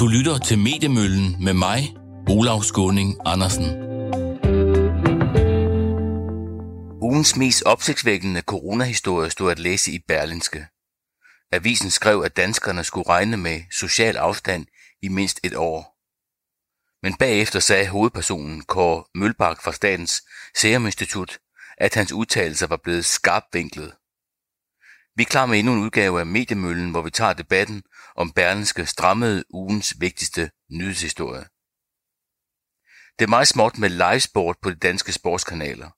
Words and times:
Du 0.00 0.06
lytter 0.06 0.38
til 0.38 0.58
Mediemøllen 0.58 1.44
med 1.44 1.52
mig, 1.52 1.96
Olav 2.30 2.62
Skåning 2.62 3.16
Andersen. 3.24 3.64
Ugens 7.02 7.36
mest 7.36 7.62
opsigtsvækkende 7.62 8.40
coronahistorie 8.40 9.30
stod 9.30 9.52
at 9.52 9.58
læse 9.58 9.92
i 9.92 9.98
Berlinske. 10.08 10.66
Avisen 11.52 11.90
skrev, 11.90 12.22
at 12.24 12.36
danskerne 12.36 12.84
skulle 12.84 13.08
regne 13.08 13.36
med 13.36 13.60
social 13.72 14.16
afstand 14.16 14.66
i 15.02 15.08
mindst 15.08 15.40
et 15.44 15.54
år. 15.54 15.96
Men 17.02 17.16
bagefter 17.16 17.60
sagde 17.60 17.88
hovedpersonen 17.88 18.62
Kåre 18.62 19.04
Mølbak 19.14 19.62
fra 19.62 19.72
Statens 19.72 20.22
Serum 20.56 20.86
Institut, 20.86 21.38
at 21.78 21.94
hans 21.94 22.12
udtalelser 22.12 22.66
var 22.66 22.80
blevet 22.84 23.04
skarpvinklet. 23.04 23.92
Vi 25.16 25.22
er 25.22 25.26
klar 25.26 25.46
med 25.46 25.58
endnu 25.58 25.72
en 25.72 25.82
udgave 25.82 26.20
af 26.20 26.26
Mediemøllen, 26.26 26.90
hvor 26.90 27.02
vi 27.02 27.10
tager 27.10 27.32
debatten 27.32 27.82
om 28.16 28.32
Berlinske 28.32 28.86
strammede 28.86 29.44
ugens 29.50 29.94
vigtigste 30.00 30.50
nyhedshistorie. 30.70 31.44
Det 33.18 33.24
er 33.24 33.28
meget 33.28 33.48
småt 33.48 33.78
med 33.78 33.88
livesport 33.90 34.56
på 34.62 34.70
de 34.70 34.74
danske 34.74 35.12
sportskanaler. 35.12 35.90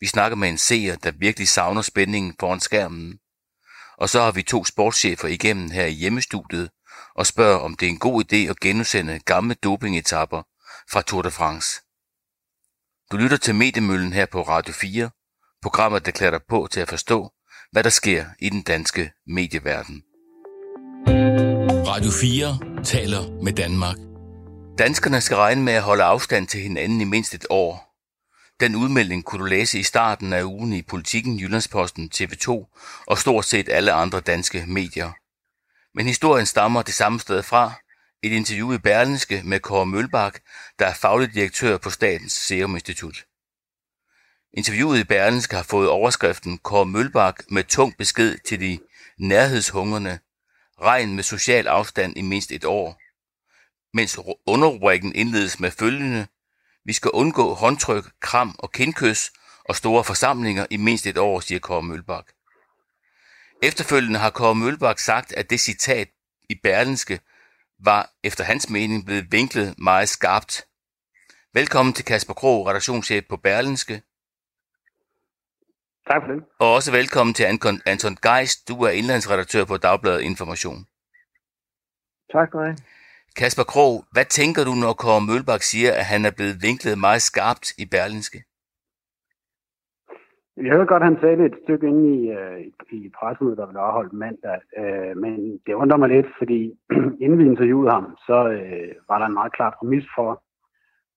Vi 0.00 0.06
snakker 0.06 0.36
med 0.36 0.48
en 0.48 0.58
seer, 0.58 0.96
der 0.96 1.10
virkelig 1.10 1.48
savner 1.48 1.82
spændingen 1.82 2.34
foran 2.40 2.60
skærmen. 2.60 3.18
Og 3.98 4.08
så 4.08 4.20
har 4.22 4.32
vi 4.32 4.42
to 4.42 4.64
sportschefer 4.64 5.28
igennem 5.28 5.70
her 5.70 5.86
i 5.86 5.92
hjemmestudiet 5.92 6.70
og 7.14 7.26
spørger, 7.26 7.58
om 7.58 7.74
det 7.74 7.86
er 7.86 7.90
en 7.90 7.98
god 7.98 8.24
idé 8.24 8.36
at 8.36 8.60
genudsende 8.60 9.18
gamle 9.18 9.54
dopingetapper 9.54 10.42
fra 10.90 11.02
Tour 11.02 11.22
de 11.22 11.30
France. 11.30 11.80
Du 13.12 13.16
lytter 13.16 13.36
til 13.36 13.54
Mediemøllen 13.54 14.12
her 14.12 14.26
på 14.26 14.42
Radio 14.42 14.74
4, 14.74 15.10
programmet 15.62 16.06
der 16.06 16.12
klæder 16.12 16.30
dig 16.38 16.42
på 16.48 16.68
til 16.70 16.80
at 16.80 16.88
forstå, 16.88 17.32
hvad 17.72 17.84
der 17.84 17.90
sker 17.90 18.24
i 18.38 18.48
den 18.48 18.62
danske 18.62 19.12
medieverden. 19.26 20.02
Radio 21.86 22.10
4 22.10 22.84
taler 22.84 23.42
med 23.42 23.52
Danmark. 23.52 23.96
Danskerne 24.78 25.20
skal 25.20 25.36
regne 25.36 25.62
med 25.62 25.72
at 25.72 25.82
holde 25.82 26.04
afstand 26.04 26.46
til 26.46 26.60
hinanden 26.60 27.00
i 27.00 27.04
mindst 27.04 27.34
et 27.34 27.46
år. 27.50 27.92
Den 28.60 28.76
udmelding 28.76 29.24
kunne 29.24 29.40
du 29.40 29.44
læse 29.44 29.78
i 29.78 29.82
starten 29.82 30.32
af 30.32 30.42
ugen 30.42 30.72
i 30.72 30.82
Politiken, 30.82 31.40
Jyllandsposten, 31.40 32.10
TV2 32.14 32.50
og 33.06 33.18
stort 33.18 33.44
set 33.44 33.68
alle 33.68 33.92
andre 33.92 34.20
danske 34.20 34.64
medier. 34.66 35.12
Men 35.94 36.06
historien 36.06 36.46
stammer 36.46 36.82
det 36.82 36.94
samme 36.94 37.20
sted 37.20 37.42
fra. 37.42 37.72
Et 38.22 38.32
interview 38.32 38.72
i 38.72 38.78
Berlinske 38.78 39.42
med 39.44 39.60
Kåre 39.60 39.86
Mølbak, 39.86 40.40
der 40.78 40.86
er 40.86 40.94
faglig 40.94 41.34
direktør 41.34 41.78
på 41.78 41.90
Statens 41.90 42.32
Serum 42.32 42.74
Institut. 42.74 43.24
Interviewet 44.54 45.00
i 45.00 45.04
Berlinske 45.04 45.56
har 45.56 45.62
fået 45.62 45.88
overskriften 45.88 46.58
Kåre 46.58 46.86
Mølbak 46.86 47.42
med 47.50 47.64
tung 47.64 47.96
besked 47.96 48.38
til 48.38 48.60
de 48.60 48.78
nærhedshungerne. 49.18 50.20
Regn 50.80 51.14
med 51.14 51.22
social 51.22 51.66
afstand 51.66 52.16
i 52.16 52.22
mindst 52.22 52.52
et 52.52 52.64
år. 52.64 53.00
Mens 53.96 54.18
underrubrikken 54.46 55.14
indledes 55.14 55.60
med 55.60 55.70
følgende. 55.70 56.26
Vi 56.84 56.92
skal 56.92 57.10
undgå 57.10 57.54
håndtryk, 57.54 58.04
kram 58.20 58.54
og 58.58 58.72
kindkys 58.72 59.32
og 59.64 59.76
store 59.76 60.04
forsamlinger 60.04 60.66
i 60.70 60.76
mindst 60.76 61.06
et 61.06 61.18
år, 61.18 61.40
siger 61.40 61.58
Kåre 61.58 61.82
Mølbak. 61.82 62.24
Efterfølgende 63.62 64.18
har 64.18 64.30
Kåre 64.30 64.54
Mølbak 64.54 64.98
sagt, 64.98 65.32
at 65.32 65.50
det 65.50 65.60
citat 65.60 66.08
i 66.50 66.54
Berlinske 66.62 67.20
var 67.84 68.10
efter 68.24 68.44
hans 68.44 68.68
mening 68.68 69.06
blevet 69.06 69.32
vinklet 69.32 69.74
meget 69.78 70.08
skarpt. 70.08 70.66
Velkommen 71.54 71.92
til 71.92 72.04
Kasper 72.04 72.34
Krog, 72.34 72.66
redaktionschef 72.66 73.24
på 73.28 73.36
Berlinske. 73.36 74.02
Tak 76.10 76.22
for 76.22 76.32
det. 76.32 76.44
Og 76.60 76.68
også 76.76 76.90
velkommen 77.00 77.34
til 77.34 77.44
Anton 77.92 78.16
Geist. 78.26 78.58
Du 78.68 78.74
er 78.86 78.92
indlandsredaktør 79.00 79.64
på 79.64 79.76
Dagbladet 79.76 80.22
Information. 80.30 80.78
Tak 82.32 82.48
skal 82.48 82.58
du 82.60 82.64
have. 82.64 82.76
Kasper 83.40 83.66
Krog, 83.72 83.94
hvad 84.14 84.26
tænker 84.38 84.62
du, 84.68 84.74
når 84.82 84.92
Kåre 85.02 85.22
Mølbak 85.28 85.62
siger, 85.70 85.90
at 86.00 86.04
han 86.12 86.22
er 86.28 86.32
blevet 86.38 86.56
vinklet 86.66 86.96
meget 87.06 87.22
skarpt 87.30 87.66
i 87.82 87.84
Berlinske? 87.92 88.40
Jeg 90.56 90.72
hørte 90.72 90.92
godt, 90.92 91.08
han 91.10 91.18
sagde 91.20 91.36
det 91.36 91.46
et 91.46 91.58
stykke 91.64 91.86
inde 91.92 92.04
i, 92.16 92.18
uh, 92.38 92.60
i 92.98 93.00
pressemødet, 93.18 93.58
der 93.58 93.66
blev 93.66 93.80
afholdt 93.80 94.12
mandag. 94.12 94.58
Uh, 94.80 95.12
men 95.22 95.32
det 95.66 95.72
undrer 95.82 95.98
mig 96.02 96.08
lidt, 96.08 96.30
fordi 96.38 96.60
inden 97.24 97.38
vi 97.38 97.44
interviewede 97.52 97.90
ham, 97.96 98.06
så 98.26 98.36
uh, 98.58 99.08
var 99.08 99.18
der 99.18 99.26
en 99.26 99.38
meget 99.40 99.52
klar 99.56 99.70
præmis 99.78 100.06
for, 100.16 100.28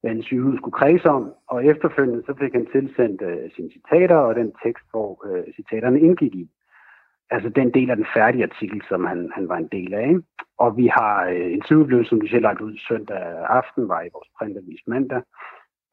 hvad 0.06 0.16
en 0.16 0.24
sygehus 0.24 0.58
skulle 0.58 0.80
kredse 0.82 1.10
om. 1.10 1.34
Og 1.48 1.66
efterfølgende 1.66 2.24
så 2.26 2.34
fik 2.40 2.54
han 2.54 2.68
tilsendt 2.72 3.22
øh, 3.22 3.52
sine 3.56 3.70
citater 3.76 4.16
og 4.16 4.36
den 4.36 4.52
tekst, 4.64 4.86
hvor 4.92 5.12
øh, 5.28 5.44
citaterne 5.56 6.00
indgik 6.00 6.36
i. 6.36 6.50
Altså 7.30 7.50
den 7.50 7.74
del 7.74 7.90
af 7.90 7.96
den 7.96 8.08
færdige 8.16 8.48
artikel, 8.50 8.82
som 8.90 9.06
han, 9.06 9.32
han 9.36 9.50
var 9.50 9.58
en 9.58 9.70
del 9.72 9.94
af. 9.94 10.08
Ikke? 10.08 10.22
Og 10.58 10.78
vi 10.78 10.88
har 10.88 11.16
øh, 11.26 11.46
uh, 11.46 11.52
interviewet, 11.58 12.08
som 12.08 12.22
vi 12.22 12.28
selv 12.28 12.42
lagt 12.42 12.62
ud 12.62 12.78
søndag 12.88 13.22
aften, 13.60 13.88
var 13.88 14.02
i 14.02 14.14
vores 14.14 14.30
printavis 14.38 14.84
mandag. 14.88 15.22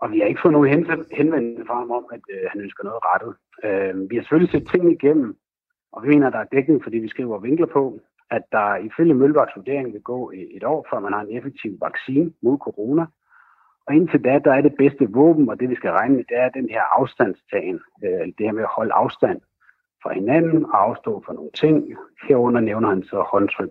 Og 0.00 0.12
vi 0.12 0.19
har 0.19 0.27
ikke 0.27 0.43
fået 0.43 0.53
nogen 0.53 0.69
henvendelse 1.21 1.65
fra 1.67 1.79
ham 1.79 1.91
om, 1.91 2.05
at 2.12 2.25
øh, 2.34 2.44
han 2.53 2.61
ønsker 2.61 2.84
noget 2.84 3.00
rettet. 3.11 3.33
Øh, 3.67 4.11
vi 4.11 4.15
har 4.17 4.23
selvfølgelig 4.23 4.53
set 4.53 4.69
ting 4.73 4.84
igennem, 4.93 5.37
og 5.93 6.03
vi 6.03 6.09
mener, 6.09 6.27
at 6.27 6.33
der 6.33 6.39
er 6.39 6.55
dækning, 6.55 6.83
fordi 6.83 6.99
vi 6.99 7.09
skriver 7.09 7.39
vinkler 7.39 7.67
på, 7.67 8.00
at 8.31 8.44
der 8.53 8.77
ifølge 8.77 9.15
Mølbaks 9.15 9.56
vurdering 9.56 9.93
vil 9.93 10.03
gå 10.03 10.33
øh, 10.34 10.47
et 10.56 10.65
år, 10.65 10.87
før 10.91 10.99
man 11.00 11.12
har 11.12 11.21
en 11.21 11.37
effektiv 11.37 11.73
vaccine 11.81 12.33
mod 12.43 12.59
corona. 12.59 13.05
Og 13.87 13.94
indtil 13.94 14.25
da, 14.25 14.38
der 14.44 14.53
er 14.53 14.60
det 14.60 14.75
bedste 14.78 15.10
våben, 15.10 15.48
og 15.48 15.60
det 15.60 15.70
vi 15.70 15.75
skal 15.75 15.91
regne 15.91 16.15
med, 16.16 16.25
det 16.25 16.38
er 16.38 16.48
den 16.48 16.69
her 16.69 16.82
afstandstagen. 16.98 17.81
Øh, 18.04 18.26
det 18.37 18.47
her 18.47 18.53
med 18.53 18.62
at 18.62 18.76
holde 18.76 18.93
afstand 18.93 19.41
fra 20.03 20.15
hinanden 20.15 20.65
og 20.65 20.82
afstå 20.88 21.22
fra 21.26 21.32
nogle 21.32 21.50
ting. 21.54 21.94
Herunder 22.28 22.60
nævner 22.60 22.88
han 22.88 23.03
så 23.03 23.19
håndtryk, 23.32 23.70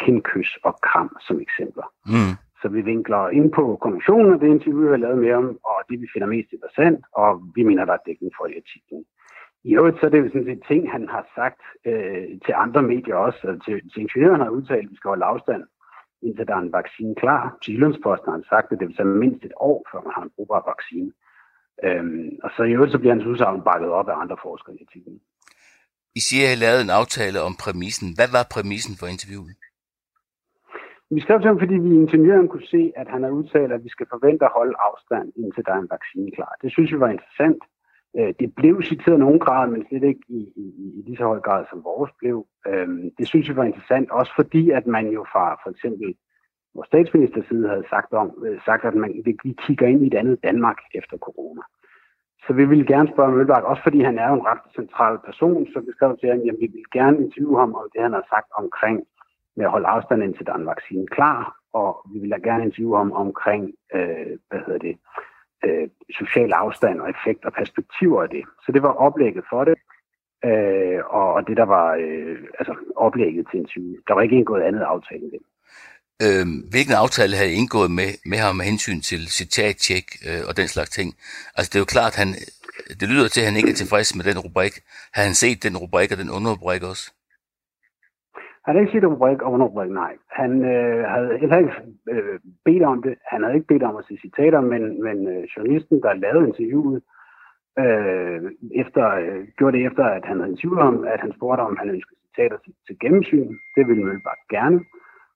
kindkys 0.00 0.58
og 0.64 0.80
kram 0.80 1.16
som 1.26 1.40
eksempler. 1.40 1.86
Mm. 2.06 2.34
Så 2.62 2.68
vi 2.68 2.80
vinkler 2.80 3.28
ind 3.28 3.52
på 3.52 3.78
kommissionen 3.80 4.32
og 4.34 4.40
det 4.40 4.46
interview, 4.46 4.80
vi 4.82 4.88
har 4.88 4.96
lavet 4.96 5.18
med 5.18 5.32
ham, 5.32 5.58
og 5.64 5.76
det, 5.88 6.00
vi 6.00 6.08
finder 6.12 6.28
mest 6.28 6.52
interessant, 6.52 7.04
og 7.12 7.42
vi 7.54 7.62
mener, 7.62 7.84
der 7.84 7.92
er 7.92 8.06
dækning 8.06 8.32
for 8.36 8.46
i 8.46 8.56
artiklen. 8.62 9.04
I 9.64 9.74
øvrigt 9.74 10.00
så 10.00 10.06
er 10.06 10.10
det 10.10 10.18
jo 10.18 10.28
sådan 10.28 10.44
set 10.44 10.62
ting, 10.68 10.90
han 10.90 11.08
har 11.08 11.24
sagt 11.34 11.62
øh, 11.86 12.28
til 12.44 12.54
andre 12.64 12.82
medier 12.82 13.14
også, 13.14 13.38
altså 13.48 13.64
til, 13.64 13.90
til 13.90 14.02
ingeniøren 14.02 14.40
har 14.40 14.50
udtalt, 14.50 14.84
at 14.84 14.90
vi 14.90 14.96
skal 14.96 15.08
holde 15.08 15.24
afstand, 15.24 15.62
indtil 16.22 16.46
der 16.46 16.54
er 16.54 16.64
en 16.66 16.76
vaccine 16.80 17.14
klar. 17.14 17.42
Til 17.62 17.74
Jyllandsposten 17.74 18.28
har 18.28 18.36
han 18.38 18.50
sagt, 18.52 18.72
at 18.72 18.78
det 18.78 18.88
vil 18.88 18.96
tage 18.96 19.18
mindst 19.24 19.44
et 19.44 19.56
år, 19.70 19.78
før 19.90 20.00
man 20.06 20.12
har 20.16 20.22
en 20.22 20.34
brugbar 20.36 20.64
vaccine. 20.72 21.10
Øhm, 21.86 22.30
og 22.44 22.50
så 22.56 22.62
i 22.62 22.72
øvrigt 22.76 22.92
så 22.92 22.98
bliver 22.98 23.14
hans 23.14 23.30
udsagn 23.30 23.62
bakket 23.70 23.90
op 23.98 24.08
af 24.08 24.20
andre 24.22 24.36
forskere 24.46 24.74
i 24.76 24.84
artiklen. 24.86 25.20
I 26.18 26.20
siger, 26.28 26.44
at 26.48 26.54
I 26.56 26.62
lavede 26.64 26.82
en 26.86 26.96
aftale 27.00 27.38
om 27.48 27.54
præmissen. 27.62 28.08
Hvad 28.18 28.28
var 28.36 28.44
præmissen 28.54 28.94
for 29.00 29.06
interviewet? 29.14 29.54
Vi 31.14 31.20
skrev 31.20 31.38
til 31.38 31.50
ham, 31.50 31.60
fordi 31.62 31.76
vi 31.84 31.90
i 31.92 32.00
ingeniøren 32.04 32.48
kunne 32.48 32.70
se, 32.74 32.82
at 33.00 33.08
han 33.14 33.22
har 33.22 33.30
udtalt, 33.38 33.72
at 33.72 33.84
vi 33.86 33.90
skal 33.94 34.06
forvente 34.14 34.44
at 34.44 34.54
holde 34.58 34.76
afstand, 34.88 35.26
indtil 35.42 35.64
der 35.66 35.72
er 35.74 35.82
en 35.82 35.94
vaccine 35.96 36.30
klar. 36.36 36.52
Det 36.62 36.72
synes 36.72 36.90
vi 36.92 37.00
var 37.04 37.10
interessant. 37.16 37.62
Øh, 38.16 38.34
det 38.40 38.54
blev 38.54 38.82
citeret 38.82 39.18
nogen 39.18 39.38
grad, 39.38 39.70
men 39.70 39.86
slet 39.88 40.02
ikke 40.02 40.20
i, 40.28 40.40
i, 40.56 40.66
i 40.98 41.02
lige 41.06 41.16
så 41.16 41.24
høj 41.24 41.40
grad 41.40 41.64
som 41.70 41.84
vores 41.84 42.10
blev. 42.18 42.46
Øhm, 42.66 43.10
det 43.18 43.28
synes 43.28 43.48
jeg 43.48 43.56
var 43.56 43.64
interessant, 43.64 44.10
også 44.10 44.32
fordi 44.36 44.70
at 44.70 44.86
man 44.86 45.06
jo 45.08 45.26
fra 45.32 45.60
for 45.62 45.70
eksempel 45.70 46.14
vores 46.74 46.86
statsminister 46.86 47.42
side 47.48 47.68
havde 47.68 47.86
sagt, 47.90 48.12
om, 48.12 48.44
øh, 48.46 48.60
sagt 48.64 48.84
at 48.84 48.94
man, 48.94 49.22
vi 49.24 49.56
kigger 49.66 49.86
ind 49.86 50.02
i 50.04 50.06
et 50.06 50.14
andet 50.14 50.42
Danmark 50.42 50.78
efter 50.94 51.16
corona. 51.16 51.62
Så 52.46 52.52
vi 52.52 52.64
ville 52.64 52.86
gerne 52.86 53.08
spørge 53.12 53.32
Mølbak, 53.32 53.64
også 53.64 53.82
fordi 53.82 54.00
han 54.00 54.18
er 54.18 54.28
jo 54.28 54.34
en 54.34 54.46
ret 54.46 54.64
central 54.74 55.18
person, 55.24 55.66
så 55.72 55.80
vi 55.80 55.92
skrev 55.96 56.16
til 56.16 56.28
ham, 56.28 56.38
at 56.38 56.56
vi 56.60 56.66
vil 56.74 56.84
gerne 56.92 57.18
interviewe 57.24 57.58
ham 57.58 57.74
om 57.74 57.86
det, 57.92 58.02
han 58.02 58.12
har 58.12 58.26
sagt 58.34 58.50
omkring 58.62 58.98
med 59.56 59.64
at 59.64 59.70
holde 59.70 59.86
afstand 59.86 60.22
indtil 60.22 60.46
der 60.46 60.52
er 60.52 60.56
en 60.56 60.72
vaccine 60.74 61.06
klar, 61.06 61.56
og 61.72 61.90
vi 62.12 62.18
vil 62.18 62.42
gerne 62.42 62.64
interviewe 62.64 62.96
ham 62.96 63.12
omkring, 63.12 63.74
øh, 63.94 64.32
hvad 64.48 64.60
hedder 64.66 64.78
det, 64.78 64.96
øh, 65.66 65.88
social 66.20 66.52
afstand 66.52 67.00
og 67.00 67.10
effekt 67.10 67.44
og 67.44 67.52
perspektiver 67.52 68.22
af 68.22 68.28
det. 68.28 68.44
Så 68.64 68.72
det 68.72 68.82
var 68.82 68.92
oplægget 69.06 69.44
for 69.50 69.64
det, 69.64 69.76
øh, 70.44 71.00
og, 71.18 71.32
og 71.32 71.46
det 71.48 71.56
der 71.56 71.68
var 71.76 71.94
øh, 71.94 72.38
altså 72.58 72.74
oplægget 72.96 73.46
til 73.50 73.60
interview. 73.60 73.94
Der 74.08 74.14
var 74.14 74.22
ikke 74.22 74.36
indgået 74.36 74.62
andet 74.62 74.80
aftale 74.80 75.22
end 75.22 75.32
det. 75.32 75.42
Øh, 76.24 76.46
hvilken 76.70 76.94
aftale 76.94 77.36
havde 77.36 77.52
I 77.52 77.54
indgået 77.54 77.90
med, 77.90 78.10
med 78.26 78.38
ham 78.38 78.56
med 78.56 78.64
hensyn 78.64 79.00
til 79.00 79.28
citattjek 79.28 80.06
øh, 80.28 80.42
og 80.48 80.56
den 80.56 80.68
slags 80.68 80.90
ting? 80.90 81.14
Altså 81.56 81.70
det 81.70 81.74
er 81.74 81.80
jo 81.80 81.94
klart, 81.96 82.14
han, 82.16 82.28
det 83.00 83.08
lyder 83.08 83.28
til, 83.28 83.40
at 83.40 83.46
han 83.46 83.56
ikke 83.56 83.70
er 83.70 83.74
tilfreds 83.74 84.14
med 84.14 84.24
den 84.24 84.38
rubrik. 84.38 84.72
Har 85.12 85.22
han 85.22 85.34
set 85.34 85.62
den 85.62 85.76
rubrik 85.76 86.12
og 86.12 86.18
den 86.18 86.30
underrubrik 86.30 86.82
også? 86.82 87.12
Han 88.68 88.76
havde 88.76 88.86
ikke 88.86 88.96
set 88.96 89.10
rubrik 89.10 89.42
og 89.42 89.52
underrubrik, 89.52 89.90
nej. 89.90 90.16
Han 90.30 90.64
øh, 90.64 91.04
havde 91.04 91.38
heller 91.38 91.58
ikke 91.58 91.72
øh, 92.10 92.38
bedt 92.64 92.82
om 92.82 93.02
det. 93.02 93.14
Han 93.26 93.42
havde 93.42 93.54
ikke 93.54 93.66
bedt 93.66 93.82
om 93.82 93.96
at 93.96 94.04
se 94.08 94.16
citater, 94.24 94.60
men, 94.60 95.02
men 95.02 95.28
øh, 95.28 95.42
journalisten, 95.56 96.02
der 96.02 96.12
lavede 96.14 96.48
interviewet, 96.48 97.02
øh, 97.82 98.40
efter, 98.82 99.04
øh, 99.22 99.42
gjorde 99.56 99.76
det 99.76 99.86
efter, 99.86 100.04
at 100.04 100.24
han 100.24 100.36
havde 100.38 100.50
interviewet 100.50 100.82
om, 100.90 101.04
at 101.04 101.20
han 101.20 101.32
spurgte, 101.36 101.60
om 101.60 101.76
han 101.80 101.90
ønskede 101.90 102.20
citater 102.26 102.58
til, 102.64 102.74
til 102.86 102.98
gennemsyn. 102.98 103.50
Det 103.76 103.88
ville 103.88 104.04
Mølbak 104.04 104.40
gerne. 104.50 104.80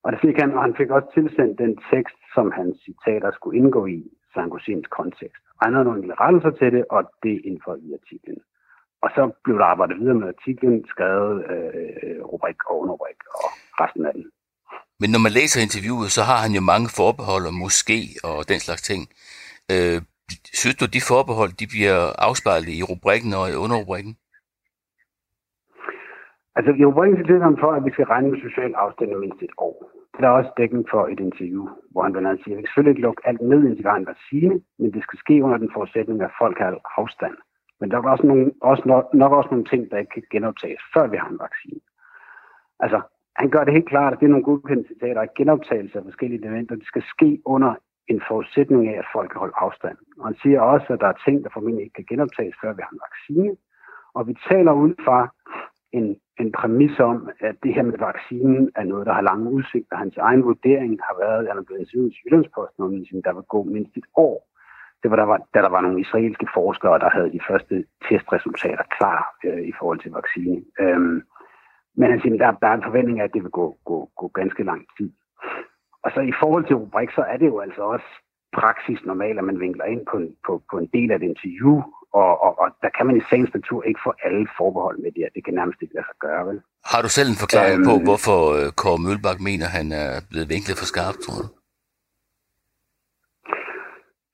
Og 0.03 0.13
det 0.13 0.21
fik 0.21 0.37
han, 0.41 0.55
og 0.55 0.63
han 0.63 0.75
fik 0.77 0.91
også 0.91 1.09
tilsendt 1.15 1.59
den 1.59 1.79
tekst, 1.93 2.19
som 2.35 2.53
hans 2.59 2.77
citater 2.87 3.31
skulle 3.31 3.59
indgå 3.59 3.87
i, 3.87 3.99
så 4.33 4.41
han 4.41 4.51
kunne 4.51 4.67
se 4.67 4.83
kontekst. 4.91 5.45
Og 5.59 5.67
han 5.67 5.75
havde 5.75 5.85
nogle 5.85 6.15
rettelser 6.21 6.51
til 6.51 6.73
det, 6.73 6.85
og 6.91 7.11
det 7.23 7.41
indførte 7.45 7.83
i 7.83 7.93
artiklen. 8.01 8.39
Og 9.03 9.11
så 9.15 9.31
blev 9.45 9.59
der 9.59 9.65
arbejdet 9.65 10.01
videre 10.01 10.15
med 10.15 10.29
artiklen, 10.29 10.85
skrevet 10.87 11.37
øh, 11.53 12.25
rubrik 12.33 12.71
og 12.71 12.81
underrubrik 12.81 13.22
og 13.41 13.49
resten 13.83 14.07
af 14.09 14.13
den. 14.17 14.25
Men 15.01 15.11
når 15.11 15.23
man 15.27 15.33
læser 15.39 15.61
interviewet, 15.61 16.11
så 16.17 16.23
har 16.31 16.39
han 16.45 16.53
jo 16.59 16.63
mange 16.73 16.89
forbehold 16.99 17.45
og 17.51 17.55
måske 17.65 17.99
og 18.29 18.39
den 18.53 18.61
slags 18.67 18.83
ting. 18.91 19.01
Øh, 19.73 19.99
synes 20.61 20.77
du, 20.81 20.87
de 20.97 21.03
forbehold 21.11 21.53
de 21.61 21.67
bliver 21.75 21.99
afspejlet 22.29 22.73
i 22.81 22.83
rubrikken 22.91 23.33
og 23.41 23.45
i 23.53 23.61
underrubrikken? 23.65 24.13
Altså, 26.57 26.71
i 26.81 26.85
rubrikken 26.85 27.17
siger 27.27 27.43
han 27.49 27.63
for, 27.63 27.71
at 27.73 27.85
vi 27.87 27.91
skal 27.93 28.07
regne 28.13 28.31
med 28.31 28.41
social 28.47 28.73
afstand 28.85 29.11
mindst 29.25 29.43
et 29.43 29.55
år. 29.59 29.77
Det 30.17 30.25
er 30.25 30.39
også 30.39 30.53
dækning 30.61 30.85
for 30.93 31.03
et 31.13 31.21
interview, 31.21 31.65
hvor 31.91 32.03
han 32.03 32.13
blandt 32.13 32.29
andet 32.29 32.45
siger, 32.45 32.55
at 32.55 32.59
vi 32.59 32.63
skal 32.63 32.69
selvfølgelig 32.69 32.95
ikke 32.95 33.07
lukke 33.07 33.27
alt 33.29 33.41
ned, 33.41 33.61
indtil 33.65 33.85
vi 33.85 33.93
har 33.93 34.01
en 34.03 34.13
vaccine, 34.13 34.55
men 34.79 34.93
det 34.95 35.03
skal 35.03 35.19
ske 35.25 35.45
under 35.45 35.59
den 35.63 35.71
forudsætning, 35.77 36.23
at 36.23 36.39
folk 36.43 36.59
har 36.59 36.71
afstand. 37.01 37.37
Men 37.81 37.91
der 37.91 37.97
er 37.97 38.11
også, 38.15 38.27
nogle, 38.27 38.53
også 38.71 38.83
nok, 38.87 39.05
nok 39.15 39.33
også 39.33 39.51
nogle 39.51 39.69
ting, 39.73 39.91
der 39.91 39.99
ikke 39.99 40.15
kan 40.15 40.23
genoptages, 40.35 40.83
før 40.95 41.07
vi 41.07 41.17
har 41.17 41.29
en 41.29 41.45
vaccine. 41.47 41.81
Altså, 42.85 43.01
han 43.37 43.51
gør 43.51 43.65
det 43.65 43.73
helt 43.73 43.89
klart, 43.89 44.13
at 44.13 44.21
det 44.21 44.27
er 44.27 44.31
nogle 44.31 44.45
godkendte 44.45 44.89
citater, 44.89 45.21
og 45.21 45.29
genoptagelse 45.37 45.99
af 45.99 46.05
forskellige 46.05 46.41
elementer, 46.41 46.75
det 46.75 46.87
skal 46.87 47.03
ske 47.15 47.43
under 47.45 47.75
en 48.09 48.23
forudsætning 48.29 48.89
af, 48.89 48.99
at 48.99 49.13
folk 49.13 49.31
kan 49.31 49.39
holde 49.39 49.55
afstand. 49.57 49.97
Og 50.19 50.27
han 50.27 50.37
siger 50.43 50.61
også, 50.61 50.93
at 50.93 51.01
der 51.01 51.07
er 51.07 51.23
ting, 51.27 51.45
der 51.45 51.51
formentlig 51.53 51.85
ikke 51.85 51.95
kan 51.95 52.11
genoptages, 52.13 52.55
før 52.63 52.73
vi 52.73 52.83
har 52.83 52.93
en 52.93 53.05
vaccine. 53.09 53.57
Og 54.15 54.29
vi 54.29 54.35
taler 54.51 54.73
ud 54.73 54.95
fra 55.05 55.19
en, 55.93 56.17
en 56.41 56.53
præmis 56.53 57.01
om, 57.01 57.29
at 57.41 57.57
det 57.63 57.75
her 57.75 57.83
med 57.83 57.99
vaccinen 57.99 58.71
er 58.75 58.85
noget, 58.85 59.07
der 59.07 59.13
har 59.13 59.23
lange 59.31 59.51
udsigter. 59.51 59.97
Hans 59.97 60.17
egen 60.17 60.45
vurdering 60.45 61.01
har 61.09 61.17
været, 61.25 61.43
at 61.43 61.49
han 61.49 61.59
er 61.59 61.63
blevet 61.63 61.81
interviewet 61.81 62.13
i 62.13 62.19
Jyllandsposten, 62.25 62.85
og 62.85 62.91
der 63.25 63.35
vil 63.35 63.53
gå 63.55 63.63
mindst 63.63 63.97
et 63.97 64.09
år. 64.17 64.37
Det 65.03 65.11
var, 65.11 65.17
der 65.17 65.25
var, 65.25 65.39
da 65.55 65.59
der 65.63 65.69
var 65.69 65.81
nogle 65.81 66.01
israelske 66.01 66.47
forskere, 66.55 66.99
der 66.99 67.11
havde 67.11 67.33
de 67.33 67.41
første 67.49 67.85
testresultater 68.09 68.85
klar 68.99 69.21
øh, 69.45 69.63
i 69.71 69.73
forhold 69.79 69.99
til 70.01 70.13
vaccine. 70.13 70.63
Øhm, 70.81 71.23
men 71.99 72.11
han 72.11 72.21
siger, 72.21 72.37
der, 72.37 72.51
der 72.63 72.69
er 72.69 72.77
en 72.77 72.89
forventning 72.89 73.21
af, 73.21 73.25
at 73.25 73.35
det 73.35 73.43
vil 73.43 73.51
gå, 73.51 73.67
gå, 73.85 74.11
gå 74.17 74.27
ganske 74.29 74.63
lang 74.65 74.83
tid. 74.97 75.11
Og 76.05 76.11
så 76.15 76.21
i 76.21 76.35
forhold 76.41 76.65
til 76.67 76.77
rubrik, 76.77 77.11
så 77.11 77.23
er 77.33 77.37
det 77.37 77.47
jo 77.47 77.59
altså 77.61 77.83
også 77.83 78.09
praksis 78.61 79.01
normalt, 79.05 79.39
at 79.39 79.45
man 79.45 79.61
vinkler 79.61 79.85
ind 79.85 80.03
på 80.11 80.17
en, 80.17 80.29
på, 80.47 80.63
på 80.71 80.79
en 80.79 80.89
del 80.97 81.11
af 81.11 81.17
et 81.17 81.23
interview, 81.23 81.75
og, 82.21 82.33
og, 82.45 82.53
og 82.63 82.69
der 82.83 82.91
kan 82.97 83.07
man 83.07 83.17
i 83.17 83.27
sagens 83.31 83.55
natur 83.55 83.83
ikke 83.83 84.01
få 84.07 84.13
alle 84.25 84.47
forbehold 84.59 84.99
med 84.99 85.13
det, 85.17 85.29
det 85.35 85.45
kan 85.45 85.55
nærmest 85.55 85.83
ikke 85.83 85.95
lade 85.95 86.07
sig 86.07 86.19
gøre, 86.21 86.47
vel? 86.49 86.61
Har 86.85 87.03
du 87.03 87.09
selv 87.09 87.29
en 87.29 87.43
forklaring 87.45 87.79
øhm, 87.81 87.89
på, 87.89 87.95
hvorfor 88.09 88.39
øh, 88.59 88.69
Kåre 88.81 89.03
Mølbak 89.05 89.41
mener, 89.49 89.67
at 89.67 89.77
han 89.79 89.89
er 89.93 90.11
blevet 90.31 90.49
vinklet 90.55 90.77
for 90.79 90.87
skarpt, 90.93 91.19
tror 91.25 91.39
du? 91.43 91.49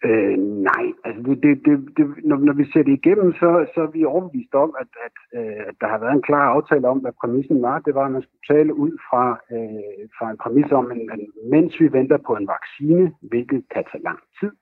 Øh, 0.08 0.38
nej, 0.70 0.84
altså 1.04 1.22
det, 1.22 1.42
det, 1.42 1.54
det, 1.66 1.76
det, 1.96 2.06
når, 2.24 2.36
når 2.36 2.52
vi 2.52 2.64
ser 2.72 2.82
det 2.82 2.92
igennem, 2.92 3.32
så, 3.32 3.66
så 3.74 3.80
er 3.80 3.90
vi 3.96 4.04
overbevist 4.04 4.54
om, 4.54 4.74
at, 4.82 4.90
at, 5.06 5.16
øh, 5.38 5.62
at 5.68 5.74
der 5.80 5.88
har 5.88 5.98
været 5.98 6.12
en 6.12 6.28
klar 6.28 6.46
aftale 6.54 6.88
om, 6.88 6.98
hvad 6.98 7.12
præmissen 7.20 7.62
var. 7.62 7.78
Det 7.78 7.94
var, 7.94 8.04
at 8.04 8.12
man 8.12 8.22
skulle 8.22 8.56
tale 8.56 8.74
ud 8.74 8.92
fra, 9.08 9.24
øh, 9.54 10.08
fra 10.18 10.30
en 10.30 10.36
præmis 10.36 10.72
om, 10.72 10.90
at, 10.90 10.98
at 11.12 11.20
mens 11.50 11.80
vi 11.80 11.92
venter 11.92 12.18
på 12.26 12.32
en 12.36 12.48
vaccine, 12.48 13.12
hvilket 13.20 13.64
kan 13.74 13.84
tage 13.92 14.02
lang 14.02 14.20
tid, 14.40 14.52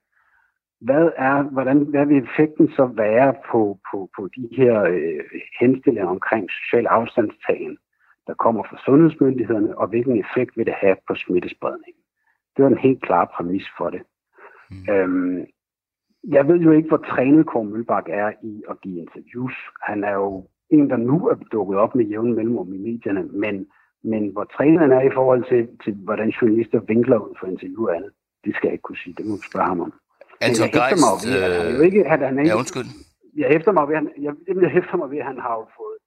hvad 0.81 1.11
er, 1.15 1.43
hvordan, 1.43 1.77
hvad 1.77 2.05
vil 2.05 2.23
effekten 2.23 2.67
så 2.69 2.85
være 2.85 3.33
på, 3.51 3.79
på, 3.91 4.09
på 4.15 4.29
de 4.35 4.49
her 4.57 4.83
øh, 4.83 5.23
henstillinger 5.59 6.09
omkring 6.09 6.49
social 6.51 6.87
afstandstagen, 6.87 7.77
der 8.27 8.33
kommer 8.33 8.63
fra 8.63 8.77
sundhedsmyndighederne, 8.85 9.77
og 9.77 9.87
hvilken 9.87 10.23
effekt 10.23 10.57
vil 10.57 10.65
det 10.65 10.73
have 10.73 10.95
på 11.07 11.15
smittespredningen? 11.15 12.01
Det 12.57 12.63
var 12.63 12.69
en 12.69 12.85
helt 12.87 13.01
klar 13.01 13.25
præmis 13.35 13.67
for 13.77 13.89
det. 13.89 14.01
Mm. 14.71 14.93
Øhm, 14.93 15.45
jeg 16.23 16.47
ved 16.47 16.59
jo 16.59 16.71
ikke, 16.71 16.87
hvor 16.87 16.97
trænet 16.97 17.45
Kåre 17.45 17.65
Mølbak 17.65 18.05
er 18.09 18.31
i 18.43 18.63
at 18.69 18.81
give 18.81 18.99
interviews. 18.99 19.53
Han 19.81 20.03
er 20.03 20.13
jo 20.13 20.47
en, 20.69 20.89
der 20.89 20.97
nu 20.97 21.27
er 21.27 21.35
dukket 21.51 21.77
op 21.77 21.95
med 21.95 22.05
jævn 22.05 22.33
mellemrum 22.33 22.73
i 22.73 22.77
medierne, 22.77 23.23
men, 23.23 23.67
men 24.03 24.29
hvor 24.29 24.43
trænet 24.43 24.79
han 24.79 24.91
er 24.91 25.01
i 25.01 25.11
forhold 25.13 25.43
til, 25.49 25.67
til 25.83 25.93
hvordan 25.93 26.29
journalister 26.29 26.79
vinkler 26.79 27.17
ud 27.17 27.35
for 27.39 27.47
interview 27.47 27.87
og 27.87 27.95
andet, 27.95 28.11
det 28.45 28.55
skal 28.55 28.67
jeg 28.67 28.73
ikke 28.73 28.81
kunne 28.81 28.97
sige. 29.03 29.15
Det 29.17 29.25
må 29.25 29.35
du 29.35 29.41
spørge 29.41 29.67
ham 29.67 29.81
om. 29.81 29.93
Anton 30.41 30.69
Geist, 30.77 31.27
øh... 31.27 31.85
ikke, 31.85 32.07
at 32.07 32.19
han 32.19 32.39
ikke, 32.39 32.49
ja, 32.51 32.57
undskyld. 32.57 32.89
Jeg 33.37 33.47
hæfter 33.49 33.71
mig 33.71 33.87
ved, 33.87 33.95
han, 33.95 34.09
jeg, 34.21 34.33
jeg 34.61 34.69
hæfter 34.69 34.97
mig 34.97 35.09
ved, 35.11 35.17
at 35.17 35.25
han 35.25 35.39
har 35.39 35.53
jo 35.59 35.65
fået, 35.77 35.97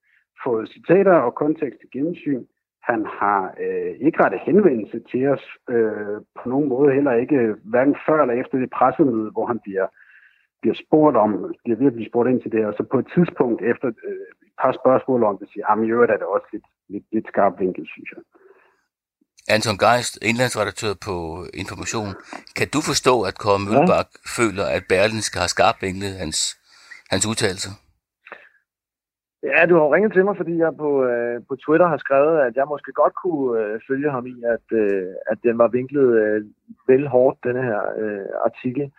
fået 0.44 0.70
citater 0.74 1.16
og 1.26 1.34
kontekst 1.34 1.78
til 1.80 1.88
gennemsyn. 1.92 2.44
Han 2.82 3.06
har 3.20 3.54
øh, 3.64 3.92
ikke 4.06 4.22
rettet 4.24 4.40
henvendelse 4.40 5.00
til 5.10 5.28
os 5.28 5.44
øh, 5.70 6.18
på 6.38 6.48
nogen 6.48 6.68
måde, 6.68 6.94
heller 6.94 7.12
ikke 7.12 7.54
hverken 7.64 7.96
før 8.06 8.22
eller 8.22 8.34
efter 8.42 8.58
det 8.58 8.70
pressemøde, 8.70 9.30
hvor 9.30 9.46
han 9.46 9.58
bliver, 9.64 9.86
bliver 10.60 10.76
spurgt 10.84 11.16
om, 11.16 11.30
bliver 11.64 11.90
blive 11.90 12.10
spurgt 12.10 12.30
ind 12.30 12.40
til 12.42 12.52
det, 12.52 12.66
og 12.66 12.74
så 12.76 12.82
på 12.92 12.98
et 12.98 13.08
tidspunkt 13.14 13.62
efter 13.72 13.88
øh, 14.08 14.26
et 14.46 14.54
par 14.62 14.72
spørgsmål 14.80 15.20
om 15.24 15.38
det, 15.38 15.48
siger, 15.52 15.66
at 15.66 15.86
i 15.86 15.90
øvrigt 15.94 16.12
er 16.12 16.18
det 16.20 16.26
også 16.26 16.48
lidt, 16.52 16.68
lidt, 16.88 17.06
lidt 17.12 17.26
skarp 17.32 17.54
vinkel, 17.60 17.86
synes 17.94 18.10
jeg. 18.14 18.22
Anton 19.54 19.78
Geist, 19.84 20.14
indlandsredaktør 20.30 20.92
på 21.06 21.14
Information. 21.62 22.10
Kan 22.56 22.68
du 22.74 22.80
forstå, 22.90 23.14
at 23.28 23.34
Kåre 23.42 23.60
Mølbak 23.66 24.08
ja. 24.14 24.20
føler, 24.38 24.64
at 24.76 24.82
Berlinske 24.88 25.38
har 25.42 25.50
skarpt 25.54 25.82
vinklet 25.82 26.14
hans, 26.22 26.38
hans 27.12 27.24
udtalelser? 27.30 27.72
Ja, 29.42 29.66
du 29.66 29.74
har 29.78 29.94
ringet 29.94 30.12
til 30.12 30.24
mig, 30.24 30.36
fordi 30.36 30.54
jeg 30.64 30.72
på, 30.84 30.90
øh, 31.04 31.36
på 31.48 31.54
Twitter 31.56 31.88
har 31.88 32.00
skrevet, 32.04 32.36
at 32.46 32.54
jeg 32.56 32.66
måske 32.68 32.92
godt 32.92 33.14
kunne 33.22 33.60
øh, 33.60 33.80
følge 33.88 34.10
ham 34.10 34.26
i, 34.26 34.36
at, 34.54 34.66
øh, 34.82 35.12
at 35.30 35.38
den 35.46 35.58
var 35.58 35.68
vinklet 35.68 36.08
øh, 36.22 36.40
vel 36.90 37.08
hårdt, 37.08 37.44
denne 37.44 37.62
her 37.62 37.80
øh, 38.02 38.28
artikel. 38.48 38.92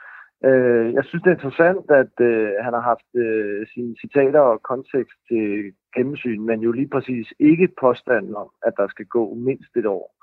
Øh, 0.46 0.94
jeg 0.94 1.04
synes, 1.06 1.24
det 1.24 1.30
er 1.30 1.36
interessant, 1.36 1.92
at 1.92 2.14
øh, 2.20 2.50
han 2.62 2.74
har 2.74 2.82
haft 2.92 3.10
øh, 3.16 3.68
sine 3.74 3.96
citater 4.02 4.40
og 4.40 4.62
kontekst 4.62 5.18
til 5.28 5.74
gennemsyn, 5.96 6.42
men 6.42 6.60
jo 6.60 6.72
lige 6.72 6.90
præcis 6.90 7.34
ikke 7.40 7.68
påstanden 7.82 8.36
om, 8.36 8.50
at 8.66 8.74
der 8.78 8.88
skal 8.88 9.06
gå 9.06 9.34
mindst 9.34 9.76
et 9.76 9.86
år. 9.86 10.16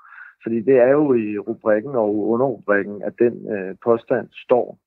Fordi 0.43 0.61
det 0.61 0.77
er 0.77 0.91
jo 0.91 1.13
i 1.13 1.37
rubrikken 1.37 1.95
og 1.95 2.27
underrubrikken, 2.27 3.01
at 3.03 3.13
den 3.19 3.51
øh, 3.53 3.75
påstand 3.83 4.27
står. 4.31 4.77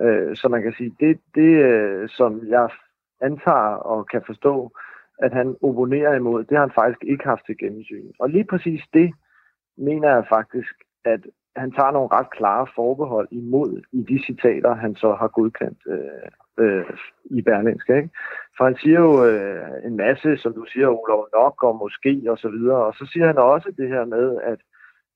Øh, 0.00 0.36
så 0.36 0.48
man 0.48 0.62
kan 0.62 0.72
sige, 0.72 0.92
det, 1.00 1.20
det 1.34 1.52
øh, 1.64 2.08
som 2.08 2.48
jeg 2.48 2.68
antager 3.20 3.76
og 3.92 4.06
kan 4.06 4.22
forstå, 4.26 4.70
at 5.18 5.32
han 5.32 5.56
oponerer 5.62 6.14
imod, 6.14 6.44
det 6.44 6.56
har 6.58 6.66
han 6.66 6.74
faktisk 6.74 7.04
ikke 7.04 7.24
haft 7.24 7.46
til 7.46 7.58
gennemsyn. 7.58 8.10
Og 8.18 8.30
lige 8.30 8.44
præcis 8.44 8.82
det 8.94 9.12
mener 9.78 10.08
jeg 10.08 10.24
faktisk, 10.28 10.74
at 11.04 11.20
han 11.56 11.72
tager 11.72 11.90
nogle 11.90 12.08
ret 12.12 12.30
klare 12.30 12.66
forbehold 12.74 13.28
imod 13.30 13.82
i 13.92 14.02
de 14.02 14.24
citater, 14.26 14.74
han 14.74 14.94
så 14.94 15.14
har 15.14 15.28
godkendt 15.28 15.78
øh, 15.86 16.28
øh, 16.64 16.84
i 17.24 17.42
Berlingske. 17.42 17.96
Ikke? 17.96 18.10
For 18.56 18.64
han 18.64 18.76
siger 18.76 19.00
jo 19.00 19.24
øh, 19.24 19.86
en 19.86 19.96
masse, 19.96 20.36
som 20.36 20.52
du 20.52 20.64
siger, 20.72 20.88
Olof 20.88 21.26
nok 21.32 21.62
og 21.62 21.76
måske 21.76 22.22
og 22.28 22.38
så 22.38 22.48
videre. 22.48 22.84
Og 22.84 22.94
så 22.94 23.08
siger 23.12 23.26
han 23.26 23.38
også 23.38 23.72
det 23.76 23.88
her 23.88 24.04
med, 24.04 24.40
at 24.42 24.58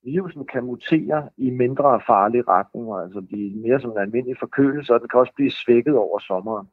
virusen 0.03 0.45
kan 0.45 0.63
mutere 0.63 1.29
i 1.37 1.49
mindre 1.49 2.01
farlige 2.07 2.43
retninger, 2.47 2.95
altså 2.95 3.21
blive 3.21 3.61
mere 3.65 3.79
som 3.81 3.91
en 3.91 3.97
almindelig 3.97 4.37
forkølelse, 4.39 4.93
og 4.93 4.99
den 4.99 5.09
kan 5.09 5.19
også 5.19 5.33
blive 5.35 5.51
svækket 5.51 5.95
over 5.95 6.19
sommeren. 6.19 6.67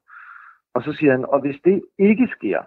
Og 0.74 0.82
så 0.82 0.92
siger 0.92 1.12
han, 1.12 1.24
og 1.24 1.40
hvis 1.40 1.60
det 1.64 1.82
ikke 1.98 2.28
sker, 2.36 2.62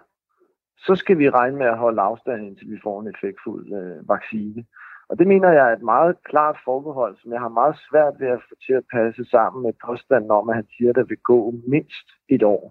så 0.76 0.94
skal 0.94 1.18
vi 1.18 1.30
regne 1.30 1.56
med 1.56 1.66
at 1.66 1.78
holde 1.78 2.00
afstand, 2.00 2.46
indtil 2.46 2.70
vi 2.70 2.78
får 2.82 3.00
en 3.00 3.08
effektfuld 3.14 3.72
øh, 3.72 4.08
vaccine. 4.08 4.64
Og 5.08 5.18
det 5.18 5.26
mener 5.26 5.48
jeg 5.52 5.68
er 5.68 5.76
et 5.76 5.82
meget 5.82 6.16
klart 6.24 6.56
forbehold, 6.64 7.16
som 7.22 7.32
jeg 7.32 7.40
har 7.40 7.48
meget 7.48 7.76
svært 7.90 8.14
ved 8.20 8.28
at 8.28 8.40
få 8.48 8.54
til 8.66 8.72
at 8.72 8.88
passe 8.96 9.24
sammen 9.30 9.62
med 9.62 9.72
påstanden 9.86 10.30
om, 10.30 10.48
at 10.48 10.56
han 10.56 10.66
siger, 10.76 10.90
at 10.90 10.96
der 10.96 11.04
vil 11.04 11.22
gå 11.32 11.54
mindst 11.74 12.08
et 12.28 12.42
år 12.42 12.64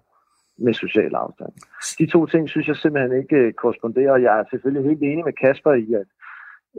med 0.58 0.74
social 0.74 1.15
afstand. 1.15 1.54
De 2.00 2.06
to 2.13 2.25
ting 2.25 2.50
synes 2.50 2.68
jeg 2.68 2.75
simpelthen 2.75 3.22
ikke 3.22 3.36
øh, 3.36 3.54
korresponderer, 3.54 4.18
jeg 4.18 4.39
er 4.39 4.44
selvfølgelig 4.50 4.89
helt 4.89 5.04
enig 5.04 5.24
med 5.25 5.34
Kasper 5.44 5.74
i, 5.74 5.88
at 6.01 6.10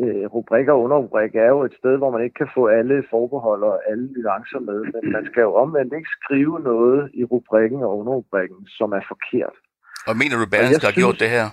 øh, 0.03 0.27
rubrikker 0.35 0.73
og 0.73 0.83
underrubrik 0.83 1.35
er 1.35 1.49
jo 1.55 1.61
et 1.69 1.75
sted, 1.81 1.97
hvor 1.97 2.11
man 2.11 2.23
ikke 2.25 2.39
kan 2.43 2.51
få 2.55 2.67
alle 2.67 3.05
forbehold 3.11 3.63
og 3.63 3.77
alle 3.91 4.07
nuancer 4.17 4.61
med, 4.69 4.81
men 4.95 5.13
man 5.13 5.25
skal 5.31 5.41
jo 5.41 5.55
omvendt 5.55 5.93
ikke 5.99 6.11
skrive 6.19 6.61
noget 6.61 7.11
i 7.15 7.25
rubrikken 7.25 7.83
og 7.83 7.99
underrubrikken, 7.99 8.67
som 8.79 8.93
er 8.93 9.05
forkert. 9.13 9.57
Og 10.09 10.15
mener 10.21 10.37
du, 10.41 10.47
Berlingske 10.51 10.87
har 10.87 11.01
gjort 11.03 11.19
det 11.25 11.31
her? 11.37 11.47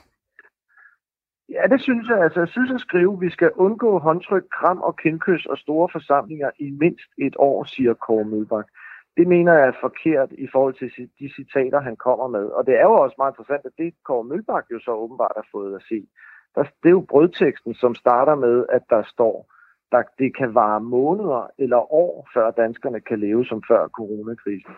Ja, 1.56 1.68
det 1.68 1.82
synes 1.82 2.10
jeg. 2.10 2.20
Altså, 2.20 2.40
jeg 2.40 2.48
synes 2.48 2.72
at 2.72 2.82
skrive, 2.82 3.14
at 3.14 3.22
vi 3.22 3.30
skal 3.30 3.52
undgå 3.56 4.00
håndtryk, 4.00 4.44
kram 4.52 4.82
og 4.82 4.98
kindkys 4.98 5.46
og 5.46 5.58
store 5.58 5.90
forsamlinger 5.92 6.50
i 6.60 6.70
mindst 6.70 7.10
et 7.18 7.36
år, 7.40 7.64
siger 7.64 7.94
Kåre 7.94 8.26
Mølbak. 8.26 8.68
Det 9.18 9.28
mener 9.28 9.54
jeg 9.54 9.68
er 9.68 9.82
forkert 9.82 10.32
i 10.32 10.48
forhold 10.52 10.74
til 10.74 11.10
de 11.20 11.34
citater, 11.36 11.80
han 11.80 11.96
kommer 11.96 12.28
med. 12.28 12.46
Og 12.46 12.66
det 12.68 12.76
er 12.80 12.84
jo 12.84 12.94
også 12.94 13.16
meget 13.18 13.32
interessant, 13.32 13.66
at 13.66 13.72
det 13.78 13.94
Kåre 14.06 14.24
Mølbak 14.24 14.66
jo 14.72 14.80
så 14.80 14.92
åbenbart 14.92 15.32
har 15.36 15.48
fået 15.52 15.76
at 15.76 15.84
se 15.90 16.08
der, 16.56 16.64
det 16.64 16.90
er 16.90 16.98
jo 17.00 17.06
brødteksten, 17.10 17.74
som 17.74 17.96
starter 17.96 18.36
med, 18.36 18.66
at 18.70 18.82
der 18.90 19.04
står, 19.04 19.54
at 19.92 20.06
det 20.20 20.38
kan 20.38 20.56
vare 20.56 20.82
måneder 20.82 21.50
eller 21.58 21.94
år, 21.94 22.30
før 22.34 22.52
danskerne 22.52 23.00
kan 23.00 23.20
leve 23.20 23.46
som 23.46 23.64
før 23.68 23.88
coronakrisen. 23.88 24.74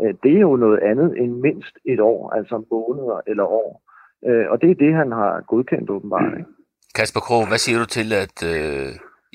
Øh, 0.00 0.14
det 0.22 0.36
er 0.36 0.40
jo 0.40 0.56
noget 0.56 0.78
andet 0.78 1.18
end 1.18 1.32
mindst 1.34 1.78
et 1.84 2.00
år, 2.00 2.30
altså 2.30 2.64
måneder 2.70 3.20
eller 3.26 3.44
år. 3.44 3.82
Øh, 4.28 4.46
og 4.52 4.56
det 4.62 4.70
er 4.70 4.74
det, 4.84 4.92
han 4.94 5.12
har 5.12 5.32
godkendt 5.52 5.90
åbenbart. 5.90 6.32
Ikke? 6.38 6.50
Kasper 6.98 7.20
Krog, 7.26 7.48
hvad 7.48 7.60
siger 7.64 7.78
du 7.78 7.88
til, 7.96 8.08
at 8.24 8.36
øh, 8.52 8.88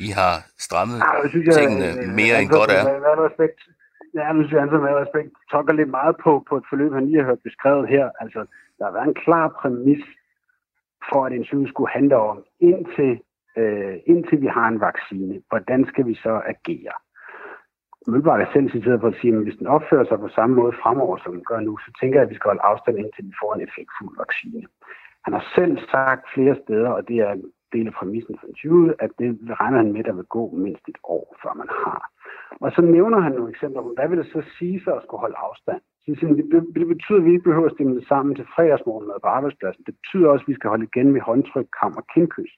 I 0.06 0.08
har 0.20 0.36
strammet 0.68 0.98
ja, 1.06 1.30
synes, 1.30 1.46
jeg, 1.48 1.56
tingene 1.60 1.90
mere 2.20 2.36
end 2.42 2.50
godt 2.58 2.72
er? 2.78 2.84
Med 3.08 3.16
respekt, 3.28 3.60
ja, 4.18 4.26
nu 4.34 4.40
synes 4.42 4.54
jeg, 4.54 4.66
med 4.88 4.96
respekt, 5.04 5.30
tokker 5.52 5.74
lidt 5.74 5.92
meget 6.00 6.16
på, 6.24 6.32
på 6.50 6.54
et 6.60 6.66
forløb, 6.70 6.92
han 6.94 7.06
lige 7.06 7.20
har 7.22 7.30
hørt 7.30 7.48
beskrevet 7.50 7.86
her. 7.96 8.06
Altså, 8.24 8.40
der 8.78 8.84
har 8.86 8.94
været 8.98 9.08
en 9.08 9.22
klar 9.26 9.48
præmis 9.60 10.04
for, 11.10 11.26
at 11.26 11.34
interviewet 11.34 11.70
skulle 11.70 11.92
handle 11.98 12.18
om, 12.32 12.38
indtil 12.60 13.12
øh, 13.58 13.96
indtil 14.06 14.42
vi 14.42 14.48
har 14.48 14.68
en 14.68 14.80
vaccine, 14.80 15.42
hvordan 15.50 15.86
skal 15.92 16.06
vi 16.08 16.16
så 16.16 16.42
agere? 16.54 16.96
Umiddelbart 18.08 18.42
er 18.42 18.54
selv 18.54 18.70
citeret 18.70 19.02
for 19.02 19.08
at 19.08 19.20
sige, 19.22 19.34
at 19.36 19.44
hvis 19.44 19.60
den 19.62 19.68
opfører 19.68 20.06
sig 20.06 20.20
på 20.20 20.30
samme 20.38 20.56
måde 20.56 20.74
fremover, 20.84 21.18
som 21.18 21.34
den 21.34 21.44
gør 21.50 21.60
nu, 21.60 21.78
så 21.78 21.90
tænker 22.00 22.16
jeg, 22.18 22.26
at 22.26 22.30
vi 22.30 22.36
skal 22.36 22.50
holde 22.50 22.68
afstand 22.72 22.98
indtil 22.98 23.26
vi 23.30 23.34
får 23.42 23.54
en 23.54 23.62
effektfuld 23.68 24.18
vaccine. 24.24 24.64
Han 25.26 25.34
har 25.34 25.46
selv 25.56 25.74
sagt 25.92 26.24
flere 26.34 26.56
steder, 26.64 26.90
og 26.90 27.08
det 27.08 27.18
er 27.26 27.32
en 27.32 27.44
del 27.74 27.88
af 27.88 27.94
præmissen 27.94 28.36
for 28.40 28.48
interviewet, 28.48 28.96
at 29.00 29.12
det 29.20 29.30
regner 29.60 29.78
han 29.78 29.92
med, 29.92 30.00
at 30.00 30.06
der 30.06 30.20
vil 30.20 30.34
gå 30.38 30.44
mindst 30.66 30.86
et 30.88 31.00
år, 31.04 31.26
før 31.42 31.54
man 31.62 31.70
har. 31.84 32.02
Og 32.64 32.72
så 32.72 32.82
nævner 32.82 33.20
han 33.20 33.32
nogle 33.32 33.50
eksempler 33.50 33.82
på, 33.82 33.92
hvad 33.96 34.08
vil 34.10 34.18
det 34.18 34.28
så 34.36 34.42
sige 34.58 34.82
for 34.84 34.92
at 34.96 35.04
skulle 35.04 35.22
holde 35.26 35.44
afstand? 35.48 35.82
Så 36.06 36.26
det 36.76 36.88
betyder, 36.94 37.20
at 37.20 37.26
vi 37.26 37.32
ikke 37.32 37.50
behøver 37.50 37.70
at 37.70 37.76
stemme 37.76 38.02
sammen 38.12 38.36
til 38.36 38.46
fredagsmorgen 38.56 39.12
på 39.24 39.30
arbejdspladsen. 39.38 39.84
Det 39.88 39.96
betyder 40.00 40.30
også, 40.30 40.44
at 40.44 40.48
vi 40.48 40.58
skal 40.58 40.70
holde 40.70 40.88
igen 40.90 41.12
med 41.12 41.22
håndtryk, 41.22 41.68
kam 41.80 41.94
og 42.02 42.06
kindkys. 42.14 42.54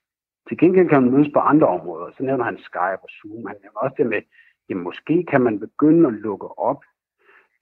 Til 0.48 0.58
gengæld 0.58 0.90
kan 0.90 1.04
man 1.04 1.12
mødes 1.12 1.32
på 1.34 1.40
andre 1.40 1.68
områder. 1.68 2.08
Så 2.18 2.24
nævner 2.24 2.46
han 2.50 2.58
Skype 2.58 3.04
og 3.06 3.10
Zoom. 3.18 3.46
Han 3.52 3.58
nævner 3.64 3.80
også 3.86 3.96
det 3.98 4.08
med, 4.14 4.22
at 4.70 4.78
måske 4.78 5.26
kan 5.32 5.42
man 5.42 5.60
begynde 5.60 6.08
at 6.08 6.14
lukke 6.14 6.60
op 6.60 6.82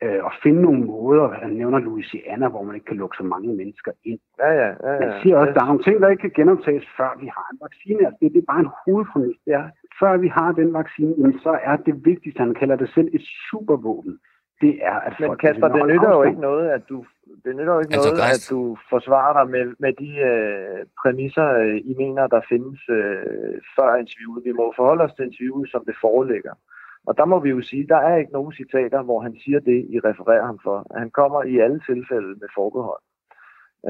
øh, 0.04 0.24
og 0.24 0.32
finde 0.44 0.62
nogle 0.62 0.84
måder. 0.84 1.28
Han 1.30 1.52
nævner 1.52 1.80
Louisiana, 1.80 2.48
hvor 2.48 2.64
man 2.64 2.76
ikke 2.76 2.86
kan 2.86 2.98
lukke 2.98 3.18
så 3.18 3.24
mange 3.24 3.56
mennesker 3.56 3.92
ind. 4.04 4.20
Ja, 4.40 4.52
ja, 4.52 4.68
ja, 4.68 4.92
ja. 4.92 5.00
Han 5.02 5.22
siger 5.22 5.38
også, 5.38 5.50
at 5.50 5.56
der 5.56 5.62
er 5.62 5.66
nogle 5.66 5.84
ting, 5.84 6.02
der 6.02 6.10
ikke 6.10 6.22
kan 6.22 6.36
genoptages, 6.36 6.86
før 6.98 7.12
vi 7.20 7.28
har 7.28 7.48
en 7.54 7.60
vaccine. 7.62 8.06
Altså, 8.06 8.18
det, 8.22 8.34
det 8.34 8.40
er 8.42 8.52
bare 8.54 8.60
en 8.60 8.74
hovedpræmis. 8.86 9.38
Det 9.46 9.54
er, 9.54 9.68
før 10.00 10.18
vi 10.18 10.28
har 10.28 10.52
den 10.52 10.74
vaccine, 10.74 11.14
jamen, 11.18 11.40
så 11.40 11.60
er 11.64 11.76
det 11.76 12.06
vigtigste, 12.06 12.40
han 12.40 12.54
kalder 12.54 12.76
det 12.76 12.90
selv, 12.96 13.10
et 13.14 13.26
supervåben. 13.50 14.20
Det 14.62 14.74
er, 14.82 15.00
at 15.08 15.14
Men 15.20 15.38
Kasper, 15.38 15.68
det 15.68 15.88
nytter 15.88 16.12
jo 16.18 16.24
ikke 16.24 16.42
noget, 16.42 16.70
at 16.70 16.82
du 16.90 17.06
det 17.46 17.56
nytter 17.56 17.74
jo 17.74 17.80
ikke 17.80 17.94
altså, 17.94 18.10
noget, 18.10 18.38
at 18.38 18.48
du 18.50 18.78
forsvarer 18.90 19.34
dig 19.40 19.52
med, 19.52 19.66
med 19.80 19.94
de 20.04 20.12
øh, 20.32 20.86
præmisser, 21.02 21.48
øh, 21.64 21.78
I 21.92 21.94
mener, 21.98 22.28
der 22.28 22.42
findes 22.50 22.80
øh, 22.90 23.56
før 23.76 23.96
interviewet. 23.96 24.46
Vi 24.46 24.52
må 24.52 24.74
forholde 24.76 25.04
os 25.04 25.14
til 25.14 25.26
interviewet, 25.26 25.70
som 25.72 25.82
det 25.86 25.96
foreligger. 26.02 26.54
Og 27.08 27.18
der 27.18 27.26
må 27.26 27.40
vi 27.40 27.50
jo 27.50 27.62
sige, 27.62 27.88
der 27.88 27.98
er 27.98 28.16
ikke 28.16 28.32
nogen 28.32 28.54
citater, 28.54 29.02
hvor 29.04 29.20
han 29.20 29.36
siger 29.44 29.60
det, 29.60 29.86
I 29.90 30.00
refererer 30.00 30.46
ham 30.46 30.60
for. 30.64 30.98
Han 30.98 31.10
kommer 31.10 31.44
i 31.44 31.58
alle 31.60 31.80
tilfælde 31.80 32.28
med 32.28 32.50
forbehold. 32.56 33.02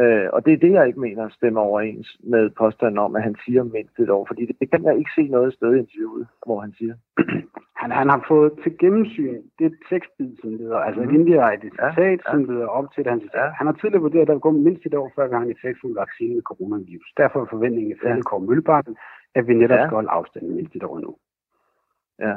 Øh, 0.01 0.27
og 0.33 0.45
det 0.45 0.53
er 0.53 0.57
det, 0.57 0.71
jeg 0.71 0.87
ikke 0.87 0.99
mener 0.99 1.29
stemmer 1.29 1.61
overens 1.61 2.17
med 2.23 2.49
påstanden 2.49 2.97
om, 2.97 3.15
at 3.15 3.23
han 3.23 3.35
siger 3.45 3.63
mindst 3.63 3.99
et 3.99 4.09
år. 4.09 4.25
Fordi 4.27 4.45
det, 4.45 4.55
det 4.59 4.71
kan 4.71 4.83
jeg 4.83 4.97
ikke 4.97 5.11
se 5.15 5.23
noget 5.27 5.53
sted 5.53 5.75
i 5.75 5.79
interviewet, 5.79 6.27
hvor 6.45 6.59
han 6.59 6.73
siger. 6.77 6.95
han, 7.81 7.91
han 7.91 8.09
har 8.09 8.25
fået 8.27 8.51
til 8.63 8.77
gennemsyn 8.77 9.41
det 9.59 9.73
tekstbid, 9.89 10.37
som 10.41 10.49
leder, 10.49 10.77
altså 10.77 11.01
mm. 11.01 11.09
et 11.09 11.13
indirekte 11.13 11.69
citat, 11.69 11.97
ja, 11.97 12.27
ja. 12.27 12.31
som 12.31 12.43
leder 12.43 12.67
op 12.67 12.87
til 12.93 13.03
det, 13.03 13.11
han 13.11 13.21
siger. 13.21 13.43
Ja. 13.43 13.49
Han 13.49 13.67
har 13.67 13.73
tidligere 13.73 14.01
vurderet, 14.01 14.21
at 14.21 14.27
der 14.27 14.33
vil 14.33 14.47
gå 14.47 14.51
mindst 14.51 14.85
et 14.85 14.93
år, 14.93 15.11
før 15.15 15.33
har 15.33 15.41
en 15.45 15.51
effektfuld 15.51 15.95
vaccine 15.95 16.35
med 16.35 16.43
coronavirus. 16.43 17.13
Derfor 17.17 17.41
er 17.41 17.45
forventningen 17.49 17.91
i 17.91 18.07
ja. 18.07 18.21
Kåre 18.21 18.41
Møllebakken, 18.41 18.95
at 19.35 19.47
vi 19.47 19.53
netop 19.53 19.77
ja. 19.77 19.85
skal 19.85 19.95
holde 19.95 20.09
afstanden 20.09 20.55
mindst 20.55 20.75
et 20.75 20.83
år 20.83 20.99
nu. 20.99 21.15
Ja. 22.19 22.35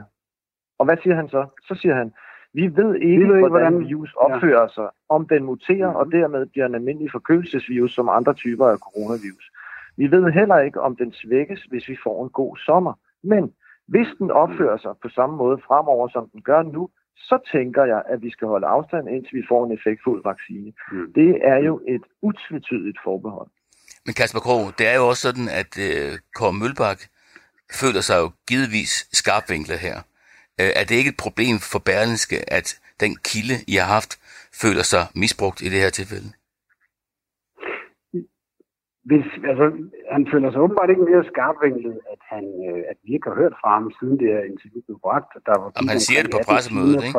Og 0.78 0.85
hvad 0.85 0.97
siger 1.02 1.16
han 1.16 1.28
så? 1.28 1.47
Så 1.68 1.75
siger 1.80 1.94
han, 1.94 2.12
vi 2.54 2.66
ved 2.78 2.94
ikke, 2.94 3.25
vi 3.25 3.28
ved 3.28 3.37
ikke 3.37 3.49
hvordan, 3.49 3.73
hvordan 3.73 3.88
virus 3.88 4.14
opfører 4.16 4.66
ja. 4.68 4.75
sig, 4.76 4.88
om 5.08 5.28
den 5.28 5.44
muterer 5.44 5.87
mm-hmm. 5.87 6.00
og 6.00 6.12
dermed 6.12 6.47
bliver 6.47 6.66
en 6.66 6.75
almindelig 6.75 7.11
forkølelsesvirus 7.12 7.94
som 7.94 8.08
andre 8.08 8.35
typer 8.35 8.66
af 8.66 8.78
coronavirus. 8.78 9.47
Vi 9.97 10.11
ved 10.11 10.32
heller 10.32 10.58
ikke, 10.58 10.80
om 10.80 10.97
den 10.97 11.12
svækkes, 11.12 11.61
hvis 11.70 11.88
vi 11.88 11.97
får 12.04 12.25
en 12.25 12.30
god 12.30 12.56
sommer. 12.56 12.94
Men 13.23 13.52
hvis 13.88 14.08
den 14.18 14.30
opfører 14.30 14.78
sig 14.78 14.92
på 15.02 15.08
samme 15.08 15.37
måde 15.37 15.58
fremover, 15.66 16.08
som 16.08 16.28
den 16.32 16.42
gør 16.42 16.62
nu, 16.62 16.88
så 17.16 17.38
tænker 17.52 17.85
jeg, 17.85 18.02
at 18.12 18.23
vi 18.23 18.30
skal 18.30 18.49
holde 18.49 18.66
afstand, 18.66 19.08
indtil 19.08 19.35
vi 19.40 19.44
får 19.49 19.66
en 19.66 19.73
effektfuld 19.73 20.23
vaccine. 20.25 20.73
Mm. 20.92 21.12
Det 21.12 21.30
er 21.52 21.56
jo 21.56 21.80
et 21.88 22.04
utvetydigt 22.23 22.99
forbehold. 23.04 23.49
Men 24.06 24.14
Kasper 24.14 24.40
Krog, 24.40 24.78
det 24.78 24.87
er 24.88 24.97
jo 25.00 25.08
også 25.08 25.23
sådan, 25.28 25.49
at 25.61 25.73
uh, 25.88 26.18
Kåre 26.37 26.52
Mølbak 26.52 27.00
føler 27.80 28.00
sig 28.00 28.18
jo 28.23 28.30
givetvis 28.49 28.92
skarpvinklet 29.12 29.78
her. 29.78 29.97
Øh, 30.60 30.70
er 30.80 30.84
det 30.88 30.94
ikke 31.00 31.14
et 31.14 31.22
problem 31.26 31.56
for 31.72 31.80
Berlinske, 31.88 32.38
at 32.58 32.68
den 33.02 33.12
kilde, 33.28 33.56
I 33.72 33.74
har 33.80 33.88
haft, 33.96 34.12
føler 34.62 34.84
sig 34.92 35.02
misbrugt 35.22 35.58
i 35.66 35.68
det 35.72 35.80
her 35.84 35.90
tilfælde? 35.90 36.30
Hvis, 39.08 39.26
altså, 39.50 39.66
han 40.14 40.22
føler 40.32 40.48
sig 40.50 40.60
åbenbart 40.64 40.90
ikke 40.90 41.08
mere 41.10 41.24
skarpvinklet, 41.32 41.96
at, 42.12 42.20
han, 42.32 42.44
øh, 42.68 42.80
at 42.90 42.96
vi 43.04 43.10
ikke 43.14 43.28
har 43.30 43.36
hørt 43.42 43.54
fra 43.60 43.70
ham, 43.76 43.86
siden 43.98 44.14
det 44.20 44.28
her 44.34 44.42
interview 44.52 44.82
blev 44.86 44.98
bragt. 45.06 45.30
Der 45.46 45.54
var 45.60 45.68
Jamen, 45.76 45.92
han 45.94 46.00
siger 46.08 46.22
det 46.22 46.30
på 46.36 46.40
pressemødet, 46.48 47.04
ikke? 47.04 47.18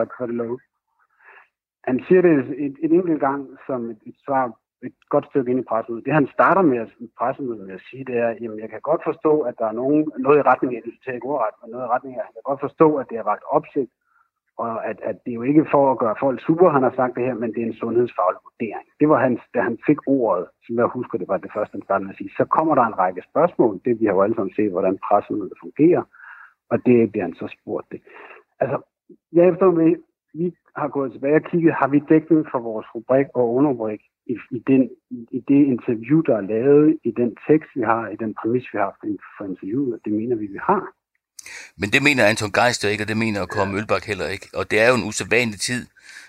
Han 1.90 1.98
siger 2.08 2.22
det 2.28 2.34
et, 2.66 2.76
et 2.86 2.92
enkelt 3.00 3.20
gang 3.28 3.42
som 3.68 3.80
et, 3.94 4.02
et 4.10 4.18
svar 4.26 4.44
et 4.84 4.94
godt 5.10 5.26
stykke 5.30 5.52
ind 5.52 5.60
i 5.60 5.70
pressemødet. 5.72 6.06
Det 6.06 6.14
han 6.14 6.28
starter 6.28 6.62
med 6.62 6.78
at 6.78 6.90
pressemødet 7.20 7.68
med 7.68 7.76
at 7.76 7.86
sige, 7.90 8.06
det 8.06 8.18
er, 8.18 8.30
jamen 8.42 8.60
jeg 8.60 8.70
kan 8.70 8.82
godt 8.82 9.02
forstå, 9.10 9.34
at 9.50 9.56
der 9.60 9.66
er 9.68 9.80
nogen, 9.82 10.12
noget 10.18 10.38
i 10.40 10.48
retning 10.52 10.76
af, 10.76 10.82
det 10.86 10.94
tager 11.04 11.16
ikke 11.16 11.28
ordret, 11.28 11.56
men 11.62 11.72
noget 11.72 11.86
i 11.86 11.94
retning 11.96 12.16
af, 12.16 12.20
jeg 12.20 12.34
kan 12.34 12.50
godt 12.50 12.60
forstå, 12.60 12.88
at 12.96 13.06
det 13.10 13.18
har 13.18 13.24
vagt 13.24 13.44
opsigt, 13.58 13.92
og 14.64 14.86
at, 14.90 14.98
at 15.10 15.16
det 15.24 15.32
er 15.32 15.40
jo 15.40 15.42
ikke 15.52 15.66
for 15.72 15.92
at 15.92 16.00
gøre 16.04 16.16
folk 16.20 16.38
super, 16.48 16.70
han 16.70 16.84
har 16.84 16.94
sagt 16.96 17.16
det 17.16 17.26
her, 17.26 17.34
men 17.34 17.54
det 17.54 17.62
er 17.62 17.68
en 17.68 17.82
sundhedsfaglig 17.84 18.42
vurdering. 18.48 18.88
Det 19.00 19.10
var 19.10 19.20
hans, 19.26 19.42
da 19.54 19.60
han 19.62 19.78
fik 19.88 20.00
ordet, 20.08 20.46
som 20.66 20.76
jeg 20.76 20.86
husker, 20.86 21.18
det 21.18 21.28
var 21.28 21.38
det 21.38 21.52
første, 21.56 21.76
han 21.76 21.88
startede 21.88 22.06
med 22.06 22.14
at 22.14 22.18
sige, 22.18 22.38
så 22.38 22.46
kommer 22.46 22.76
der 22.76 22.86
en 22.86 23.00
række 23.04 23.22
spørgsmål, 23.32 23.82
det 23.86 24.00
vi 24.00 24.06
har 24.06 24.14
jo 24.14 24.22
alle 24.22 24.36
sammen 24.36 24.56
set, 24.56 24.72
hvordan 24.72 25.00
pressemødet 25.08 25.62
fungerer, 25.64 26.04
og 26.72 26.78
det 26.86 27.12
bliver 27.12 27.26
han 27.28 27.36
så 27.42 27.48
spurgt 27.58 27.88
det. 27.92 28.02
Altså, 28.60 28.78
jeg 29.32 29.50
efter 29.50 29.72
med, 29.72 29.96
vi 30.34 30.56
har 30.76 30.88
gået 30.88 31.12
tilbage 31.12 31.36
og 31.36 31.44
kigget, 31.44 31.74
har 31.74 31.88
vi 31.88 32.00
dækning 32.10 32.46
for 32.52 32.60
vores 32.60 32.88
rubrik 32.96 33.28
og 33.34 33.54
underrubrik 33.54 34.02
i, 34.34 34.36
i, 34.58 34.60
den, 34.68 34.82
i 35.38 35.40
det 35.52 35.62
interview, 35.74 36.22
der 36.22 36.36
er 36.38 36.42
lavet, 36.42 36.98
i 37.04 37.12
den 37.12 37.32
tekst, 37.48 37.70
vi 37.76 37.82
har, 37.82 38.08
i 38.08 38.16
den 38.24 38.32
præmis, 38.40 38.66
vi 38.74 38.78
har 38.78 38.92
for 39.38 39.46
interviewet, 39.46 40.00
det 40.06 40.14
mener 40.14 40.36
vi, 40.36 40.48
vi 40.48 40.60
har. 40.70 40.84
Men 41.82 41.90
det 41.94 42.04
mener 42.04 42.26
Anton 42.26 42.52
Geister 42.52 42.90
ikke, 42.90 43.04
og 43.04 43.08
det 43.08 43.18
mener 43.18 43.46
Kåre 43.46 43.72
Mølbak 43.72 44.06
heller 44.06 44.28
ikke. 44.28 44.48
Og 44.54 44.72
det 44.72 44.80
er 44.80 44.88
jo 44.90 44.96
en 44.96 45.08
usædvanlig 45.10 45.60
tid 45.60 45.86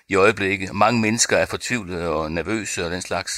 i 0.09 0.15
øjeblikket. 0.15 0.69
Mange 0.75 1.01
mennesker 1.01 1.37
er 1.37 1.47
fortvivlede 1.47 2.09
og 2.17 2.33
nervøse 2.33 2.85
og 2.85 2.91
den 2.91 3.01
slags. 3.01 3.33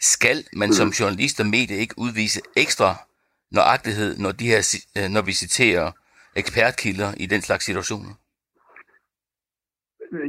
Skal 0.00 0.38
man 0.56 0.72
som 0.72 0.88
journalist 0.88 1.40
og 1.40 1.46
medie 1.46 1.76
ikke 1.76 1.94
udvise 1.98 2.40
ekstra 2.56 2.90
nøjagtighed, 3.50 4.18
når, 4.18 4.32
de 4.32 4.46
her, 4.52 4.60
øh, 4.98 5.08
når 5.14 5.22
vi 5.22 5.32
citerer 5.32 5.86
ekspertkilder 6.36 7.10
i 7.24 7.26
den 7.26 7.40
slags 7.40 7.64
situationer? 7.64 8.12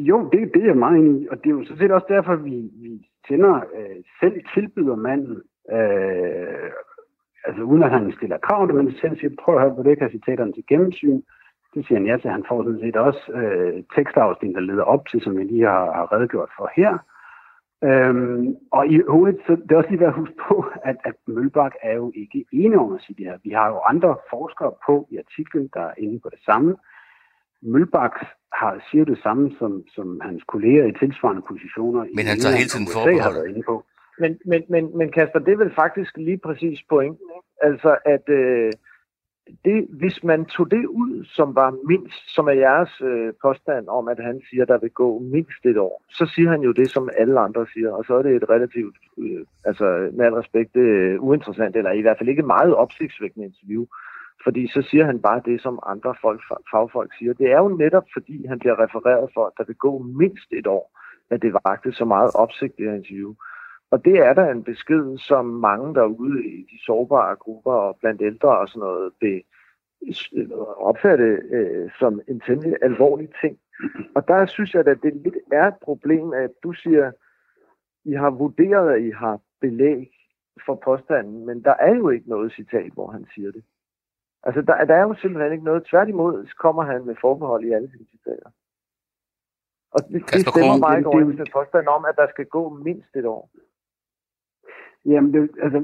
Jo, 0.09 0.29
det, 0.31 0.39
det 0.53 0.63
er 0.69 0.73
meget 0.73 0.97
enig 0.99 1.31
og 1.31 1.37
det 1.37 1.45
er 1.49 1.55
jo 1.59 1.65
så 1.65 1.75
set 1.77 1.91
også 1.91 2.07
derfor, 2.09 2.35
vi, 2.35 2.55
vi 2.83 3.06
sender 3.27 3.55
øh, 3.55 3.97
selv 4.19 4.41
tilbyder 4.53 4.95
manden, 4.95 5.41
øh, 5.71 6.69
altså 7.47 7.61
uden 7.63 7.83
at 7.83 7.91
han 7.91 8.13
stiller 8.17 8.37
krav, 8.37 8.73
men 8.73 8.95
selv 9.01 9.19
siger, 9.19 9.31
prøv 9.43 9.55
at 9.55 9.61
høre 9.61 9.75
på 9.75 9.83
det, 9.83 9.97
kan 9.97 10.11
citaterne 10.11 10.53
til 10.53 10.63
gennemsyn. 10.69 11.21
Det 11.73 11.87
siger 11.87 11.99
han 11.99 12.07
ja 12.07 12.17
til. 12.17 12.29
Han 12.29 12.45
får 12.47 12.63
sådan 12.63 12.79
set 12.79 12.95
også 12.95 13.31
øh, 13.31 13.83
tekstafsnit, 13.95 14.55
der 14.55 14.61
leder 14.61 14.83
op 14.83 15.07
til, 15.07 15.21
som 15.21 15.37
jeg 15.37 15.45
lige 15.45 15.65
har, 15.65 15.91
har 15.91 16.11
redegjort 16.13 16.49
for 16.57 16.71
her. 16.75 16.97
Øhm, 17.83 18.55
og 18.71 18.87
i 18.87 19.01
hovedet, 19.07 19.39
så 19.47 19.55
det 19.55 19.71
er 19.71 19.77
også 19.77 19.89
lige 19.89 19.99
værd 19.99 20.09
at 20.09 20.21
huske 20.21 20.35
på, 20.47 20.65
at, 20.83 20.97
at 21.05 21.15
Mølbak 21.27 21.73
er 21.81 21.95
jo 21.95 22.11
ikke 22.15 22.45
enig 22.51 22.77
om 22.77 22.93
at 22.93 23.01
sige 23.01 23.15
det 23.17 23.25
her. 23.25 23.37
Vi 23.43 23.49
har 23.49 23.67
jo 23.67 23.79
andre 23.79 24.17
forskere 24.29 24.71
på 24.85 25.07
i 25.11 25.17
artiklen, 25.17 25.69
der 25.73 25.81
er 25.81 25.93
inde 25.97 26.19
på 26.19 26.29
det 26.29 26.39
samme. 26.45 26.75
Mølbak 27.61 28.15
har, 28.53 28.87
siger 28.91 29.05
det 29.05 29.19
samme 29.23 29.51
som, 29.59 29.83
som 29.95 30.21
hans 30.21 30.43
kolleger 30.47 30.85
i 30.85 30.93
tilsvarende 30.99 31.41
positioner. 31.47 32.05
Men 32.15 32.25
han 32.25 32.39
tager 32.39 32.55
hele 32.55 32.69
tiden 32.69 32.87
forbehold. 32.93 33.49
Inde 33.49 33.63
på. 33.63 33.85
Men, 34.19 34.39
men, 34.45 34.63
men, 34.69 34.97
men 34.97 35.11
Kasper, 35.11 35.39
det 35.39 35.53
er 35.53 35.57
vel 35.57 35.75
faktisk 35.75 36.17
lige 36.17 36.37
præcis 36.37 36.79
pointen. 36.89 37.27
Ikke? 37.37 37.49
Altså, 37.69 37.97
at 38.05 38.29
øh, 38.29 38.71
det, 39.65 39.87
hvis 39.89 40.23
man 40.23 40.45
tog 40.45 40.71
det 40.71 40.85
ud, 40.85 41.25
som 41.25 41.55
var 41.55 41.69
mindst, 41.91 42.35
som 42.35 42.47
er 42.47 42.51
jeres 42.51 43.01
øh, 43.01 43.33
påstand 43.41 43.87
om, 43.87 44.07
at 44.07 44.19
han 44.19 44.41
siger, 44.49 44.63
at 44.63 44.67
der 44.67 44.77
vil 44.77 44.89
gå 44.89 45.19
mindst 45.19 45.65
et 45.65 45.77
år, 45.77 46.03
så 46.09 46.31
siger 46.35 46.49
han 46.49 46.61
jo 46.61 46.71
det, 46.71 46.89
som 46.91 47.09
alle 47.17 47.39
andre 47.39 47.65
siger, 47.73 47.91
og 47.91 48.05
så 48.05 48.13
er 48.13 48.21
det 48.21 48.35
et 48.35 48.49
relativt, 48.49 48.97
øh, 49.17 49.41
altså 49.65 50.09
med 50.13 50.25
al 50.25 50.33
respekt, 50.33 50.75
øh, 50.75 51.23
uinteressant, 51.23 51.75
eller 51.75 51.91
i 51.91 52.01
hvert 52.01 52.17
fald 52.17 52.29
ikke 52.29 52.51
meget 52.55 52.75
opsigtsvækkende 52.75 53.45
interview. 53.45 53.85
Fordi 54.47 54.67
så 54.67 54.81
siger 54.81 55.05
han 55.05 55.21
bare 55.21 55.41
det, 55.45 55.61
som 55.61 55.79
andre 55.85 56.15
folk, 56.21 56.41
fagfolk 56.71 57.11
siger. 57.17 57.33
Det 57.33 57.51
er 57.51 57.57
jo 57.57 57.67
netop, 57.67 58.07
fordi 58.13 58.45
han 58.47 58.59
bliver 58.59 58.79
refereret 58.83 59.29
for, 59.33 59.45
at 59.45 59.53
der 59.57 59.63
vil 59.63 59.75
gå 59.75 59.99
mindst 59.99 60.49
et 60.51 60.67
år, 60.67 60.99
at 61.29 61.41
det 61.41 61.53
vagte 61.53 61.91
så 61.91 62.05
meget 62.05 62.31
opsigt, 62.35 62.79
i 62.79 62.83
interview. 62.83 63.33
Og 63.91 64.05
det 64.05 64.17
er 64.19 64.33
der 64.33 64.51
en 64.51 64.63
besked, 64.63 65.17
som 65.17 65.45
mange 65.45 65.95
derude 65.95 66.45
i 66.45 66.61
de 66.71 66.77
sårbare 66.85 67.35
grupper 67.35 67.71
og 67.71 67.97
blandt 67.99 68.21
ældre 68.21 68.57
og 68.57 68.67
sådan 68.67 68.79
noget 68.79 69.11
vil 69.21 69.43
opfatte 70.77 71.41
øh, 71.51 71.91
som 71.99 72.21
en 72.27 72.39
temmelig 72.39 72.75
alvorlig 72.81 73.29
ting. 73.41 73.57
Og 74.15 74.27
der 74.27 74.45
synes 74.45 74.73
jeg, 74.73 74.87
at 74.87 74.99
det 75.03 75.13
lidt 75.15 75.37
er 75.51 75.67
et 75.67 75.79
problem, 75.81 76.33
at 76.33 76.51
du 76.63 76.73
siger, 76.73 77.11
I 78.05 78.11
har 78.11 78.29
vurderet, 78.29 78.93
at 78.93 79.01
I 79.01 79.11
har 79.11 79.39
belæg 79.61 80.11
for 80.65 80.75
påstanden, 80.75 81.45
men 81.45 81.63
der 81.63 81.73
er 81.79 81.95
jo 81.95 82.09
ikke 82.09 82.29
noget 82.29 82.53
citat, 82.53 82.91
hvor 82.93 83.11
han 83.11 83.25
siger 83.35 83.51
det. 83.51 83.63
Altså, 84.47 84.61
der, 84.61 84.85
der 84.85 84.95
er 84.95 85.05
jo 85.09 85.15
simpelthen 85.21 85.51
ikke 85.53 85.65
noget. 85.65 85.85
Tværtimod 85.91 86.47
kommer 86.63 86.83
han 86.83 87.05
med 87.05 87.15
forbehold 87.21 87.63
i 87.63 87.71
alle 87.71 87.89
sine 87.91 88.05
citater. 88.11 88.49
Og 89.91 89.99
det, 90.09 90.21
det 90.33 90.47
stemmer 90.47 90.79
bare 90.85 90.97
ikke 90.97 91.09
overens 91.09 91.37
med 91.37 91.51
påstanden 91.53 91.87
om, 91.97 92.05
at 92.09 92.15
der 92.21 92.27
skal 92.33 92.45
gå 92.45 92.63
mindst 92.69 93.15
et 93.15 93.25
år. 93.25 93.49
Jamen, 95.05 95.33
det, 95.33 95.41
altså, 95.61 95.79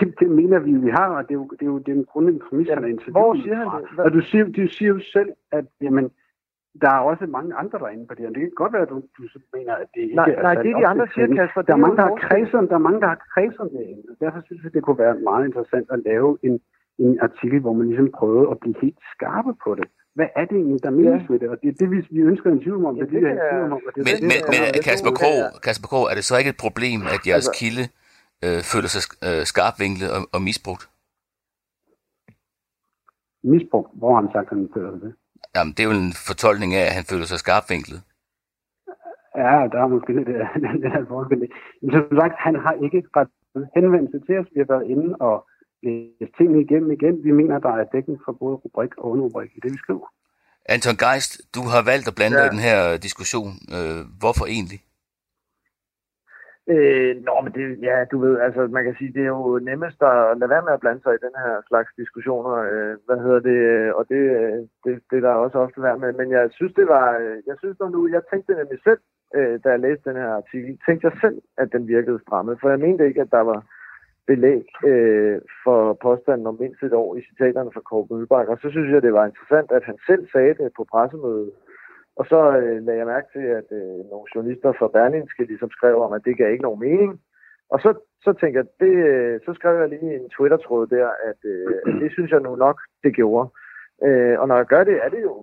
det, 0.00 0.14
det 0.20 0.30
mener 0.30 0.58
vi, 0.58 0.72
vi 0.72 0.90
har, 0.90 1.08
og 1.16 1.22
det 1.28 1.30
er 1.30 1.40
jo, 1.42 1.48
det 1.58 1.62
er 1.62 1.72
jo 1.76 1.78
den 1.78 2.04
grundlæggende 2.04 2.46
præmis, 2.46 2.68
han 2.68 2.84
er 2.84 2.88
interviewet 2.88 3.24
Hvor 3.24 3.34
siger 3.42 3.56
han 3.62 3.68
det? 3.82 3.98
Og 3.98 4.12
du 4.12 4.20
siger, 4.20 4.44
du 4.44 4.68
siger 4.76 4.88
jo 4.88 5.00
selv, 5.12 5.30
at 5.52 5.66
jamen, 5.80 6.10
der 6.82 6.90
er 6.90 7.00
også 7.10 7.26
mange 7.26 7.54
andre, 7.54 7.78
der 7.78 7.84
er 7.84 7.94
inde 7.96 8.06
på 8.06 8.14
det, 8.14 8.26
og 8.26 8.34
det 8.34 8.40
kan 8.40 8.50
godt 8.62 8.72
være, 8.72 8.82
at 8.82 8.88
du, 8.88 9.02
du 9.18 9.22
mener, 9.56 9.74
at 9.74 9.88
det 9.94 10.00
ikke 10.00 10.16
Nej, 10.16 10.30
er 10.30 10.42
nej, 10.42 10.54
det 10.54 10.74
op 10.74 10.80
de 10.80 10.86
andre 10.86 11.06
siger. 11.14 11.26
Kasper, 11.26 11.62
Der 11.62 11.72
er 11.72 11.76
er 11.76 11.80
mange, 11.80 11.96
der 11.96 12.02
har 12.02 12.16
kredset, 12.28 12.70
der 12.70 12.74
er 12.74 12.86
mange, 12.88 13.00
der 13.00 13.06
har 13.06 13.18
det, 13.76 14.04
og 14.10 14.16
derfor 14.20 14.40
synes 14.44 14.64
jeg, 14.64 14.72
det 14.74 14.82
kunne 14.82 14.98
være 14.98 15.16
meget 15.30 15.46
interessant 15.46 15.86
at 15.90 16.00
lave 16.04 16.38
en, 16.42 16.60
en 16.98 17.20
artikel, 17.26 17.60
hvor 17.60 17.72
man 17.72 17.86
ligesom 17.88 18.10
prøvede 18.18 18.50
at 18.50 18.56
blive 18.60 18.74
helt 18.82 18.98
skarpe 19.14 19.52
på 19.64 19.74
det. 19.74 19.84
Hvad 20.14 20.28
er 20.36 20.44
det 20.44 20.56
egentlig, 20.56 20.82
der 20.82 20.90
menes 20.90 21.22
Ja. 21.22 21.26
med 21.32 21.38
det? 21.40 21.48
Og 21.52 21.56
det 21.62 21.68
er 21.68 21.76
det, 21.82 21.90
vi, 21.90 21.98
vi 22.10 22.20
ønsker 22.30 22.50
en 22.50 22.60
tvivl 22.64 22.84
om. 22.84 22.94
Det 22.94 23.02
er 23.02 23.06
Jamen, 23.12 23.24
det, 23.24 23.40
det 23.52 23.72
om. 23.72 23.80
Det 23.94 24.00
er 24.00 24.06
Men, 24.08 24.16
det, 24.16 24.22
men, 24.52 24.60
men 24.74 24.82
Kasper 24.88 25.10
det 25.10 25.18
Krog, 25.20 25.38
er- 25.46 25.58
Kasper 25.66 25.88
Krog, 25.92 26.04
er 26.10 26.14
det 26.18 26.24
så 26.24 26.34
ikke 26.40 26.50
et 26.56 26.60
problem, 26.66 27.00
at 27.14 27.20
jeres 27.28 27.36
Altså- 27.48 27.56
kilde 27.60 27.84
øh, 28.46 28.60
føler 28.72 28.88
sig 28.94 29.02
øh, 29.28 29.42
skarpvinklet 29.52 30.08
og, 30.16 30.20
og 30.34 30.40
misbrugt? 30.48 30.84
misbrug. 33.52 33.84
Hvor 33.98 34.10
har 34.14 34.20
han 34.22 34.30
sagt, 34.36 34.48
at 34.52 34.56
han 34.58 34.68
føler 34.74 34.90
sig 34.92 35.00
det? 35.06 35.12
Jamen, 35.56 35.72
det 35.74 35.80
er 35.82 35.88
jo 35.90 35.94
en 36.06 36.12
fortolkning 36.30 36.70
af, 36.80 36.84
at 36.90 36.94
han 36.98 37.04
føler 37.10 37.26
sig 37.32 37.38
skarpvinklet. 37.44 38.00
Ja, 39.42 39.54
der 39.72 39.78
er 39.84 39.88
måske 39.94 40.10
lidt, 40.18 40.28
lidt 40.82 41.08
forskel. 41.14 41.38
Men 41.82 41.90
som 41.94 42.04
sagt, 42.20 42.34
han 42.46 42.54
har 42.64 42.74
ikke 42.84 43.00
ret 43.18 43.30
henvendelse 43.76 44.18
til 44.26 44.34
os. 44.40 44.46
Vi 44.54 44.58
har 44.62 44.68
været 44.74 44.86
inde 44.94 45.08
og 45.28 45.34
tingene 46.36 46.60
igennem 46.62 46.90
igen. 46.90 47.24
Vi 47.24 47.30
mener, 47.30 47.58
der 47.58 47.72
er 47.80 47.84
dækning 47.84 48.18
for 48.24 48.32
både 48.32 48.54
rubrik 48.56 48.92
og 48.98 49.04
underrubrik 49.10 49.50
i 49.56 49.60
det, 49.62 49.72
vi 49.72 49.76
skriver. 49.78 50.06
Anton 50.74 50.96
Geist, 51.04 51.32
du 51.54 51.60
har 51.72 51.82
valgt 51.90 52.08
at 52.08 52.14
blande 52.18 52.36
dig 52.36 52.44
Ja. 52.44 52.50
i 52.50 52.54
den 52.54 52.64
her 52.68 52.96
diskussion. 53.06 53.50
Øh, 53.76 54.00
hvorfor 54.20 54.44
egentlig? 54.56 54.80
Øh, 56.74 57.12
nå, 57.28 57.34
men 57.44 57.52
det, 57.56 57.64
ja, 57.88 57.96
du 58.12 58.16
ved, 58.24 58.34
altså 58.46 58.60
man 58.76 58.84
kan 58.84 58.94
sige, 58.98 59.12
det 59.16 59.22
er 59.24 59.32
jo 59.38 59.58
nemmest 59.70 59.98
at 60.02 60.16
lade 60.38 60.50
være 60.54 60.64
med 60.66 60.72
at 60.76 60.80
blande 60.84 61.02
sig 61.02 61.12
i 61.14 61.24
den 61.26 61.34
her 61.42 61.54
slags 61.68 61.90
diskussioner. 62.00 62.54
Øh, 62.72 62.94
hvad 63.06 63.18
hedder 63.24 63.40
det? 63.50 63.58
øh, 63.72 63.90
Og 63.98 64.04
det, 64.12 64.22
øh, 64.38 64.58
det, 64.84 64.92
det 65.10 65.16
er 65.16 65.24
der 65.28 65.42
også 65.44 65.58
ofte 65.58 65.82
værd 65.82 65.98
med. 65.98 66.12
Men 66.20 66.28
jeg 66.36 66.44
synes, 66.58 66.72
det 66.80 66.86
var, 66.94 67.06
jeg 67.48 67.56
synes 67.58 67.76
dog 67.80 67.90
nu, 67.92 68.00
jeg 68.16 68.22
tænkte 68.30 68.52
nemlig 68.60 68.80
selv, 68.88 69.00
øh, 69.36 69.54
da 69.62 69.68
jeg 69.74 69.80
læste 69.86 70.08
den 70.10 70.18
her 70.22 70.30
artikel, 70.40 70.78
tænkte 70.86 71.04
jeg 71.08 71.14
selv, 71.24 71.38
at 71.62 71.68
den 71.74 71.82
virkede 71.94 72.20
strammet. 72.26 72.58
For 72.60 72.68
jeg 72.70 72.80
mente 72.86 73.06
ikke, 73.08 73.20
at 73.26 73.30
der 73.36 73.44
var 73.52 73.60
belæg 74.30 74.66
øh, 74.90 75.38
for 75.64 75.80
påstanden 76.06 76.46
om 76.46 76.56
mindst 76.60 76.82
et 76.82 76.94
år 77.02 77.10
i 77.16 77.22
citaterne 77.28 77.70
fra 77.74 77.86
Kåre 77.88 78.06
Mølbak. 78.10 78.48
Og 78.48 78.58
så 78.62 78.66
synes 78.70 78.90
jeg, 78.92 79.02
det 79.02 79.12
var 79.18 79.26
interessant, 79.26 79.68
at 79.78 79.84
han 79.88 79.98
selv 80.08 80.22
sagde 80.32 80.54
det 80.60 80.70
på 80.76 80.82
pressemødet. 80.92 81.52
Og 82.18 82.24
så 82.30 82.40
øh, 82.60 82.76
lagde 82.86 83.00
jeg 83.00 83.12
mærke 83.14 83.28
til, 83.34 83.46
at 83.60 83.68
øh, 83.80 83.98
nogle 84.10 84.26
journalister 84.34 84.72
fra 84.78 84.88
Berlinske 84.94 85.44
ligesom 85.44 85.70
skrev 85.70 85.96
om, 86.06 86.12
at 86.12 86.24
det 86.24 86.36
gav 86.36 86.50
ikke 86.52 86.68
nogen 86.68 86.84
mening. 86.88 87.12
Og 87.72 87.78
så, 87.84 87.90
så 88.24 88.30
tænker 88.40 88.60
jeg, 88.60 88.68
det, 88.84 88.94
øh, 89.10 89.40
så 89.44 89.50
skrev 89.54 89.74
jeg 89.80 89.88
lige 89.88 90.14
en 90.16 90.28
Twitter-tråd 90.34 90.86
der, 90.86 91.08
at, 91.30 91.40
øh, 91.52 91.74
at 91.86 91.94
det 92.02 92.12
synes 92.12 92.30
jeg 92.30 92.40
nu 92.40 92.56
nok, 92.56 92.78
det 93.04 93.14
gjorde. 93.14 93.48
Øh, 94.06 94.40
og 94.40 94.48
når 94.48 94.56
jeg 94.56 94.66
gør 94.66 94.84
det, 94.84 94.96
er 95.04 95.08
det 95.08 95.22
jo, 95.22 95.34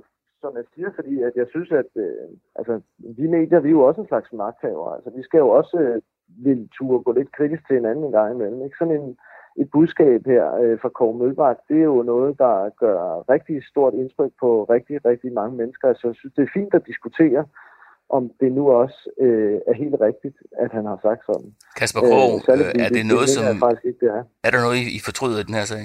som 0.46 0.58
jeg 0.60 0.66
siger, 0.74 0.90
fordi 0.98 1.16
at 1.28 1.34
jeg 1.42 1.48
synes, 1.54 1.70
at 1.82 1.92
øh, 2.06 2.28
altså, 2.60 2.74
vi 3.18 3.25
medier, 3.38 3.60
vi 3.60 3.70
er 3.70 3.78
jo 3.80 3.88
også 3.90 4.02
en 4.02 4.12
slags 4.12 4.30
magthaver. 4.34 4.90
Altså, 4.96 5.10
vi 5.18 5.24
skal 5.28 5.40
jo 5.46 5.50
også 5.60 5.75
øh, 5.86 6.02
vil 6.46 6.70
turde 6.78 7.04
gå 7.04 7.12
lidt 7.12 7.32
kritisk 7.38 7.64
til 7.68 7.75
hinanden 7.80 8.04
en 8.06 8.16
gang 8.18 8.30
imellem. 8.36 8.62
Ikke? 8.66 8.80
Sådan 8.80 8.98
en, 9.00 9.08
et 9.62 9.70
budskab 9.75 10.22
her 10.34 10.46
øh, 10.64 10.75
fra 10.82 10.90
Kåre 10.98 11.18
Mølbak, 11.20 11.58
det 11.70 11.78
er 11.80 11.90
jo 11.94 12.02
noget, 12.14 12.32
der 12.44 12.56
gør 12.84 13.00
rigtig 13.34 13.58
stort 13.72 13.94
indtryk 13.94 14.32
på 14.44 14.50
rigtig, 14.75 15.06
rigtig 15.06 15.32
mange 15.40 15.56
mennesker. 15.62 15.88
Så 15.94 16.08
jeg 16.08 16.16
synes, 16.20 16.34
det 16.38 16.44
er 16.44 16.56
fint 16.60 16.74
at 16.74 16.88
diskutere, 16.92 17.44
om 18.10 18.24
det 18.40 18.52
nu 18.52 18.64
også 18.82 19.00
øh, 19.25 19.58
er 19.70 19.74
helt 19.74 19.98
rigtigt, 20.08 20.38
at 20.64 20.72
han 20.72 20.86
har 20.86 21.00
sagt 21.02 21.22
sådan. 21.25 21.50
Kasper 21.80 22.02
Krog, 22.10 22.32
øh, 22.36 22.42
fordi 22.48 22.64
er 22.86 22.90
det 22.98 23.06
noget, 23.14 23.28
det, 23.28 23.36
som... 23.36 23.44
jeg 23.46 23.56
faktisk 23.66 23.86
ikke, 23.90 24.00
det 24.06 24.10
er. 24.18 24.24
Er 24.46 24.52
der 24.54 24.62
noget, 24.66 24.78
I 24.84 24.86
I 24.98 25.00
fortryder 25.08 25.40
i 25.40 25.46
den 25.48 25.56
her 25.60 25.66
sag? 25.74 25.84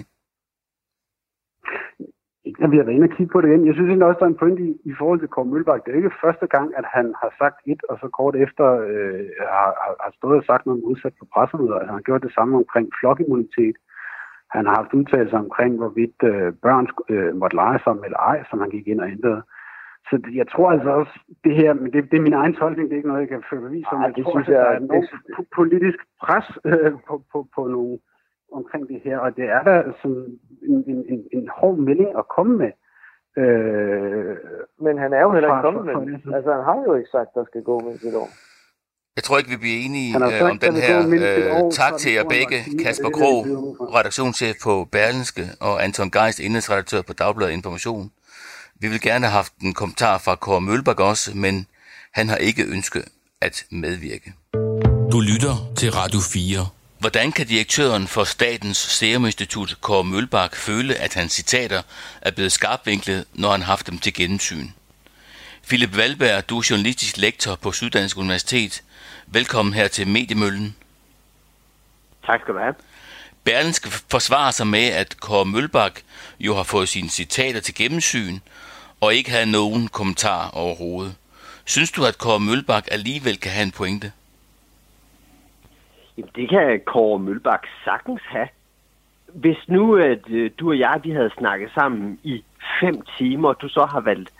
Ja, 2.61 2.67
vi 2.67 2.77
har 2.77 2.85
været 2.85 2.97
inde 2.97 3.11
og 3.11 3.17
kigge 3.17 3.33
på 3.33 3.41
det 3.41 3.49
igen. 3.49 3.67
Jeg 3.67 3.75
synes 3.75 3.89
egentlig 3.89 4.09
også, 4.09 4.21
der 4.21 4.27
er 4.27 4.35
en 4.35 4.43
pointe 4.43 4.63
i, 4.63 4.73
i 4.91 4.93
forhold 4.99 5.21
til 5.21 5.29
Kåre 5.29 5.51
Mølbak. 5.53 5.81
Det 5.85 5.91
er 5.91 5.97
ikke 5.97 6.21
første 6.25 6.47
gang, 6.47 6.69
at 6.81 6.87
han 6.97 7.07
har 7.21 7.31
sagt 7.41 7.59
et, 7.73 7.83
og 7.91 7.99
så 8.03 8.09
kort 8.19 8.37
efter 8.37 8.67
øh, 8.91 9.27
har, 9.57 9.71
har, 10.05 10.13
stået 10.19 10.39
og 10.41 10.45
sagt 10.45 10.67
noget 10.67 10.83
modsat 10.85 11.15
på 11.19 11.25
pressemøder. 11.35 11.87
Han 11.87 11.97
har 11.99 12.07
gjort 12.09 12.23
det 12.23 12.33
samme 12.35 12.57
omkring 12.57 12.87
flokimmunitet. 13.01 13.77
Han 14.57 14.67
har 14.67 14.75
haft 14.81 14.95
udtalelser 14.99 15.39
omkring, 15.39 15.73
hvorvidt 15.77 16.19
øh, 16.31 16.53
børn 16.65 16.87
øh, 17.09 17.37
måtte 17.41 17.57
lege 17.57 17.81
sammen 17.85 18.05
eller 18.05 18.19
ej, 18.19 18.39
som 18.51 18.61
han 18.61 18.71
gik 18.71 18.87
ind 18.89 19.01
og 19.01 19.09
ændrede. 19.17 19.43
Så 20.09 20.15
det, 20.25 20.35
jeg 20.41 20.49
tror 20.49 20.71
altså 20.71 20.91
også, 20.91 21.15
det 21.45 21.55
her, 21.61 21.73
men 21.75 21.93
det, 21.93 22.11
det 22.11 22.17
er 22.17 22.27
min 22.29 22.41
egen 22.43 22.55
tolkning, 22.55 22.89
det 22.89 22.95
er 22.95 23.01
ikke 23.01 23.09
noget, 23.09 23.21
jeg 23.21 23.29
kan 23.29 23.49
føre 23.51 23.61
bevis 23.61 23.87
om, 23.93 24.01
Ej, 24.01 24.07
men 24.07 24.15
det 24.17 24.25
tror 24.25 24.33
synes 24.33 24.49
jeg, 24.49 24.67
jeg, 24.73 24.89
der 24.91 24.97
er 24.97 25.07
po- 25.35 25.51
politisk 25.59 25.99
pres 26.23 26.47
øh, 26.65 26.93
på, 27.09 27.15
på, 27.33 27.39
på 27.55 27.63
nogle 27.75 27.99
omkring 28.53 28.89
det 28.89 29.01
her, 29.05 29.19
og 29.19 29.37
det 29.37 29.45
er 29.45 29.63
der 29.63 29.79
som 30.03 30.11
en, 30.73 30.85
en, 30.93 31.05
en, 31.13 31.21
en 31.33 31.49
hård 31.57 31.79
melding 31.79 32.11
at 32.19 32.29
komme 32.37 32.59
med. 32.63 32.73
Øh, 33.43 34.37
Men 34.85 34.99
han 34.99 35.13
er 35.13 35.23
jo 35.27 35.33
heller 35.33 35.49
ikke 35.51 35.67
kommet 35.67 35.85
med 35.85 35.95
den. 35.95 36.35
Altså, 36.35 36.51
han 36.53 36.65
har 36.65 36.83
jo 36.89 36.95
ikke 36.95 37.11
sagt, 37.17 37.31
der 37.35 37.45
skal 37.51 37.63
gå 37.63 37.81
mindst 37.81 38.05
et 38.05 38.15
år. 38.15 38.31
Jeg 39.17 39.25
tror 39.25 39.39
ikke, 39.39 39.51
vi 39.51 39.57
bliver 39.57 39.79
enige 39.87 40.11
øh, 40.17 40.31
sagt, 40.39 40.51
om 40.51 40.59
den 40.59 40.75
her. 40.75 40.97
Øh, 41.65 41.73
tak 41.73 41.95
til 41.97 42.13
jer 42.13 42.25
begge. 42.25 42.59
er 42.59 42.85
Kasper 42.85 43.11
Krog, 43.11 43.39
er 43.41 43.45
det, 43.45 43.95
redaktionschef 43.97 44.55
på 44.63 44.89
Berlinske, 44.93 45.45
og 45.61 45.85
Anton 45.85 46.11
Geist, 46.11 46.39
indrigsredaktør 46.41 47.03
på 47.03 47.13
Dagbladet 47.13 47.53
Information. 47.53 48.13
Vi 48.81 48.89
vil 48.89 49.01
gerne 49.01 49.27
have 49.27 49.37
haft 49.41 49.53
en 49.63 49.75
kommentar 49.75 50.19
fra 50.19 50.35
Kåre 50.35 50.61
Mølbak 50.61 51.01
også, 51.01 51.31
men 51.37 51.67
han 52.13 52.29
har 52.29 52.37
ikke 52.37 52.63
ønsket 52.75 53.05
at 53.41 53.65
medvirke. 53.71 54.33
Du 55.13 55.21
lytter 55.31 55.55
til 55.77 55.91
Radio 55.93 56.21
4. 56.21 56.80
Hvordan 57.01 57.33
kan 57.33 57.47
direktøren 57.47 58.07
for 58.09 58.25
Statens 58.25 58.77
Serum 58.77 59.27
Institut, 59.27 59.77
Kåre 59.81 60.05
Mølbak, 60.05 60.57
føle, 60.57 60.95
at 60.95 61.15
hans 61.15 61.33
citater 61.33 61.83
er 62.21 62.31
blevet 62.31 62.53
skarpvinklet, 62.53 63.25
når 63.33 63.51
han 63.51 63.61
har 63.61 63.67
haft 63.67 63.87
dem 63.87 63.99
til 63.99 64.15
gennemsyn? 64.15 64.69
Philip 65.69 65.97
Valberg, 65.97 66.49
du 66.49 66.59
er 66.59 66.67
journalistisk 66.71 67.17
lektor 67.17 67.55
på 67.55 67.73
Syddansk 67.73 68.17
Universitet. 68.17 68.83
Velkommen 69.27 69.75
her 69.75 69.89
til 69.89 70.09
Mediemøllen. 70.09 70.77
Tak 72.27 72.41
skal 72.41 72.55
du 72.55 72.59
have. 72.59 72.75
Berlinske 73.45 73.91
forsvarer 73.91 74.51
sig 74.51 74.67
med, 74.67 74.85
at 74.85 75.21
Kåre 75.21 75.47
Mølbak 75.47 76.01
jo 76.41 76.57
har 76.57 76.63
fået 76.63 76.89
sine 76.89 77.09
citater 77.09 77.61
til 77.61 77.75
gennemsyn, 77.75 78.39
og 79.01 79.15
ikke 79.15 79.31
havde 79.31 79.47
nogen 79.47 79.89
kommentar 79.89 80.51
overhovedet. 80.51 81.15
Synes 81.65 81.91
du, 81.91 82.05
at 82.05 82.19
Kåre 82.19 82.41
Mølbak 82.41 82.89
alligevel 82.91 83.41
kan 83.41 83.53
have 83.53 83.63
en 83.63 83.73
pointe? 83.73 84.13
Jamen, 86.17 86.31
det 86.37 86.49
kan 86.49 86.81
Kåre 86.87 87.19
Mølbak 87.19 87.67
sagtens 87.85 88.23
have. 88.29 88.49
Hvis 89.35 89.69
nu 89.69 89.97
at 89.97 90.31
øh, 90.31 90.51
du 90.59 90.69
og 90.69 90.79
jeg 90.79 91.01
vi 91.03 91.11
havde 91.11 91.31
snakket 91.39 91.71
sammen 91.75 92.21
i 92.23 92.45
fem 92.81 93.03
timer, 93.19 93.49
og 93.49 93.63
du 93.63 93.69
så 93.69 93.85
har 93.85 94.01
valgt 94.01 94.33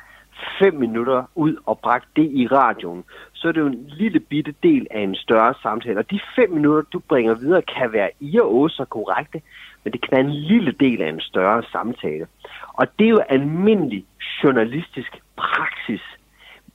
fem 0.59 0.75
minutter 0.75 1.25
ud 1.35 1.57
og 1.67 1.79
bragt 1.79 2.09
det 2.17 2.31
i 2.33 2.47
radioen, 2.47 3.05
så 3.33 3.49
er 3.49 3.53
det 3.53 3.61
jo 3.61 3.67
en 3.67 3.85
lille 3.89 4.21
bitte 4.21 4.55
del 4.63 4.87
af 4.91 5.01
en 5.01 5.15
større 5.15 5.55
samtale. 5.63 5.99
Og 5.99 6.11
de 6.11 6.21
fem 6.37 6.51
minutter, 6.51 6.83
du 6.93 6.99
bringer 6.99 7.35
videre, 7.35 7.63
kan 7.63 7.93
være 7.93 8.11
i 8.21 8.39
og 8.39 8.55
å 8.55 8.69
så 8.69 8.85
korrekte, 8.85 9.43
men 9.85 9.93
det 9.93 10.01
kan 10.01 10.11
være 10.11 10.27
en 10.27 10.41
lille 10.53 10.73
del 10.73 11.03
af 11.03 11.09
en 11.09 11.21
større 11.21 11.63
samtale. 11.73 12.27
Og 12.73 12.87
det 12.99 13.05
er 13.05 13.11
jo 13.11 13.23
almindelig 13.29 14.05
journalistisk 14.43 15.19
praksis. 15.37 16.03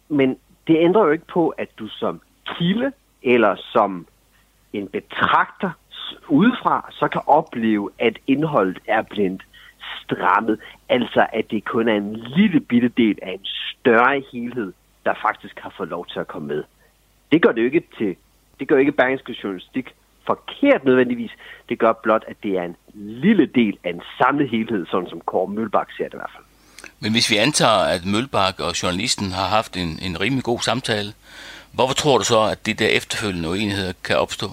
Men 0.10 0.38
det 0.68 0.78
ændrer 0.78 1.06
jo 1.06 1.12
ikke 1.12 1.28
på, 1.34 1.50
at 1.50 1.70
du 1.80 1.88
som 1.88 2.22
kilde 2.46 2.92
eller 3.24 3.56
som 3.56 4.06
en 4.78 4.88
betragter 4.88 5.72
udefra, 6.28 6.90
så 6.92 7.08
kan 7.08 7.22
opleve, 7.28 7.90
at 8.00 8.18
indholdet 8.28 8.80
er 8.88 9.02
blindt 9.02 9.44
strammet. 10.04 10.60
Altså, 10.90 11.28
at 11.34 11.46
det 11.52 11.66
kun 11.66 11.88
er 11.88 11.96
en 11.96 12.16
lille 12.16 12.60
bitte 12.60 12.88
del 12.88 13.20
af 13.22 13.32
en 13.32 13.46
større 13.46 14.24
helhed, 14.32 14.74
der 15.06 15.14
faktisk 15.22 15.60
har 15.60 15.74
fået 15.78 15.90
lov 15.90 16.08
til 16.08 16.20
at 16.20 16.28
komme 16.28 16.48
med. 16.48 16.64
Det 17.32 17.42
gør 17.42 17.52
det 17.52 17.62
jo 17.62 17.66
ikke 17.66 17.84
til, 17.98 18.16
det 18.60 18.68
gør 18.68 18.78
ikke 18.78 18.92
Bergenske 18.92 19.38
Journalistik 19.44 19.96
forkert 20.26 20.86
nødvendigvis. 20.86 21.32
Det 21.70 21.80
gør 21.80 21.94
blot, 22.04 22.24
at 22.28 22.36
det 22.44 22.58
er 22.58 22.64
en 22.64 22.76
lille 22.94 23.46
del 23.46 23.78
af 23.84 23.90
en 23.90 24.02
samlet 24.18 24.50
helhed, 24.50 24.86
sådan 24.86 25.10
som 25.10 25.22
Kåre 25.22 25.48
Mølbak 25.48 25.88
ser 25.98 26.04
det 26.04 26.14
i 26.14 26.18
hvert 26.18 26.32
fald. 26.36 26.46
Men 27.00 27.12
hvis 27.12 27.32
vi 27.32 27.38
antager, 27.38 27.84
at 27.96 28.06
Mølbak 28.06 28.60
og 28.60 28.84
journalisten 28.84 29.32
har 29.32 29.48
haft 29.48 29.78
en, 29.78 30.00
en 30.02 30.22
rimelig 30.22 30.44
god 30.44 30.60
samtale, 30.60 31.14
hvorfor 31.72 31.94
tror 31.94 32.18
du 32.18 32.24
så, 32.24 32.42
at 32.42 32.66
de 32.66 32.74
der 32.74 32.88
efterfølgende 32.88 33.50
uenigheder 33.50 33.94
kan 34.04 34.18
opstå? 34.18 34.48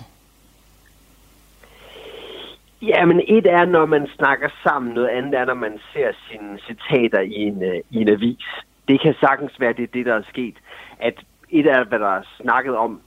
Ja, 2.83 3.05
men 3.05 3.21
et 3.29 3.47
er, 3.47 3.64
når 3.64 3.87
man 3.87 4.09
snakker 4.16 4.49
sammen, 4.62 4.95
noget 4.95 5.09
andet 5.09 5.35
er, 5.35 5.45
når 5.45 5.55
man 5.55 5.79
ser 5.92 6.12
sine 6.31 6.59
citater 6.66 7.21
i 7.21 7.35
en, 7.35 7.62
øh, 7.62 7.81
i 7.90 7.97
en 7.97 8.09
avis. 8.09 8.47
Det 8.88 9.01
kan 9.01 9.14
sagtens 9.21 9.61
være, 9.61 9.73
det 9.73 9.83
er 9.83 9.92
det, 9.95 10.07
der 10.07 10.14
er 10.14 10.23
sket. 10.29 10.55
At 11.01 11.14
et 11.51 11.66
er, 11.66 11.85
hvad 11.85 11.99
der 11.99 12.09
er 12.09 12.23
snakket 12.40 12.77
om, 12.77 13.01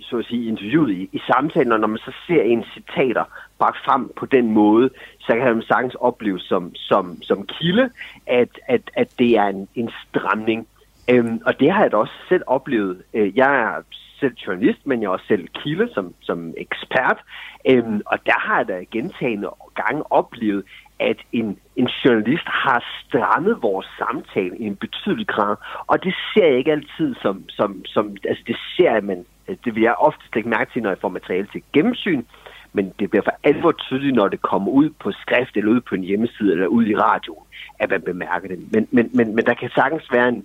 så 0.00 0.18
at 0.18 0.24
sige, 0.24 0.44
i 0.44 0.48
interviewet 0.48 0.90
i, 0.90 1.08
i 1.12 1.20
samtalen, 1.26 1.72
og 1.72 1.80
når 1.80 1.88
man 1.88 1.98
så 1.98 2.12
ser 2.26 2.42
en 2.42 2.64
citater 2.74 3.24
bragt 3.58 3.78
frem 3.84 4.10
på 4.16 4.26
den 4.26 4.50
måde, 4.52 4.90
så 5.20 5.32
kan 5.32 5.54
man 5.54 5.62
sagtens 5.62 5.94
opleve 5.94 6.40
som, 6.40 6.74
som, 6.74 7.22
som 7.22 7.46
kilde, 7.46 7.90
at, 8.26 8.48
at, 8.66 8.90
at 8.94 9.08
det 9.18 9.36
er 9.38 9.46
en, 9.46 9.68
en 9.74 9.90
stramning. 10.08 10.66
Øhm, 11.10 11.40
og 11.46 11.60
det 11.60 11.72
har 11.72 11.82
jeg 11.82 11.92
da 11.92 11.96
også 11.96 12.14
selv 12.28 12.42
oplevet. 12.46 13.02
Øh, 13.14 13.36
Jeg 13.36 13.54
er 13.60 13.82
selv 14.20 14.34
journalist, 14.46 14.86
men 14.86 15.00
jeg 15.00 15.06
er 15.06 15.10
også 15.10 15.26
selv 15.26 15.48
kilde 15.62 15.88
som, 15.94 16.14
som 16.20 16.54
ekspert. 16.56 17.18
Øhm, 17.70 18.02
og 18.06 18.18
der 18.26 18.38
har 18.38 18.56
jeg 18.56 18.68
da 18.68 18.84
gentagende 18.90 19.48
gange 19.74 20.12
oplevet, 20.12 20.64
at 21.00 21.16
en, 21.32 21.58
en 21.76 21.88
journalist 22.04 22.46
har 22.46 22.84
strammet 23.00 23.62
vores 23.62 23.86
samtale 23.98 24.58
i 24.58 24.64
en 24.66 24.76
betydelig 24.76 25.26
grad. 25.26 25.56
Og 25.86 26.04
det 26.04 26.14
ser 26.34 26.46
jeg 26.46 26.58
ikke 26.58 26.72
altid 26.72 27.14
som, 27.22 27.44
som, 27.48 27.84
som 27.84 28.16
altså 28.28 28.44
det 28.46 28.56
ser 28.76 28.92
jeg, 28.92 29.04
men 29.04 29.26
det 29.64 29.74
vil 29.74 29.82
jeg 29.82 29.94
ofte 29.94 30.24
lægge 30.34 30.48
mærke 30.48 30.72
til, 30.72 30.82
når 30.82 30.90
jeg 30.90 30.98
får 31.00 31.08
materiale 31.08 31.48
til 31.52 31.62
gennemsyn 31.72 32.22
men 32.76 32.92
det 32.98 33.10
bliver 33.10 33.22
for 33.22 33.36
alvor 33.50 33.72
tydeligt, 33.72 34.14
når 34.14 34.28
det 34.28 34.42
kommer 34.42 34.70
ud 34.72 34.90
på 35.02 35.12
skrift, 35.12 35.56
eller 35.56 35.70
ud 35.72 35.80
på 35.80 35.94
en 35.94 36.08
hjemmeside, 36.10 36.52
eller 36.52 36.66
ud 36.66 36.86
i 36.86 36.96
radioen, 36.96 37.46
at 37.78 37.90
man 37.90 38.02
bemærker 38.02 38.48
det. 38.48 38.58
Men, 38.72 38.88
men, 38.90 39.10
men, 39.12 39.34
men 39.34 39.44
der 39.44 39.54
kan 39.54 39.70
sagtens 39.70 40.12
være 40.12 40.28
en, 40.28 40.44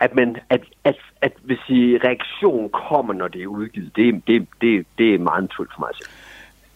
at, 0.00 0.14
man, 0.14 0.36
at, 0.48 0.60
at, 0.84 0.96
at 1.20 1.32
hvis 1.42 1.58
I, 1.68 1.98
reaktion 2.04 2.70
kommer, 2.70 3.12
når 3.12 3.28
det 3.28 3.42
er 3.42 3.46
udgivet, 3.46 3.96
det, 3.96 4.22
det, 4.26 4.46
det, 4.60 4.86
det 4.98 5.14
er 5.14 5.18
meget 5.18 5.42
naturligt 5.42 5.74
for 5.74 5.80
mig 5.80 5.94
selv. 5.94 6.10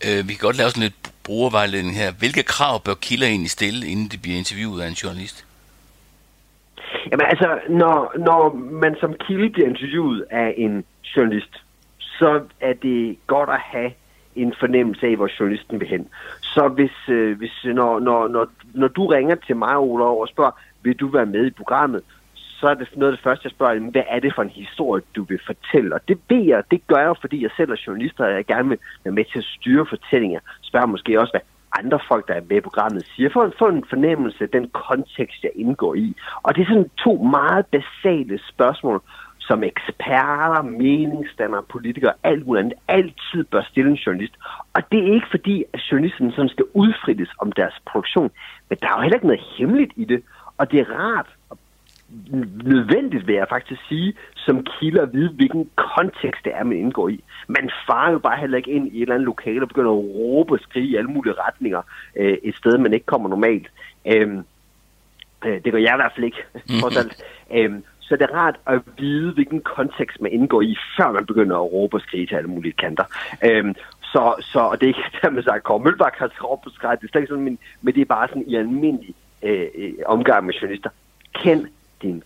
Øh, 0.06 0.28
vi 0.28 0.32
kan 0.32 0.46
godt 0.46 0.58
lave 0.58 0.70
sådan 0.70 0.82
lidt 0.82 1.12
brugervejledning 1.24 1.96
her. 1.96 2.12
Hvilke 2.12 2.42
krav 2.42 2.82
bør 2.84 2.94
kilder 2.94 3.26
egentlig 3.26 3.50
stille, 3.50 3.86
inden 3.86 4.08
de 4.08 4.18
bliver 4.18 4.38
interviewet 4.38 4.82
af 4.82 4.88
en 4.88 4.98
journalist? 5.02 5.46
Jamen 7.10 7.26
altså, 7.26 7.58
når, 7.68 8.12
når 8.18 8.54
man 8.54 8.96
som 9.00 9.14
kilde 9.26 9.50
bliver 9.50 9.68
interviewet 9.68 10.24
af 10.30 10.54
en 10.56 10.84
journalist, 11.16 11.54
så 11.98 12.42
er 12.60 12.72
det 12.72 13.16
godt 13.26 13.50
at 13.50 13.60
have 13.60 13.90
en 14.36 14.54
fornemmelse 14.60 15.06
af, 15.06 15.16
hvor 15.16 15.30
journalisten 15.40 15.80
vil 15.80 15.88
hen. 15.88 16.08
Så 16.42 16.68
hvis, 16.68 17.08
øh, 17.08 17.38
hvis 17.38 17.64
når, 17.64 18.00
når, 18.00 18.28
når, 18.28 18.46
når 18.74 18.88
du 18.88 19.06
ringer 19.06 19.34
til 19.34 19.56
mig, 19.56 19.76
Ola, 19.76 20.04
og 20.04 20.28
spørger, 20.28 20.50
vil 20.82 20.96
du 20.96 21.08
være 21.08 21.26
med 21.26 21.46
i 21.46 21.50
programmet, 21.50 22.02
så 22.64 22.70
er 22.70 22.74
det 22.74 22.88
noget 22.96 23.12
af 23.12 23.16
det 23.16 23.24
første, 23.24 23.46
jeg 23.46 23.50
spørger, 23.50 23.90
hvad 23.90 24.02
er 24.08 24.20
det 24.20 24.34
for 24.34 24.42
en 24.42 24.58
historie, 24.62 25.02
du 25.16 25.22
vil 25.30 25.40
fortælle? 25.46 25.94
Og 25.94 26.00
det 26.08 26.18
ved 26.28 26.44
jeg, 26.52 26.62
det 26.70 26.86
gør 26.86 27.00
jeg, 27.06 27.14
fordi 27.20 27.42
jeg 27.42 27.50
selv 27.56 27.70
er 27.70 27.82
journalist, 27.86 28.20
og 28.20 28.30
jeg 28.30 28.46
gerne 28.46 28.68
vil 28.68 28.78
være 29.04 29.14
med 29.14 29.24
til 29.24 29.38
at 29.38 29.50
styre 29.56 29.86
fortællinger. 29.86 30.40
Spørger 30.62 30.86
måske 30.86 31.20
også, 31.20 31.32
hvad 31.32 31.46
andre 31.80 31.98
folk, 32.08 32.28
der 32.28 32.34
er 32.34 32.48
med 32.48 32.56
i 32.56 32.66
programmet, 32.68 33.06
siger, 33.16 33.30
for 33.32 33.42
at 33.42 33.58
få 33.58 33.66
en 33.68 33.84
fornemmelse 33.92 34.44
af 34.44 34.50
den 34.56 34.68
kontekst, 34.68 35.42
jeg 35.42 35.50
indgår 35.54 35.94
i. 35.94 36.16
Og 36.42 36.54
det 36.54 36.62
er 36.62 36.66
sådan 36.66 36.90
to 37.04 37.12
meget 37.36 37.66
basale 37.66 38.40
spørgsmål, 38.52 39.00
som 39.38 39.62
eksperter, 39.62 40.62
meningsdannere, 40.62 41.62
politikere, 41.62 42.12
alt 42.22 42.46
muligt 42.46 42.64
andet, 42.64 42.78
altid 42.88 43.44
bør 43.44 43.62
stille 43.62 43.90
en 43.90 44.02
journalist. 44.04 44.34
Og 44.74 44.82
det 44.92 44.98
er 44.98 45.14
ikke 45.14 45.30
fordi, 45.30 45.64
at 45.72 45.80
journalisten 45.90 46.32
sådan 46.32 46.48
skal 46.48 46.64
udfrittes 46.72 47.30
om 47.38 47.52
deres 47.52 47.74
produktion, 47.90 48.30
men 48.68 48.78
der 48.80 48.88
er 48.88 48.96
jo 48.96 49.02
heller 49.02 49.16
ikke 49.16 49.26
noget 49.26 49.46
hemmeligt 49.58 49.92
i 49.96 50.04
det. 50.04 50.22
Og 50.58 50.70
det 50.70 50.80
er 50.80 50.90
rart, 50.90 51.26
nødvendigt 52.64 53.26
vil 53.26 53.34
jeg 53.34 53.46
faktisk 53.48 53.80
sige, 53.88 54.14
som 54.34 54.64
kilder 54.64 55.02
at 55.02 55.12
vide, 55.12 55.28
hvilken 55.28 55.70
kontekst 55.76 56.44
det 56.44 56.52
er, 56.54 56.64
man 56.64 56.78
indgår 56.78 57.08
i. 57.08 57.24
Man 57.48 57.70
farer 57.86 58.12
jo 58.12 58.18
bare 58.18 58.40
heller 58.40 58.58
ikke 58.58 58.70
ind 58.70 58.88
i 58.88 58.96
et 58.96 59.02
eller 59.02 59.14
andet 59.14 59.26
lokale 59.26 59.62
og 59.62 59.68
begynder 59.68 59.90
at 59.90 60.04
råbe 60.14 60.54
og 60.54 60.60
skrige 60.60 60.86
i 60.86 60.96
alle 60.96 61.10
mulige 61.10 61.34
retninger 61.48 61.82
øh, 62.16 62.38
et 62.42 62.56
sted, 62.56 62.78
man 62.78 62.94
ikke 62.94 63.06
kommer 63.06 63.28
normalt. 63.28 63.70
Øhm, 64.06 64.44
øh, 65.44 65.64
det 65.64 65.72
gør 65.72 65.78
jeg 65.78 65.94
i 65.94 66.00
hvert 66.00 66.12
fald 66.14 66.24
ikke, 66.24 66.42
trods 66.80 66.96
alt. 66.96 67.24
Øhm, 67.54 67.84
så 68.00 68.16
det 68.16 68.22
er 68.22 68.34
rart 68.34 68.56
at 68.66 68.80
vide, 68.98 69.32
hvilken 69.32 69.60
kontekst 69.60 70.20
man 70.20 70.32
indgår 70.32 70.62
i, 70.62 70.76
før 70.96 71.12
man 71.12 71.26
begynder 71.26 71.56
at 71.56 71.72
råbe 71.72 71.96
og 71.96 72.00
skrige 72.00 72.26
til 72.26 72.34
alle 72.34 72.50
mulige 72.50 72.72
kanter. 72.72 73.04
Øhm, 73.44 73.74
så, 74.02 74.34
så 74.40 74.58
og 74.58 74.80
det 74.80 74.86
er 74.86 74.88
ikke 74.88 75.18
dermed 75.22 75.42
sagt, 75.42 75.56
at 75.56 75.62
Kåre 75.62 75.84
Mølbak 75.84 76.14
har 76.16 76.30
råbt 76.42 76.64
på 76.64 76.70
skræt, 76.70 77.00
det 77.00 77.06
er 77.06 77.10
slet 77.10 77.20
ikke 77.20 77.28
sådan, 77.28 77.44
men, 77.44 77.58
men 77.82 77.94
det 77.94 78.00
er 78.00 78.04
bare 78.04 78.28
sådan 78.28 78.44
i 78.46 78.54
almindelig 78.56 79.14
øh, 79.42 79.66
øh 79.78 79.92
omgang 80.06 80.46
med 80.46 80.54
journalister. 80.54 80.90
Kend 81.34 81.66
din, 82.04 82.22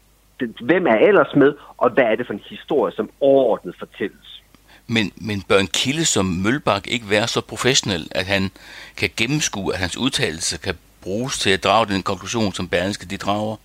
hvem 0.61 0.87
er 0.87 0.99
ellers 1.09 1.33
med, 1.37 1.55
og 1.77 1.91
hvad 1.91 2.05
er 2.05 2.17
det 2.17 2.27
for 2.27 2.35
en 2.35 2.43
historie, 2.51 2.93
som 2.93 3.11
overordnet 3.21 3.75
fortælles. 3.79 4.43
Men, 4.87 5.13
men 5.17 5.43
bør 5.49 5.59
en 5.59 5.75
kilde 5.81 6.05
som 6.05 6.25
Mølbak 6.25 6.85
ikke 6.87 7.11
være 7.11 7.29
så 7.29 7.41
professionel, 7.41 8.09
at 8.11 8.27
han 8.27 8.51
kan 8.97 9.11
gennemskue, 9.17 9.75
at 9.75 9.79
hans 9.79 9.97
udtalelse 9.97 10.59
kan 10.59 10.75
bruges 11.03 11.39
til 11.39 11.51
at 11.51 11.65
drage 11.65 11.87
den 11.87 12.03
konklusion, 12.03 12.53
som 12.53 12.69
Berlingske 12.69 13.07
de 13.07 13.17
drager? 13.17 13.57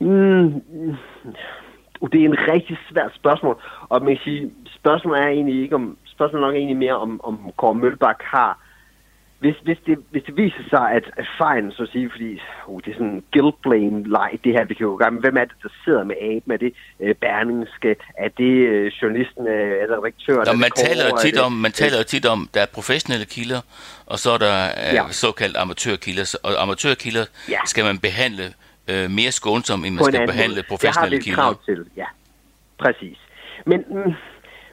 Mm, 0.00 0.62
det 2.12 2.20
er 2.20 2.24
en 2.24 2.38
rigtig 2.52 2.78
svært 2.90 3.12
spørgsmål, 3.14 3.62
og 3.88 4.02
man 4.02 4.16
kan 4.16 4.24
sige, 4.24 4.52
spørgsmålet 4.66 5.22
er 5.22 5.28
egentlig 5.28 5.62
ikke 5.62 5.74
om, 5.74 5.96
spørgsmålet 6.06 6.42
er 6.42 6.46
nok 6.46 6.56
egentlig 6.56 6.76
mere 6.76 6.96
om, 6.96 7.20
om 7.24 7.52
Kåre 7.56 7.74
Mølbak 7.74 8.22
har, 8.22 8.58
hvis, 9.42 9.56
hvis, 9.66 9.78
det, 9.86 9.96
hvis 10.10 10.22
det 10.28 10.36
viser 10.36 10.64
sig, 10.70 10.86
at, 10.98 11.04
at 11.16 11.26
fejlen, 11.38 11.72
så 11.72 11.82
at 11.82 11.88
sige, 11.88 12.10
fordi 12.10 12.30
uh, 12.66 12.80
det 12.82 12.90
er 12.90 12.94
sådan 12.94 13.14
en 13.18 13.24
guilt 13.32 13.58
blame 13.62 13.98
leg, 14.16 14.30
det 14.44 14.52
her, 14.52 14.64
vi 14.64 14.74
kan 14.74 14.84
jo 14.86 14.96
gøre, 15.00 15.10
men 15.10 15.20
hvem 15.20 15.36
er 15.36 15.44
det, 15.44 15.56
der 15.62 15.68
sidder 15.84 16.04
med 16.04 16.16
aben? 16.30 16.52
Er 16.52 16.60
det 16.64 16.72
uh, 16.98 17.10
Berlingske? 17.24 17.96
Er 18.24 18.28
det 18.40 18.54
uh, 18.72 18.86
journalisten? 19.02 19.42
Uh, 19.54 19.80
er 19.82 19.86
det 19.88 19.96
redaktøren? 19.98 20.46
Nå, 20.46 20.52
man, 20.66 20.70
taler 20.70 21.04
jo 21.10 21.16
tit 21.24 21.38
om, 21.46 21.52
man 21.52 21.72
taler 21.72 21.96
jo 21.98 22.04
tit 22.14 22.26
om, 22.26 22.48
der 22.54 22.60
er 22.60 22.70
professionelle 22.78 23.26
kilder, 23.26 23.60
og 24.06 24.18
så 24.18 24.30
er 24.36 24.38
der 24.46 24.56
uh, 24.88 24.94
ja. 24.94 25.04
såkaldt 25.10 25.56
amatørkilder, 25.56 26.26
og 26.42 26.62
amatørkilder 26.62 27.24
ja. 27.48 27.60
skal 27.66 27.84
man 27.84 27.98
behandle 27.98 28.46
øh, 28.90 29.10
mere 29.10 29.32
skånsom, 29.32 29.84
end 29.84 29.94
man 29.94 30.04
skal 30.04 30.26
behandle 30.26 30.62
måde. 30.62 30.66
professionelle 30.72 31.20
kilder. 31.22 31.36
Det 31.36 31.44
har 31.44 31.50
vi 31.50 31.56
krav 31.56 31.74
til, 31.74 31.86
ja. 31.96 32.08
Præcis. 32.78 33.18
Men, 33.66 33.84
mm, 33.88 34.12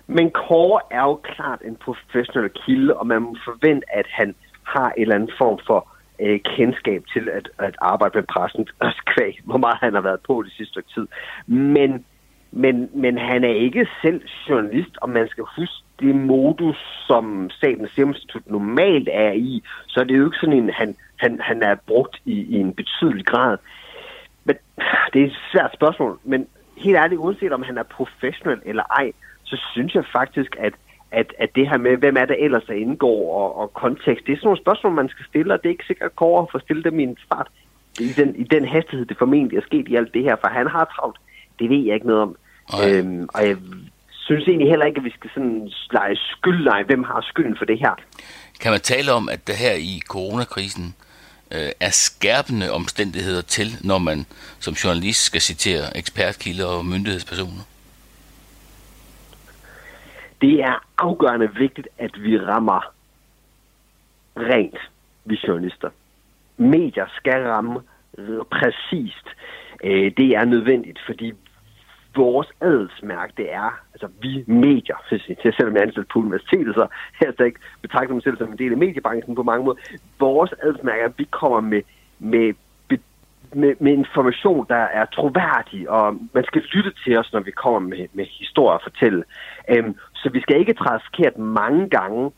men 0.08 0.32
Kåre 0.32 0.82
er 0.92 1.02
jo 1.02 1.16
klart 1.16 1.60
en 1.66 1.76
professionel 1.76 2.50
kilde, 2.66 2.94
og 2.94 3.08
man 3.08 3.22
må 3.22 3.36
forvente, 3.46 3.86
at 4.00 4.06
han 4.10 4.36
har 4.76 4.90
en 4.90 5.02
eller 5.02 5.16
anden 5.16 5.32
form 5.38 5.60
for 5.68 5.88
øh, 6.20 6.40
kendskab 6.40 7.04
til 7.14 7.30
at, 7.30 7.50
at 7.58 7.76
arbejde 7.82 8.18
med 8.18 8.24
pressen, 8.24 8.68
også 8.88 9.02
kvæg, 9.06 9.40
hvor 9.44 9.58
meget 9.58 9.78
han 9.82 9.94
har 9.94 10.02
været 10.02 10.20
på 10.28 10.44
det 10.46 10.52
sidste 10.52 10.72
stykke 10.72 10.90
tid. 10.96 11.08
Men, 11.48 12.06
men, 12.52 12.90
men 12.94 13.18
han 13.18 13.44
er 13.44 13.56
ikke 13.66 13.88
selv 14.02 14.22
journalist, 14.50 14.98
og 15.02 15.10
man 15.10 15.28
skal 15.28 15.44
huske 15.58 15.84
det 16.00 16.16
modus, 16.16 16.78
som 17.08 17.50
Statens 17.50 17.92
Serum 17.92 18.10
Institut 18.10 18.48
normalt 18.48 19.10
er 19.12 19.32
i, 19.32 19.64
så 19.88 20.00
er 20.00 20.04
det 20.04 20.18
jo 20.18 20.26
ikke 20.26 20.38
sådan 20.38 20.58
en, 20.58 20.70
han, 20.70 20.96
han, 21.16 21.40
han 21.42 21.64
er 21.64 21.76
brugt 21.88 22.18
i, 22.26 22.34
i 22.34 22.56
en 22.56 22.74
betydelig 22.74 23.26
grad. 23.26 23.58
Men 24.44 24.56
det 25.14 25.22
er 25.22 25.26
et 25.26 25.40
svært 25.52 25.74
spørgsmål, 25.74 26.20
men 26.24 26.48
helt 26.78 26.98
ærligt, 26.98 27.20
uanset 27.20 27.54
om 27.54 27.64
han 27.64 27.78
er 27.78 27.84
professionel 27.84 28.62
eller 28.66 28.84
ej, 28.84 29.12
så 29.44 29.58
synes 29.74 29.96
jeg 29.96 30.06
faktisk, 30.06 30.56
at, 30.60 30.74
at, 31.12 31.34
at 31.40 31.50
det 31.56 31.70
her 31.70 31.78
med, 31.78 31.98
hvem 31.98 32.18
er 32.18 32.26
det 32.26 32.44
ellers, 32.44 32.64
der 32.64 32.74
indgår, 32.74 33.34
og, 33.42 33.58
og 33.58 33.74
kontekst, 33.74 34.26
det 34.26 34.34
er 34.34 34.38
sådan 34.38 34.48
nogle 34.48 34.62
spørgsmål, 34.62 34.94
man 34.94 35.10
skal 35.10 35.26
stille, 35.26 35.54
og 35.54 35.60
det 35.60 35.70
er 35.70 35.78
ikke 35.78 35.88
sikkert, 35.88 36.06
at 36.06 36.16
Kåre 36.16 36.48
får 36.52 36.60
stillet 36.60 36.86
dem 36.86 37.00
i 37.00 37.04
en 37.04 37.18
fart 37.30 37.48
i 38.00 38.14
den, 38.14 38.36
i 38.36 38.44
den 38.44 38.66
hastighed, 38.66 39.06
det 39.06 39.18
formentlig 39.18 39.58
er 39.58 39.62
sket 39.62 39.88
i 39.88 39.96
alt 39.96 40.14
det 40.14 40.24
her, 40.24 40.36
for 40.42 40.48
han 40.48 40.68
har 40.68 40.86
travlt. 40.96 41.18
Det 41.60 41.70
ved 41.70 41.86
jeg 41.86 41.94
ikke 41.94 42.08
noget 42.08 42.22
om. 42.22 42.36
Øhm, 42.86 43.30
og 43.34 43.48
jeg 43.48 43.58
synes 44.12 44.48
egentlig 44.48 44.70
heller 44.70 44.86
ikke, 44.86 44.98
at 44.98 45.04
vi 45.04 45.14
skal 45.18 45.30
sådan 45.34 45.72
lege 45.92 46.16
skyldleje, 46.16 46.84
hvem 46.84 47.04
har 47.04 47.22
skylden 47.22 47.58
for 47.58 47.66
det 47.66 47.80
her. 47.80 47.96
Kan 48.62 48.72
man 48.72 48.80
tale 48.80 49.12
om, 49.12 49.30
at 49.30 49.48
det 49.48 49.56
her 49.56 49.74
i 49.74 50.02
coronakrisen, 50.08 50.96
øh, 51.52 51.70
er 51.80 51.90
skærpende 51.90 52.72
omstændigheder 52.72 53.42
til, 53.42 53.68
når 53.84 53.98
man 53.98 54.26
som 54.60 54.74
journalist 54.74 55.24
skal 55.24 55.42
citere 55.42 55.98
ekspertkilder 55.98 56.66
og 56.66 56.86
myndighedspersoner? 56.86 57.64
Det 60.42 60.64
er 60.64 60.86
afgørende 60.98 61.56
vigtigt, 61.56 61.88
at 61.98 62.24
vi 62.24 62.40
rammer 62.40 62.94
rent, 64.38 64.92
vi 65.26 65.40
journalister. 65.48 65.90
Medier 66.58 67.06
skal 67.18 67.44
ramme 67.44 67.80
præcist. 68.52 69.28
Øh, 69.84 70.12
det 70.18 70.36
er 70.36 70.46
nødvendigt, 70.46 71.00
fordi 71.06 71.34
vores 72.16 72.48
adelsmærke, 72.62 73.34
det 73.38 73.54
er, 73.54 73.80
altså 73.94 74.08
vi 74.22 74.44
medier, 74.48 74.96
selvom 75.58 75.76
jeg 75.76 75.82
er 75.82 75.88
ansat 75.88 76.08
på 76.08 76.20
universitetet, 76.20 76.76
så 76.76 76.88
jeg 77.22 77.46
ikke 77.46 77.60
betragter 77.82 78.14
mig 78.14 78.24
selv 78.24 78.38
som 78.38 78.52
en 78.52 78.58
del 78.58 78.72
af 78.72 78.78
mediebranchen 78.78 79.36
på 79.36 79.44
mange 79.44 79.66
måder. 79.66 79.78
Vores 80.20 80.54
adelsmærke 80.64 81.02
er, 81.02 81.06
at 81.06 81.14
vi 81.18 81.28
kommer 81.32 81.60
med, 81.60 81.82
med, 82.20 82.54
med, 83.54 83.76
med 83.80 83.92
information, 83.92 84.66
der 84.70 84.76
er 85.00 85.06
troværdig, 85.06 85.90
og 85.90 86.18
man 86.34 86.44
skal 86.44 86.62
lytte 86.62 86.94
til 87.04 87.18
os, 87.18 87.34
når 87.34 87.40
vi 87.40 87.52
kommer 87.52 87.80
med, 87.80 88.08
med 88.14 88.26
historier 88.26 88.76
at 88.76 88.84
fortælle. 88.84 89.24
Øhm, 89.70 89.96
så 90.14 90.30
vi 90.30 90.42
skal 90.42 90.60
ikke 90.60 90.74
træde 90.74 91.00
forkert 91.06 91.38
mange 91.38 91.90
gange, 91.90 92.32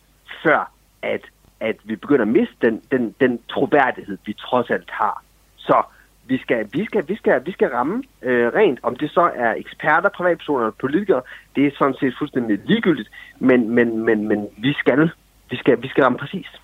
før 0.44 0.72
at, 1.02 1.22
at 1.60 1.76
vi 1.84 1.96
begynder 1.96 2.22
at 2.22 2.28
miste 2.28 2.56
den, 2.62 2.82
den, 2.92 3.16
den 3.22 3.40
troværdighed, 3.50 4.18
vi 4.26 4.34
trods 4.34 4.70
alt 4.70 4.90
har. 4.92 5.24
Så 5.58 5.84
vi 6.26 6.38
skal, 6.38 6.68
vi 6.74 6.86
skal, 6.86 7.08
vi 7.08 7.16
skal, 7.16 7.46
vi 7.46 7.52
skal 7.52 7.68
ramme 7.68 8.04
øh, 8.22 8.48
rent. 8.48 8.80
Om 8.84 8.96
det 8.96 9.12
så 9.12 9.32
er 9.36 9.54
eksperter, 9.54 10.10
privatpersoner 10.10 10.60
eller 10.60 10.72
politikere, 10.72 11.22
det 11.56 11.68
er 11.68 11.72
sådan 11.78 11.96
set 12.00 12.16
fuldstændig 12.18 12.60
ligegyldigt, 12.66 13.10
men, 13.40 13.70
men, 13.70 14.06
men, 14.06 14.28
men 14.28 14.48
vi, 14.58 14.74
skal, 14.74 15.12
vi, 15.50 15.56
skal, 15.58 15.82
vi 15.82 15.88
skal 15.88 16.04
ramme 16.04 16.18
præcis. 16.18 16.61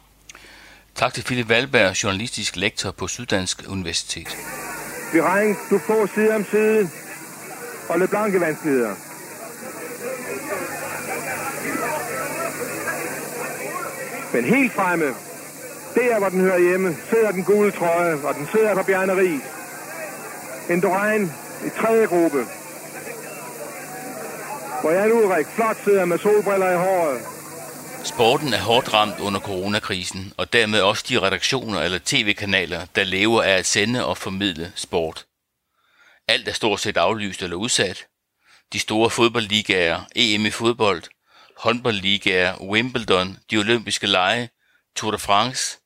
Tak 0.98 1.14
til 1.14 1.24
Philip 1.24 1.50
Valberg, 1.50 2.04
journalistisk 2.04 2.56
lektor 2.56 2.92
på 2.92 3.08
Syddansk 3.08 3.64
Universitet. 3.70 4.38
Vi 5.14 5.22
regner, 5.22 5.56
du 5.70 5.78
får 5.78 6.10
side 6.16 6.36
om 6.36 6.46
side 6.52 6.90
og 7.90 8.00
lidt 8.00 8.10
blanke 8.10 8.40
vanskeligheder. 8.40 8.96
Men 14.34 14.46
helt 14.46 14.74
fremme, 14.74 15.06
det 15.96 16.14
er, 16.14 16.20
hvor 16.20 16.30
den 16.30 16.42
hører 16.42 16.60
hjemme, 16.60 16.96
sidder 17.10 17.32
den 17.32 17.44
gule 17.44 17.72
trøje, 17.72 18.16
og 18.24 18.36
den 18.36 18.48
sidder 18.52 18.76
på 18.76 18.84
Bjarne 18.84 19.18
Ries. 19.18 19.42
En 20.70 20.82
drejn 20.82 21.32
i 21.66 21.70
tredje 21.70 22.06
gruppe. 22.06 22.46
hvor 24.82 24.92
Jan 24.92 25.12
Ulrik 25.12 25.48
flot 25.56 25.78
sidder 25.84 26.06
med 26.06 26.18
solbriller 26.18 26.72
i 26.72 26.78
håret. 26.78 27.37
Sporten 28.14 28.54
er 28.54 28.64
hårdt 28.70 28.94
ramt 28.94 29.20
under 29.28 29.40
coronakrisen, 29.40 30.34
og 30.38 30.54
dermed 30.54 30.82
også 30.82 31.06
de 31.10 31.22
redaktioner 31.22 31.80
eller 31.82 32.00
tv-kanaler, 32.06 32.86
der 32.96 33.04
lever 33.04 33.44
af 33.44 33.58
at 33.58 33.66
sende 33.66 34.06
og 34.06 34.18
formidle 34.18 34.72
sport. 34.76 35.26
Alt 36.28 36.48
er 36.48 36.52
stort 36.52 36.80
set 36.80 36.98
aflyst 36.98 37.42
eller 37.44 37.58
udsat. 37.58 38.08
De 38.74 38.80
store 38.80 39.10
fodboldligaer, 39.10 40.00
EM 40.16 40.46
i 40.46 40.50
fodbold, 40.50 41.04
håndboldligaer, 41.64 42.62
Wimbledon, 42.72 43.38
de 43.52 43.58
olympiske 43.58 44.08
lege, 44.08 44.50
Tour 44.96 45.12
de 45.12 45.18
France. 45.18 45.80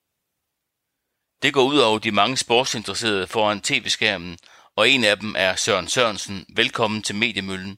Det 1.43 1.53
går 1.53 1.63
ud 1.63 1.77
over 1.77 1.99
de 1.99 2.11
mange 2.11 2.37
sportsinteresserede 2.37 3.27
foran 3.27 3.61
tv-skærmen, 3.61 4.37
og 4.75 4.89
en 4.89 5.03
af 5.03 5.17
dem 5.17 5.35
er 5.37 5.55
Søren 5.55 5.87
Sørensen. 5.87 6.45
Velkommen 6.55 7.01
til 7.01 7.15
Mediemøllen. 7.15 7.77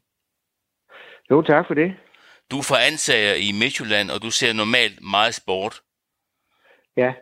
Jo, 1.32 1.42
tak 1.42 1.68
for 1.68 1.74
det. 1.74 2.03
Du 2.54 2.62
fra 2.62 2.78
Ansager 2.88 3.36
i 3.48 3.50
Midtjylland, 3.62 4.08
og 4.14 4.20
du 4.26 4.32
ser 4.40 4.54
normalt 4.54 4.98
meget 5.16 5.36
sport. 5.36 5.76
Ja. 6.98 7.14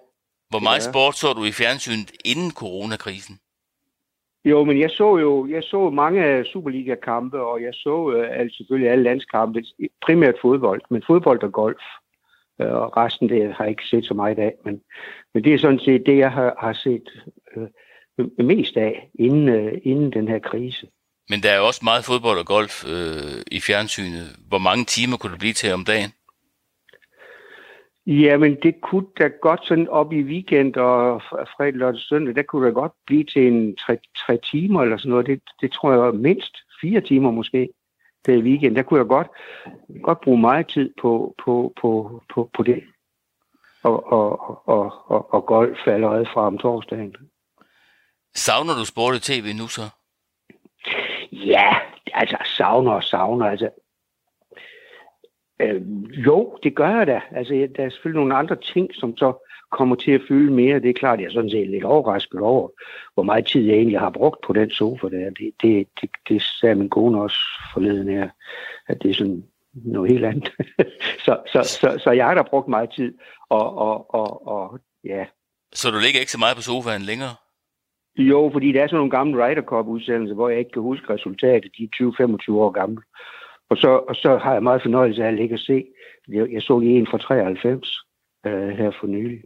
Hvor 0.49 0.59
meget 0.59 0.83
sport 0.83 1.15
så 1.15 1.27
du 1.33 1.43
i 1.43 1.51
fjernsynet 1.51 2.11
inden 2.25 2.51
coronakrisen? 2.51 3.35
Jo, 4.45 4.63
men 4.63 4.79
jeg 4.79 4.89
så 4.89 5.17
jo 5.17 5.47
jeg 5.47 5.63
så 5.63 5.89
mange 5.89 6.45
Superliga-kampe, 6.45 7.41
og 7.41 7.61
jeg 7.61 7.73
så 7.73 8.13
øh, 8.15 8.39
altså 8.39 8.57
selvfølgelig 8.57 8.91
alle 8.91 9.03
landskampe, 9.03 9.63
primært 10.01 10.35
fodbold, 10.41 10.81
men 10.89 11.03
fodbold 11.07 11.43
og 11.43 11.51
golf. 11.51 11.83
Øh, 12.61 12.73
og 12.73 12.97
resten 12.97 13.29
det 13.29 13.53
har 13.53 13.63
jeg 13.63 13.69
ikke 13.69 13.87
set 13.87 14.05
så 14.05 14.13
meget 14.13 14.39
af, 14.39 14.53
men, 14.65 14.81
men 15.33 15.43
det 15.43 15.53
er 15.53 15.57
sådan 15.57 15.79
set 15.79 16.05
det, 16.05 16.17
jeg 16.17 16.31
har, 16.31 16.55
har 16.59 16.73
set 16.73 17.09
øh, 17.55 17.67
mest 18.45 18.77
af 18.77 19.09
inden, 19.15 19.49
øh, 19.49 19.73
inden 19.83 20.13
den 20.13 20.27
her 20.27 20.39
krise. 20.39 20.87
Men 21.31 21.43
der 21.43 21.51
er 21.51 21.57
jo 21.57 21.67
også 21.67 21.81
meget 21.83 22.05
fodbold 22.05 22.39
og 22.39 22.45
golf 22.45 22.85
øh, 22.93 23.41
i 23.51 23.59
fjernsynet. 23.67 24.25
Hvor 24.47 24.57
mange 24.57 24.85
timer 24.85 25.17
kunne 25.17 25.31
det 25.31 25.39
blive 25.39 25.53
til 25.53 25.73
om 25.73 25.85
dagen? 25.85 26.11
Jamen, 28.05 28.57
det 28.63 28.73
kunne 28.81 29.07
da 29.19 29.27
godt 29.41 29.61
sådan 29.67 29.89
op 29.89 30.13
i 30.13 30.21
weekend 30.21 30.75
og 30.75 31.21
fredag, 31.21 31.73
lørdag, 31.73 32.01
søndag, 32.01 32.35
der 32.35 32.43
kunne 32.43 32.65
det 32.65 32.73
godt 32.73 32.91
blive 33.05 33.23
til 33.23 33.47
en 33.47 33.75
tre, 33.75 33.97
tre 34.25 34.37
timer 34.51 34.81
eller 34.81 34.97
sådan 34.97 35.09
noget. 35.09 35.27
Det, 35.27 35.41
det 35.61 35.71
tror 35.71 35.91
jeg 35.93 36.13
mindst 36.13 36.57
fire 36.81 37.01
timer 37.01 37.31
måske. 37.31 37.69
Det 38.25 38.37
i 38.37 38.41
weekend, 38.41 38.75
der 38.75 38.83
kunne 38.83 38.99
jeg 38.99 39.07
godt, 39.07 39.27
godt 40.03 40.21
bruge 40.21 40.41
meget 40.41 40.67
tid 40.67 40.93
på, 41.01 41.35
på, 41.45 41.73
på, 41.81 42.21
på, 42.33 42.49
på 42.53 42.63
det. 42.63 42.83
Og, 43.83 44.11
og, 44.11 44.67
og, 44.67 45.11
og, 45.11 45.33
og 45.33 45.45
golf 45.45 45.87
allerede 45.87 46.25
fra 46.33 46.41
om 46.47 46.57
torsdagen. 46.57 47.15
Savner 48.35 48.73
du 48.79 48.85
sport 48.85 49.15
i 49.15 49.19
tv 49.19 49.53
nu 49.53 49.67
så? 49.67 49.81
Ja, 51.31 51.75
altså 52.13 52.37
savner 52.57 52.91
og 52.91 53.03
savner. 53.03 53.45
Altså, 53.45 53.69
øh, 55.59 55.81
jo, 56.25 56.57
det 56.63 56.75
gør 56.75 56.89
jeg 56.97 57.07
da. 57.07 57.21
Altså, 57.31 57.53
der 57.75 57.83
er 57.83 57.89
selvfølgelig 57.89 58.19
nogle 58.19 58.35
andre 58.35 58.55
ting, 58.55 58.89
som 58.93 59.17
så 59.17 59.33
kommer 59.71 59.95
til 59.95 60.11
at 60.11 60.21
fylde 60.27 60.53
mere. 60.53 60.79
Det 60.79 60.89
er 60.89 60.93
klart, 60.93 61.19
jeg 61.19 61.25
er 61.25 61.31
sådan 61.31 61.49
set 61.49 61.69
lidt 61.69 61.83
overrasket 61.83 62.39
over, 62.39 62.69
hvor 63.13 63.23
meget 63.23 63.45
tid 63.45 63.61
jeg 63.61 63.75
egentlig 63.75 63.99
har 63.99 64.09
brugt 64.09 64.41
på 64.45 64.53
den 64.53 64.71
sofa 64.71 65.09
der. 65.09 65.29
Det, 65.29 65.51
det, 65.61 65.87
det, 66.01 66.09
det 66.27 66.41
sagde 66.41 66.75
min 66.75 66.89
kone 66.89 67.21
også 67.21 67.37
forleden 67.73 68.09
her, 68.09 68.29
at 68.87 69.03
det 69.03 69.11
er 69.11 69.15
sådan 69.15 69.43
noget 69.73 70.11
helt 70.11 70.25
andet. 70.25 70.51
så, 71.25 71.37
så, 71.47 71.63
så, 71.63 71.99
så 72.03 72.11
jeg 72.11 72.25
har 72.25 72.33
da 72.33 72.41
brugt 72.41 72.67
meget 72.67 72.89
tid, 72.95 73.13
og, 73.49 73.77
og, 73.77 74.13
og, 74.13 74.47
og 74.47 74.79
ja. 75.03 75.25
Så 75.73 75.91
du 75.91 75.97
ligger 75.99 76.19
ikke 76.19 76.31
så 76.31 76.39
meget 76.39 76.55
på 76.55 76.61
sofaen 76.61 77.01
længere? 77.01 77.35
Jo, 78.17 78.49
fordi 78.53 78.71
der 78.71 78.83
er 78.83 78.87
sådan 78.87 78.97
nogle 78.97 79.11
gamle 79.11 79.45
Ryder 79.45 79.61
Cup-udsendelser, 79.61 80.35
hvor 80.35 80.49
jeg 80.49 80.59
ikke 80.59 80.71
kan 80.71 80.81
huske 80.81 81.13
resultatet. 81.13 81.71
De 81.77 81.83
er 81.83 82.37
20-25 82.49 82.53
år 82.53 82.71
gamle. 82.71 83.01
Og 83.69 83.77
så, 83.77 83.89
og 84.09 84.15
så 84.15 84.37
har 84.37 84.53
jeg 84.53 84.63
meget 84.63 84.81
fornøjelse 84.81 85.23
af 85.23 85.27
at 85.27 85.33
ligge 85.33 85.55
og 85.55 85.59
se. 85.59 85.85
Jeg, 86.27 86.51
jeg 86.51 86.61
så 86.61 86.79
lige 86.79 86.99
en 86.99 87.07
fra 87.07 87.17
93 87.17 87.97
øh, 88.45 88.69
her 88.69 88.91
for 88.99 89.07
nylig. 89.07 89.41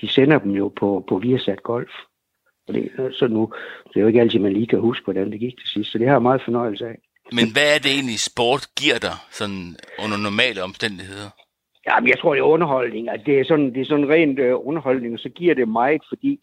De 0.00 0.08
sender 0.08 0.38
dem 0.38 0.52
jo 0.52 0.68
på, 0.68 1.04
på 1.08 1.18
Viasat 1.18 1.62
Golf. 1.62 1.92
Og 2.68 2.74
det, 2.74 2.90
så 3.12 3.28
nu, 3.28 3.52
det 3.88 3.96
er 3.96 4.00
jo 4.00 4.06
ikke 4.06 4.20
altid, 4.20 4.38
man 4.38 4.52
lige 4.52 4.66
kan 4.66 4.80
huske, 4.80 5.04
hvordan 5.04 5.32
det 5.32 5.40
gik 5.40 5.58
til 5.58 5.68
sidst. 5.68 5.92
Så 5.92 5.98
det 5.98 6.06
har 6.06 6.14
jeg 6.14 6.22
meget 6.22 6.42
fornøjelse 6.44 6.86
af. 6.86 6.98
Men 7.32 7.52
hvad 7.52 7.74
er 7.74 7.78
det 7.78 7.90
egentlig, 7.92 8.20
sport 8.20 8.64
giver 8.80 8.98
dig 8.98 9.16
sådan 9.30 9.76
under 10.04 10.18
normale 10.28 10.62
omstændigheder? 10.62 11.30
Jamen, 11.86 12.08
jeg 12.08 12.18
tror, 12.18 12.34
det 12.34 12.40
er 12.40 12.54
underholdning. 12.54 13.10
Altså, 13.10 13.24
det, 13.26 13.40
er 13.40 13.44
sådan, 13.44 13.74
det 13.74 13.80
er 13.80 13.84
sådan 13.84 14.08
rent 14.08 14.38
øh, 14.38 14.54
underholdning, 14.68 15.14
og 15.14 15.20
så 15.20 15.28
giver 15.28 15.54
det 15.54 15.68
meget, 15.68 16.02
fordi 16.08 16.40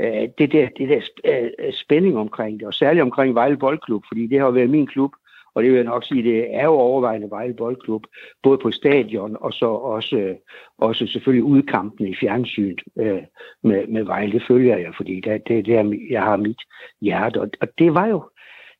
øh, 0.00 0.28
det 0.38 0.52
der, 0.52 0.68
det 0.78 0.88
der 0.88 1.00
øh, 1.24 1.50
øh, 1.58 1.72
spænding 1.72 2.18
omkring 2.18 2.60
det, 2.60 2.66
og 2.66 2.74
særligt 2.74 3.02
omkring 3.02 3.34
Vejle 3.34 3.56
Boldklub, 3.56 4.04
fordi 4.08 4.26
det 4.26 4.40
har 4.40 4.50
været 4.50 4.70
min 4.70 4.86
klub, 4.86 5.12
og 5.54 5.62
det 5.62 5.70
vil 5.70 5.76
jeg 5.76 5.84
nok 5.84 6.04
sige, 6.04 6.22
det 6.22 6.54
er 6.54 6.64
jo 6.64 6.72
overvejende 6.72 7.30
Vejle 7.30 7.54
Boldklub, 7.54 8.06
både 8.42 8.58
på 8.58 8.70
stadion 8.70 9.36
og 9.40 9.52
så 9.52 9.66
også, 9.66 10.16
øh, 10.16 10.34
også 10.78 11.06
selvfølgelig 11.06 11.44
udkampen 11.44 12.06
i 12.06 12.14
fjernsynet 12.14 12.80
øh, 12.98 13.22
med, 13.62 13.86
med 13.86 14.04
Vejle. 14.04 14.32
Det 14.32 14.42
følger 14.48 14.76
jeg, 14.76 14.92
fordi 14.96 15.20
det, 15.20 15.48
det 15.48 15.58
er 15.58 15.62
der, 15.62 15.98
jeg 16.10 16.22
har 16.22 16.36
mit 16.36 16.62
hjerte. 17.00 17.40
Og, 17.40 17.50
og 17.60 17.68
det 17.78 17.94
var 17.94 18.06
jo, 18.06 18.30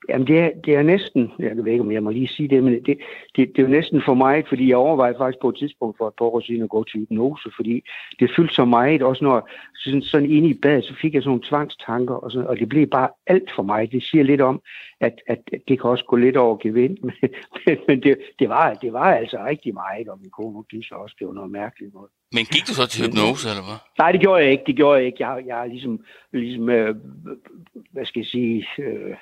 Jamen 0.09 0.27
det 0.27 0.39
er, 0.39 0.51
det 0.65 0.75
er 0.75 0.83
næsten, 0.83 1.33
jeg 1.39 1.57
ved 1.57 1.67
ikke 1.67 1.85
om 1.85 1.93
jeg 1.93 2.03
må 2.03 2.11
lige 2.11 2.29
sige 2.29 2.49
det, 2.49 2.65
men 2.65 2.73
det, 2.73 2.99
det, 3.37 3.37
det 3.37 3.59
er 3.59 3.63
jo 3.63 3.69
næsten 3.69 4.03
for 4.05 4.15
mig, 4.15 4.45
fordi 4.49 4.69
jeg 4.69 4.77
overvejede 4.77 5.17
faktisk 5.19 5.43
på 5.43 5.49
et 5.49 5.57
tidspunkt 5.59 5.99
for 5.99 6.09
et 6.09 6.15
par 6.19 6.25
år 6.25 6.41
siden 6.41 6.63
at 6.63 6.69
gå 6.69 6.85
til 6.85 7.01
hypnose, 7.01 7.51
fordi 7.57 7.83
det 8.21 8.31
fyldte 8.37 8.55
så 8.55 8.65
meget, 8.65 9.03
også 9.03 9.25
når 9.25 9.49
sådan, 9.75 10.03
sådan 10.03 10.31
inde 10.31 10.49
i 10.49 10.55
badet, 10.55 10.85
så 10.85 10.95
fik 11.03 11.15
jeg 11.15 11.23
sådan 11.23 11.31
nogle 11.31 11.49
tvangstanker, 11.49 12.15
og, 12.15 12.33
sådan, 12.33 12.49
og 12.49 12.59
det 12.59 12.69
blev 12.69 12.87
bare 12.87 13.09
alt 13.27 13.51
for 13.57 13.63
mig. 13.63 13.93
Det 13.93 14.03
siger 14.03 14.25
lidt 14.25 14.41
om, 14.41 14.63
at, 15.01 15.15
at 15.27 15.39
det 15.69 15.81
kan 15.81 15.91
også 15.91 16.05
gå 16.05 16.17
lidt 16.17 16.37
over 16.37 16.57
gevind, 16.57 16.99
men, 17.67 17.77
men 17.89 18.03
det, 18.03 18.19
det, 18.39 18.49
var, 18.49 18.75
det 18.75 18.93
var 18.93 19.15
altså 19.15 19.45
rigtig 19.45 19.75
meget, 19.75 20.09
og 20.09 20.19
min 20.21 20.31
kone 20.31 20.65
synes 20.69 20.91
også, 20.91 21.17
det 21.19 21.27
var 21.27 21.33
noget 21.33 21.51
mærkeligt 21.51 21.95
noget. 21.95 22.11
Men 22.33 22.45
gik 22.45 22.67
du 22.69 22.75
så 22.75 22.87
til 22.89 23.05
hypnose, 23.05 23.49
eller 23.49 23.65
hvad? 23.69 23.79
Nej, 23.99 24.13
det 24.13 24.21
gjorde 24.21 24.43
jeg 24.43 24.51
ikke. 24.53 24.65
Det 24.67 24.77
gjorde 24.77 24.99
jeg 24.99 25.07
ikke. 25.07 25.27
Jeg, 25.27 25.45
jeg 25.47 25.63
er 25.63 25.67
ligesom, 25.67 26.05
ligesom 26.33 26.69
øh, 26.69 26.95
hvad 27.93 28.05
skal 28.05 28.21
jeg 28.21 28.27
sige, 28.27 28.67
øh, 28.79 29.17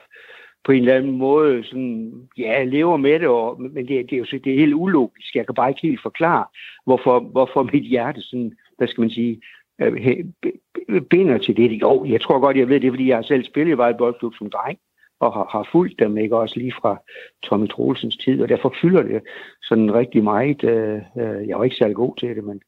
på 0.68 0.72
en 0.72 0.81
eller 0.81 0.94
anden 0.94 1.18
måde 1.18 1.64
sådan, 1.64 2.12
ja, 2.38 2.64
lever 2.64 2.96
med 2.96 3.20
det, 3.20 3.28
og, 3.28 3.61
men 3.61 3.88
det, 3.88 4.11
det 4.11 4.12
er 4.12 4.18
jo 4.18 4.24
det 4.44 4.52
er 4.52 4.59
helt 4.59 4.74
ulogisk. 4.74 5.35
Jeg 5.35 5.46
kan 5.46 5.54
bare 5.54 5.68
ikke 5.68 5.81
helt 5.83 6.02
forklare, 6.02 6.44
hvorfor, 6.85 7.20
hvorfor 7.20 7.62
mit 7.72 7.85
hjerte 7.85 8.22
sådan, 8.22 8.52
hvad 8.78 8.88
skal 8.88 9.00
man 9.00 9.11
sige, 9.11 9.40
øh, 9.81 11.02
binder 11.11 11.38
til 11.38 11.57
det. 11.57 11.81
Jo, 11.81 12.04
jeg 12.04 12.20
tror 12.20 12.40
godt, 12.40 12.57
jeg 12.57 12.68
ved 12.68 12.81
det, 12.81 12.92
fordi 12.92 13.09
jeg 13.09 13.16
har 13.16 13.22
selv 13.22 13.44
spillet 13.44 13.72
i 13.72 13.76
Vejle 13.76 13.98
Boldklub 13.98 14.35
som 14.35 14.50
dreng, 14.50 14.78
og 15.20 15.33
har, 15.33 15.48
har 15.50 15.68
fulgt 15.72 15.98
dem, 15.98 16.18
ikke 16.18 16.37
også 16.37 16.59
lige 16.59 16.72
fra 16.81 17.02
Tommy 17.42 17.68
Troelsens 17.68 18.16
tid, 18.16 18.42
og 18.42 18.48
derfor 18.48 18.74
fylder 18.81 19.02
det 19.02 19.22
sådan 19.62 19.94
rigtig 19.94 20.24
meget. 20.24 20.64
Øh, 20.64 21.00
øh, 21.18 21.48
jeg 21.48 21.59
var 21.59 21.64
ikke 21.64 21.76
særlig 21.76 21.96
god 21.96 22.16
til 22.16 22.37
det, 22.37 22.44
men 22.44 22.61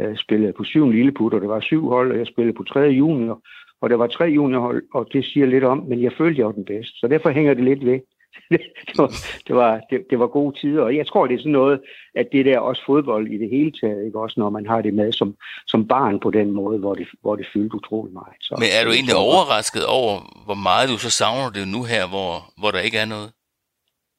øh, 0.00 0.16
spillede 0.16 0.52
på 0.52 0.64
syv 0.64 0.90
lilleput, 0.90 1.34
og 1.34 1.40
det 1.40 1.48
var 1.48 1.60
syv 1.60 1.88
hold, 1.88 2.12
og 2.12 2.18
jeg 2.18 2.26
spillede 2.26 2.56
på 2.56 2.64
tredje 2.64 2.90
junior, 2.90 3.42
og 3.80 3.90
der 3.90 3.96
var 3.96 4.06
tre 4.06 4.24
juniorhold, 4.24 4.82
og 4.94 5.08
det 5.12 5.24
siger 5.24 5.46
lidt 5.46 5.64
om, 5.64 5.78
men 5.78 6.02
jeg 6.02 6.12
følte, 6.18 6.38
jeg 6.38 6.46
var 6.46 6.52
den 6.52 6.64
bedste. 6.64 6.98
Så 6.98 7.08
derfor 7.08 7.30
hænger 7.30 7.54
det 7.54 7.64
lidt 7.64 7.86
ved. 7.86 8.00
det, 8.88 8.98
var, 8.98 9.08
det, 9.46 9.54
var, 9.56 9.80
det, 9.90 10.06
det 10.10 10.18
var 10.18 10.26
gode 10.26 10.58
tider, 10.58 10.82
og 10.82 10.96
jeg 10.96 11.06
tror, 11.06 11.26
det 11.26 11.34
er 11.34 11.38
sådan 11.38 11.52
noget, 11.52 11.80
at 12.14 12.28
det 12.32 12.44
der 12.46 12.58
også 12.58 12.82
fodbold 12.86 13.26
i 13.28 13.38
det 13.38 13.50
hele 13.50 13.72
taget, 13.80 14.06
ikke? 14.06 14.20
også 14.20 14.40
når 14.40 14.50
man 14.50 14.66
har 14.66 14.82
det 14.82 14.94
med 14.94 15.12
som, 15.12 15.36
som 15.66 15.88
barn 15.88 16.20
på 16.20 16.30
den 16.30 16.50
måde, 16.50 16.78
hvor 16.78 16.94
det, 16.94 17.08
hvor 17.20 17.36
det 17.36 17.46
fyldte 17.52 17.76
utrolig 17.76 18.12
meget. 18.12 18.36
Så, 18.40 18.54
Men 18.58 18.68
er 18.80 18.84
du 18.84 18.90
egentlig 18.90 19.16
overrasket 19.16 19.86
over, 19.86 20.12
hvor 20.44 20.54
meget 20.68 20.88
du 20.88 20.98
så 20.98 21.10
savner 21.10 21.50
det 21.50 21.68
nu 21.68 21.82
her, 21.82 22.08
hvor, 22.08 22.32
hvor 22.60 22.70
der 22.70 22.80
ikke 22.80 22.98
er 22.98 23.06
noget? 23.06 23.30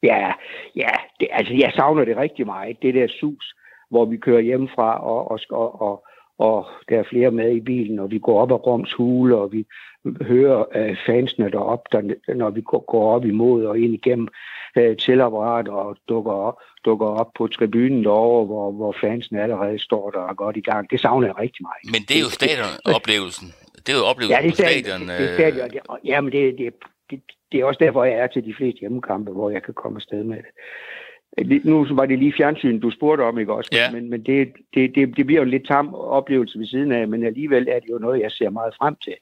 Ja, 0.04 0.32
ja 0.76 0.94
det, 1.20 1.28
altså 1.32 1.54
jeg 1.54 1.72
savner 1.76 2.06
det 2.06 2.18
rigtig 2.18 2.46
meget, 2.46 2.82
det 2.82 2.94
der 2.94 3.08
sus, 3.20 3.46
hvor 3.90 4.06
vi 4.06 4.18
kører 4.18 4.42
hjemmefra 4.42 5.04
og, 5.04 5.32
og, 5.32 5.40
og, 5.50 5.82
og 5.82 6.06
og 6.42 6.68
der 6.90 7.00
er 7.00 7.04
flere 7.04 7.32
med 7.32 7.56
i 7.56 7.60
bilen, 7.60 8.00
og 8.00 8.12
vi 8.12 8.20
går 8.20 8.42
op 8.42 8.52
ad 8.52 8.68
Roms 8.68 8.94
hule, 8.94 9.36
og 9.38 9.52
vi 9.52 9.66
hører 10.22 10.66
øh, 10.76 10.98
fansene 11.06 11.52
derop, 11.52 11.84
der, 11.92 12.02
når 12.36 12.50
vi 12.50 12.62
går 12.62 13.14
op 13.16 13.26
imod 13.26 13.66
og 13.66 13.80
ind 13.80 13.94
igennem 13.94 14.28
øh, 14.78 14.98
tilapparatet 14.98 15.74
og 15.74 15.98
dukker 16.10 16.32
op, 16.32 16.58
dukker 16.86 17.08
op 17.08 17.32
på 17.38 17.48
tribunen 17.48 18.04
derovre, 18.04 18.46
hvor, 18.46 18.72
hvor 18.72 18.96
fansene 19.02 19.42
allerede 19.42 19.80
står 19.80 20.10
der 20.10 20.20
og 20.20 20.38
godt 20.38 20.58
i 20.58 20.62
gang. 20.62 20.92
Det 20.92 21.00
savner 21.00 21.28
jeg 21.28 21.38
rigtig 21.38 21.62
meget. 21.62 21.92
Men 21.94 22.02
det 22.08 22.16
er 22.18 22.22
jo 22.22 22.30
stadionoplevelsen. 22.30 23.48
Det 23.86 23.90
er 23.94 23.98
jo 23.98 24.06
oplevelsen 24.06 24.44
ja, 24.44 24.48
det 24.48 24.60
er 24.60 24.64
på 24.64 24.70
stadion. 24.70 25.02
Det, 25.10 25.20
det, 25.20 25.34
stadion. 25.34 25.70
Det, 25.70 25.82
ja, 26.06 26.22
men 26.22 26.32
det, 26.32 26.58
det, 26.58 26.74
det, 27.10 27.22
det 27.52 27.60
er 27.60 27.66
også 27.66 27.82
derfor, 27.84 28.04
jeg 28.04 28.18
er 28.18 28.28
til 28.28 28.46
de 28.46 28.54
fleste 28.58 28.80
hjemmekampe, 28.80 29.32
hvor 29.32 29.50
jeg 29.50 29.64
kan 29.64 29.74
komme 29.74 29.98
afsted 29.98 30.24
med 30.24 30.38
det. 30.38 30.52
Nu 31.64 31.88
var 31.96 32.06
det 32.06 32.20
lige 32.20 32.34
fjernsyn, 32.38 32.80
du 32.80 32.92
spurgte 32.92 33.22
om, 33.22 33.40
ikke 33.40 33.54
også? 33.54 33.70
Ja. 33.74 33.92
Men, 33.92 34.10
men 34.10 34.24
det, 34.26 34.54
det, 34.74 34.96
det, 34.96 35.18
det 35.18 35.26
bliver 35.26 35.42
jo 35.42 35.44
en 35.44 35.50
lidt 35.50 35.68
tam 35.68 35.94
oplevelse 35.94 36.60
ved 36.60 36.66
siden 36.66 36.92
af, 36.92 37.08
men 37.08 37.26
alligevel 37.26 37.68
er 37.68 37.80
det 37.80 37.90
jo 37.90 37.98
noget, 37.98 38.22
jeg 38.22 38.32
ser 38.32 38.50
meget 38.50 38.74
frem 38.78 38.96
til, 39.04 39.16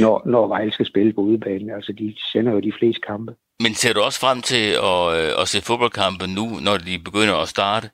når, 0.00 0.22
når 0.26 0.48
Vejle 0.48 0.72
skal 0.72 0.86
spille 0.86 1.12
på 1.12 1.20
udebanen. 1.20 1.70
Altså, 1.70 1.92
de 1.92 2.14
sender 2.32 2.52
jo 2.52 2.60
de 2.60 2.72
fleste 2.78 3.00
kampe. 3.00 3.34
Men 3.60 3.74
ser 3.74 3.92
du 3.92 4.00
også 4.00 4.20
frem 4.20 4.40
til 4.40 4.66
at, 4.92 5.02
øh, 5.18 5.42
at 5.42 5.48
se 5.48 5.62
fodboldkampe 5.62 6.26
nu, 6.26 6.46
når 6.64 6.76
de 6.76 6.98
begynder 7.04 7.36
at 7.42 7.48
starte 7.48 7.86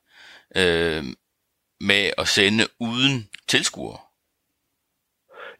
øh, 0.56 1.02
med 1.80 2.04
at 2.18 2.26
sende 2.28 2.64
uden 2.80 3.14
tilskuere? 3.48 3.98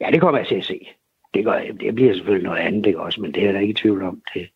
Ja, 0.01 0.11
det 0.13 0.21
kommer 0.21 0.39
jeg 0.39 0.49
til 0.49 0.55
at 0.55 0.65
se. 0.65 0.89
Det, 1.35 1.45
gør, 1.45 1.59
det 1.81 1.95
bliver 1.95 2.15
selvfølgelig 2.15 2.49
noget 2.49 2.61
andet, 2.61 2.87
ikke 2.87 3.01
også? 3.01 3.21
Men 3.21 3.35
det 3.35 3.41
er 3.41 3.47
jeg 3.47 3.55
da 3.55 3.59
ikke 3.59 3.71
i 3.71 3.83
tvivl 3.83 4.03
om. 4.03 4.23
Det 4.35 4.49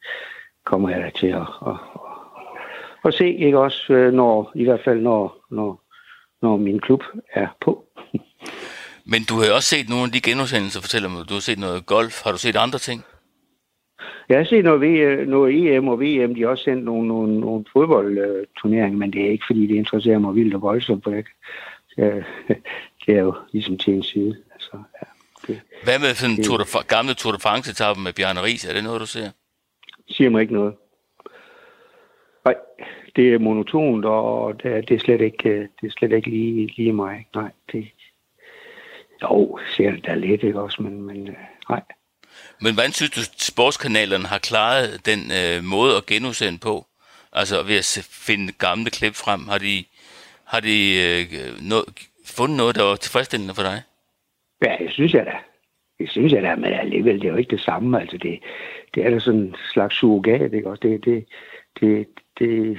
kommer 0.65 0.89
jeg 0.91 1.01
da 1.01 1.11
til 1.11 1.27
at, 1.27 1.47
at, 1.67 1.77
at 3.09 3.15
se, 3.15 3.35
ikke 3.35 3.59
også, 3.59 3.93
øh, 3.93 4.13
når, 4.13 4.53
i 4.55 4.65
hvert 4.65 4.81
fald 4.85 5.01
når, 5.01 5.45
når, 5.51 5.83
når 6.43 6.57
min 6.57 6.81
klub 6.81 7.03
er 7.33 7.49
på. 7.61 7.85
Men 9.13 9.25
du 9.29 9.35
har 9.35 9.53
også 9.53 9.69
set 9.69 9.89
nogle 9.89 10.05
af 10.05 10.13
de 10.13 10.21
genudsendelser, 10.21 10.81
fortæller 10.81 11.09
mig. 11.09 11.29
Du 11.29 11.35
har 11.35 11.41
set 11.41 11.59
noget 11.59 11.87
golf. 11.87 12.23
Har 12.25 12.33
du 12.33 12.39
set 12.39 12.57
andre 12.57 12.79
ting? 12.79 13.05
Jeg 14.29 14.39
har 14.39 14.45
set 14.45 14.65
noget, 14.65 14.81
v, 14.81 14.85
noget 15.29 15.77
EM 15.77 15.89
og 15.89 16.01
VM. 16.01 16.35
De 16.35 16.41
har 16.41 16.49
også 16.49 16.65
sendt 16.65 16.85
nogle, 16.85 17.09
nogle, 17.09 17.41
nogle 17.41 17.65
fodboldturneringer, 17.73 18.99
men 18.99 19.13
det 19.13 19.27
er 19.27 19.31
ikke, 19.31 19.45
fordi 19.47 19.67
det 19.67 19.75
interesserer 19.75 20.19
mig 20.19 20.35
vildt 20.35 20.55
og 20.55 20.63
voldsomt. 20.63 21.05
Det, 21.05 21.27
det 23.07 23.17
er 23.17 23.21
jo 23.21 23.35
ligesom 23.53 23.79
til 23.79 23.95
en 23.95 24.03
side. 24.03 24.37
Altså, 24.55 24.71
ja, 24.73 25.07
det, 25.47 25.61
Hvad 25.85 25.99
med 25.99 26.15
sådan 26.15 26.37
det, 26.37 26.45
Tour 26.45 26.59
de, 26.59 26.65
gamle 26.89 27.15
Tour 27.15 27.33
de 27.33 27.41
France-etappe 27.41 28.03
med 28.03 28.13
Bjarne 28.13 28.43
Ries? 28.43 28.65
Er 28.65 28.73
det 28.73 28.85
noget, 28.85 29.01
du 29.01 29.07
ser? 29.07 29.31
Siger 30.09 30.31
mig 30.31 30.43
ikke 30.43 30.55
noget. 30.55 30.75
Nej, 32.45 32.55
det 33.17 33.35
er 33.35 33.39
monotont, 33.39 34.05
og 34.05 34.63
det 34.63 34.73
er, 34.73 34.81
det 34.81 34.95
er 34.95 34.99
slet 34.99 35.21
ikke, 35.21 35.69
det 35.81 35.87
er 35.87 35.91
slet 35.91 36.13
ikke 36.13 36.31
lige, 36.31 36.73
lige 36.77 36.93
mig. 36.93 37.27
Nej, 37.35 37.51
det, 37.73 37.89
jo, 39.23 39.59
ser 39.77 39.91
det 39.91 40.07
da 40.07 40.15
lidt, 40.15 40.43
ikke 40.43 40.61
også, 40.61 40.83
men, 40.83 41.03
men 41.03 41.29
øh, 41.29 41.35
nej. 41.69 41.83
Men 42.61 42.75
hvordan 42.75 42.93
synes 42.93 43.11
du, 43.11 43.21
sportskanalerne 43.39 44.27
har 44.27 44.39
klaret 44.39 45.07
den 45.07 45.21
øh, 45.41 45.65
måde 45.65 45.97
at 45.97 46.07
genudsende 46.07 46.59
på? 46.59 46.87
Altså 47.33 47.63
ved 47.63 47.77
at 47.77 48.09
finde 48.11 48.53
gamle 48.53 48.91
klip 48.91 49.15
frem, 49.15 49.49
har 49.49 49.59
de, 49.59 49.85
har 50.45 50.61
de 50.61 50.77
øh, 51.05 51.69
no, 51.69 51.77
fundet 52.27 52.57
noget, 52.57 52.77
der 52.77 52.83
var 52.83 52.97
tilfredsstillende 52.97 53.55
for 53.55 53.63
dig? 53.63 53.83
Ja, 54.65 54.77
det 54.79 54.93
synes 54.93 55.15
jeg 55.15 55.27
da. 55.27 55.37
Det 55.99 56.11
synes 56.11 56.33
jeg 56.33 56.43
da, 56.43 56.57
men 56.57 56.73
alligevel, 56.73 57.21
det 57.21 57.25
er 57.25 57.33
jo 57.33 57.37
ikke 57.37 57.51
det 57.51 57.61
samme. 57.61 58.01
Altså, 58.01 58.19
det, 58.19 58.41
det 58.95 59.07
er 59.07 59.11
da 59.11 59.19
sådan 59.19 59.41
en 59.41 59.57
slags 59.73 59.95
surrogat, 59.97 60.53
ikke 60.53 60.71
også? 60.71 60.81
Det, 60.83 61.05
det, 61.05 61.25
det, 61.81 62.07
det, 62.39 62.79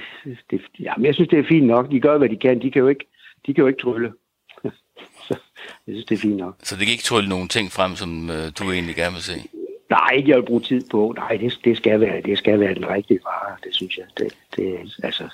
det, 0.50 0.60
jamen, 0.80 1.06
jeg 1.06 1.14
synes, 1.14 1.28
det 1.28 1.38
er 1.38 1.44
fint 1.48 1.66
nok. 1.66 1.90
De 1.90 2.00
gør, 2.00 2.18
hvad 2.18 2.28
de 2.28 2.36
kan. 2.36 2.62
De 2.62 2.70
kan 2.70 2.80
jo 2.80 2.88
ikke, 2.88 3.06
de 3.46 3.54
kan 3.54 3.62
jo 3.62 3.68
ikke 3.68 3.82
trylle. 3.82 4.12
Så 5.26 5.34
jeg 5.86 5.94
synes, 5.94 6.04
det 6.04 6.14
er 6.14 6.20
fint 6.20 6.36
nok. 6.36 6.56
Så 6.62 6.76
det 6.76 6.86
kan 6.86 6.92
ikke 6.92 7.04
trylle 7.04 7.28
nogle 7.28 7.48
ting 7.48 7.72
frem, 7.72 7.96
som 7.96 8.30
øh, 8.30 8.52
du 8.58 8.72
egentlig 8.72 8.96
gerne 8.96 9.14
vil 9.14 9.22
se? 9.22 9.48
Nej, 9.90 10.10
ikke 10.16 10.30
jeg 10.30 10.36
vil 10.36 10.46
bruge 10.46 10.60
tid 10.60 10.82
på. 10.90 11.14
Nej, 11.16 11.36
det, 11.36 11.58
det, 11.64 11.76
skal, 11.76 12.00
være, 12.00 12.22
det 12.22 12.38
skal 12.38 12.60
være 12.60 12.74
den 12.74 12.88
rigtige 12.88 13.20
vare, 13.24 13.56
det 13.64 13.74
synes 13.74 13.98
jeg. 13.98 14.06
Det, 14.18 14.36
det 14.56 14.74
er 14.74 14.78
altså 15.02 15.28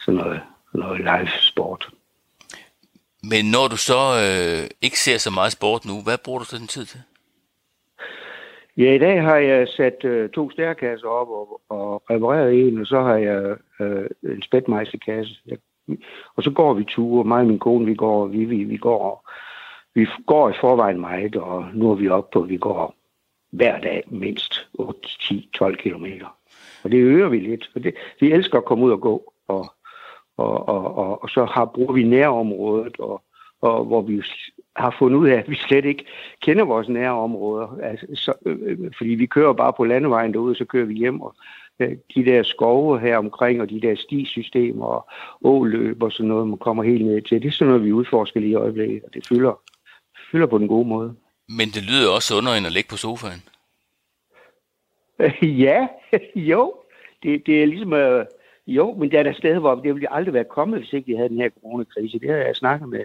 sådan 0.00 0.20
noget, 0.20 0.40
noget 0.74 0.98
live 0.98 1.28
sport. 1.40 1.88
Men 3.22 3.44
når 3.44 3.68
du 3.68 3.76
så 3.76 4.00
øh, 4.24 4.70
ikke 4.80 4.98
ser 4.98 5.18
så 5.18 5.30
meget 5.30 5.52
sport 5.52 5.84
nu, 5.84 6.02
hvad 6.02 6.18
bruger 6.18 6.38
du 6.38 6.44
så 6.44 6.58
den 6.58 6.66
tid 6.66 6.84
til? 6.84 7.00
Ja, 8.78 8.94
i 8.94 8.98
dag 8.98 9.22
har 9.22 9.36
jeg 9.36 9.68
sat 9.68 10.04
øh, 10.04 10.30
to 10.30 10.50
stærkasser 10.50 11.08
op 11.08 11.28
og, 11.28 11.60
og 11.68 12.02
repareret 12.10 12.68
en, 12.68 12.80
og 12.80 12.86
så 12.86 13.00
har 13.00 13.16
jeg 13.16 13.56
øh, 13.80 14.06
en 14.22 14.42
spætmejsekasse. 14.42 15.34
Og 16.36 16.42
så 16.42 16.50
går 16.50 16.74
vi 16.74 16.84
ture. 16.84 17.24
Mig 17.24 17.40
og 17.40 17.46
min 17.46 17.58
kone, 17.58 17.86
vi 17.86 17.94
går, 17.94 18.26
vi, 18.26 18.44
vi, 18.44 18.64
vi 18.64 18.76
går, 18.76 19.30
vi 19.94 20.06
går 20.26 20.50
i 20.50 20.52
forvejen 20.60 21.00
meget, 21.00 21.36
og 21.36 21.66
nu 21.74 21.90
er 21.90 21.94
vi 21.94 22.08
oppe 22.08 22.30
på, 22.32 22.42
at 22.42 22.48
vi 22.48 22.56
går 22.56 22.94
hver 23.50 23.80
dag 23.80 24.02
mindst 24.06 24.68
8, 24.74 25.00
10, 25.20 25.50
12 25.54 25.76
kilometer. 25.76 26.36
Og 26.84 26.90
det 26.90 26.98
øger 26.98 27.28
vi 27.28 27.38
lidt. 27.38 27.70
for 27.72 27.78
det, 27.78 27.94
vi 28.20 28.32
elsker 28.32 28.58
at 28.58 28.64
komme 28.64 28.84
ud 28.84 28.90
og 28.90 29.00
gå, 29.00 29.32
og, 29.48 29.72
og, 30.36 30.68
og, 30.68 30.96
og, 30.96 31.22
og 31.22 31.30
så 31.30 31.44
har, 31.44 31.64
bruger 31.64 31.92
vi 31.92 32.02
nærområdet, 32.02 32.96
og, 32.98 33.22
og 33.60 33.84
hvor 33.84 34.02
vi 34.02 34.22
har 34.76 34.96
fundet 34.98 35.18
ud 35.18 35.28
af, 35.28 35.36
at 35.36 35.50
vi 35.50 35.56
slet 35.56 35.84
ikke 35.84 36.04
kender 36.40 36.64
vores 36.64 36.88
nærområder. 36.88 37.78
Altså, 37.82 38.06
så, 38.14 38.32
øh, 38.46 38.58
øh 38.62 38.90
fordi 38.98 39.10
vi 39.10 39.26
kører 39.26 39.52
bare 39.52 39.72
på 39.72 39.84
landevejen 39.84 40.32
derude, 40.32 40.54
så 40.54 40.64
kører 40.64 40.86
vi 40.86 40.94
hjem, 40.94 41.20
og 41.20 41.34
øh, 41.80 41.96
de 42.14 42.24
der 42.24 42.42
skove 42.42 43.00
her 43.00 43.18
omkring, 43.18 43.60
og 43.60 43.70
de 43.70 43.80
der 43.80 43.94
stisystemer 43.96 44.86
og 44.86 45.08
åløb 45.44 46.02
og 46.02 46.12
sådan 46.12 46.28
noget, 46.28 46.48
man 46.48 46.58
kommer 46.58 46.82
helt 46.82 47.06
ned 47.06 47.22
til. 47.22 47.42
Det 47.42 47.48
er 47.48 47.52
sådan 47.52 47.68
noget, 47.68 47.84
vi 47.84 47.92
udforsker 47.92 48.40
lige 48.40 48.50
i 48.50 48.54
øjeblikket, 48.54 49.02
og 49.04 49.14
det 49.14 49.26
fylder, 49.28 49.60
fylder 50.30 50.46
på 50.46 50.58
den 50.58 50.68
gode 50.68 50.88
måde. 50.88 51.14
Men 51.48 51.68
det 51.68 51.82
lyder 51.82 52.10
også 52.10 52.34
under 52.36 52.52
end 52.52 52.66
at 52.66 52.72
ligge 52.72 52.90
på 52.90 52.96
sofaen. 52.96 53.42
ja, 55.66 55.88
jo. 56.52 56.74
Det, 57.22 57.46
det 57.46 57.62
er 57.62 57.66
ligesom... 57.66 57.92
Øh, 57.92 58.26
jo, 58.66 58.94
men 58.94 59.10
der 59.10 59.18
er 59.18 59.22
der 59.22 59.32
steder, 59.32 59.58
hvor 59.58 59.74
det 59.74 59.94
ville 59.94 60.12
aldrig 60.12 60.34
være 60.34 60.44
kommet, 60.44 60.78
hvis 60.78 60.92
ikke 60.92 61.06
vi 61.06 61.14
havde 61.14 61.28
den 61.28 61.40
her 61.40 61.50
coronakrise. 61.60 62.18
Det 62.18 62.30
har 62.30 62.36
jeg 62.36 62.56
snakket 62.56 62.88
med 62.88 63.04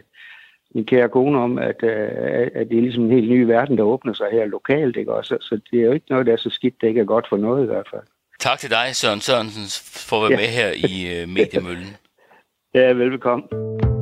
min 0.76 0.86
kære 0.86 1.10
kone 1.10 1.40
om, 1.40 1.58
at, 1.58 1.84
øh, 1.84 2.52
at 2.56 2.68
det 2.70 2.78
er 2.78 2.82
ligesom 2.82 3.04
en 3.04 3.12
helt 3.12 3.30
ny 3.30 3.42
verden, 3.44 3.78
der 3.78 3.84
åbner 3.84 4.14
sig 4.14 4.28
her 4.32 4.46
lokalt. 4.46 4.98
Ikke? 4.98 5.14
Også, 5.14 5.38
så 5.42 5.60
det 5.72 5.80
er 5.80 5.86
jo 5.86 5.92
ikke 5.92 6.06
noget, 6.10 6.26
der 6.26 6.34
er 6.34 6.38
så 6.38 6.50
skidt, 6.50 6.82
det 6.82 6.88
ikke 6.88 7.02
er 7.02 7.06
godt 7.06 7.26
for 7.30 7.38
noget 7.38 7.64
i 7.64 7.66
hvert 7.66 7.88
fald. 7.92 8.02
Tak 8.40 8.60
til 8.60 8.70
dig, 8.70 8.88
Søren 8.96 9.22
Sørensen, 9.22 9.68
for 10.10 10.16
at 10.18 10.22
være 10.22 10.40
ja. 10.40 10.46
med 10.46 10.50
her 10.60 10.70
i 10.90 11.24
uh, 11.24 11.30
Mediemøllen. 11.30 11.92
ja, 12.76 12.94
velbekomme. 12.94 13.44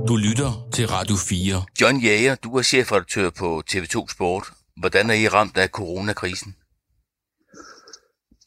Du 0.10 0.16
lytter 0.28 0.52
til 0.76 0.86
Radio 0.88 1.16
4. 1.16 1.62
John 1.82 1.98
Jager, 2.08 2.36
du 2.44 2.50
er 2.58 2.62
chefredaktør 2.62 3.30
på 3.40 3.48
TV2 3.72 3.96
Sport. 4.16 4.46
Hvordan 4.82 5.10
er 5.10 5.18
I 5.24 5.28
ramt 5.28 5.58
af 5.58 5.70
coronakrisen? 5.70 6.56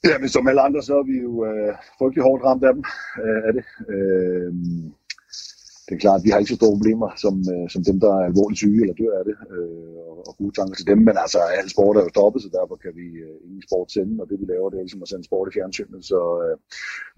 Ja, 0.09 0.19
men 0.19 0.29
som 0.29 0.49
alle 0.49 0.61
andre, 0.61 0.83
så 0.83 0.93
er 1.01 1.07
vi 1.13 1.17
jo 1.27 1.33
øh, 1.49 1.75
frygtelig 1.99 2.23
hårdt 2.23 2.45
ramt 2.45 2.65
af 2.65 2.73
dem, 2.75 2.85
øh, 3.25 3.41
af 3.49 3.53
det. 3.57 3.65
Øh, 3.95 4.53
det 5.87 5.93
er 5.95 6.05
klart, 6.05 6.19
at 6.21 6.25
vi 6.27 6.31
har 6.31 6.39
ikke 6.39 6.53
så 6.55 6.61
store 6.61 6.77
problemer 6.77 7.09
som, 7.25 7.35
øh, 7.55 7.67
som 7.75 7.81
dem, 7.89 7.97
der 8.05 8.11
er 8.19 8.29
alvorligt 8.31 8.61
syge 8.63 8.81
eller 8.85 8.97
dør 9.03 9.15
af 9.21 9.25
det, 9.31 9.37
øh, 9.55 9.95
og, 10.11 10.17
og 10.29 10.33
gode 10.41 10.55
tanker 10.59 10.75
til 10.77 10.87
dem. 10.91 10.99
Men 11.09 11.17
altså, 11.25 11.39
al 11.61 11.69
sport 11.75 11.97
er 11.97 12.03
jo 12.07 12.15
stoppet, 12.17 12.41
så 12.43 12.51
derfor 12.59 12.77
kan 12.85 12.93
vi 13.01 13.07
øh, 13.27 13.37
ingen 13.47 13.63
sport 13.69 13.89
sende, 13.97 14.15
og 14.23 14.27
det 14.31 14.37
vi 14.41 14.47
laver, 14.53 14.71
det 14.71 14.79
er 14.79 14.87
ligesom 14.87 15.05
at 15.05 15.11
sende 15.11 15.25
sport 15.29 15.47
i 15.49 15.55
fjernsynet. 15.57 16.01
Så 16.11 16.19
øh, 16.45 16.55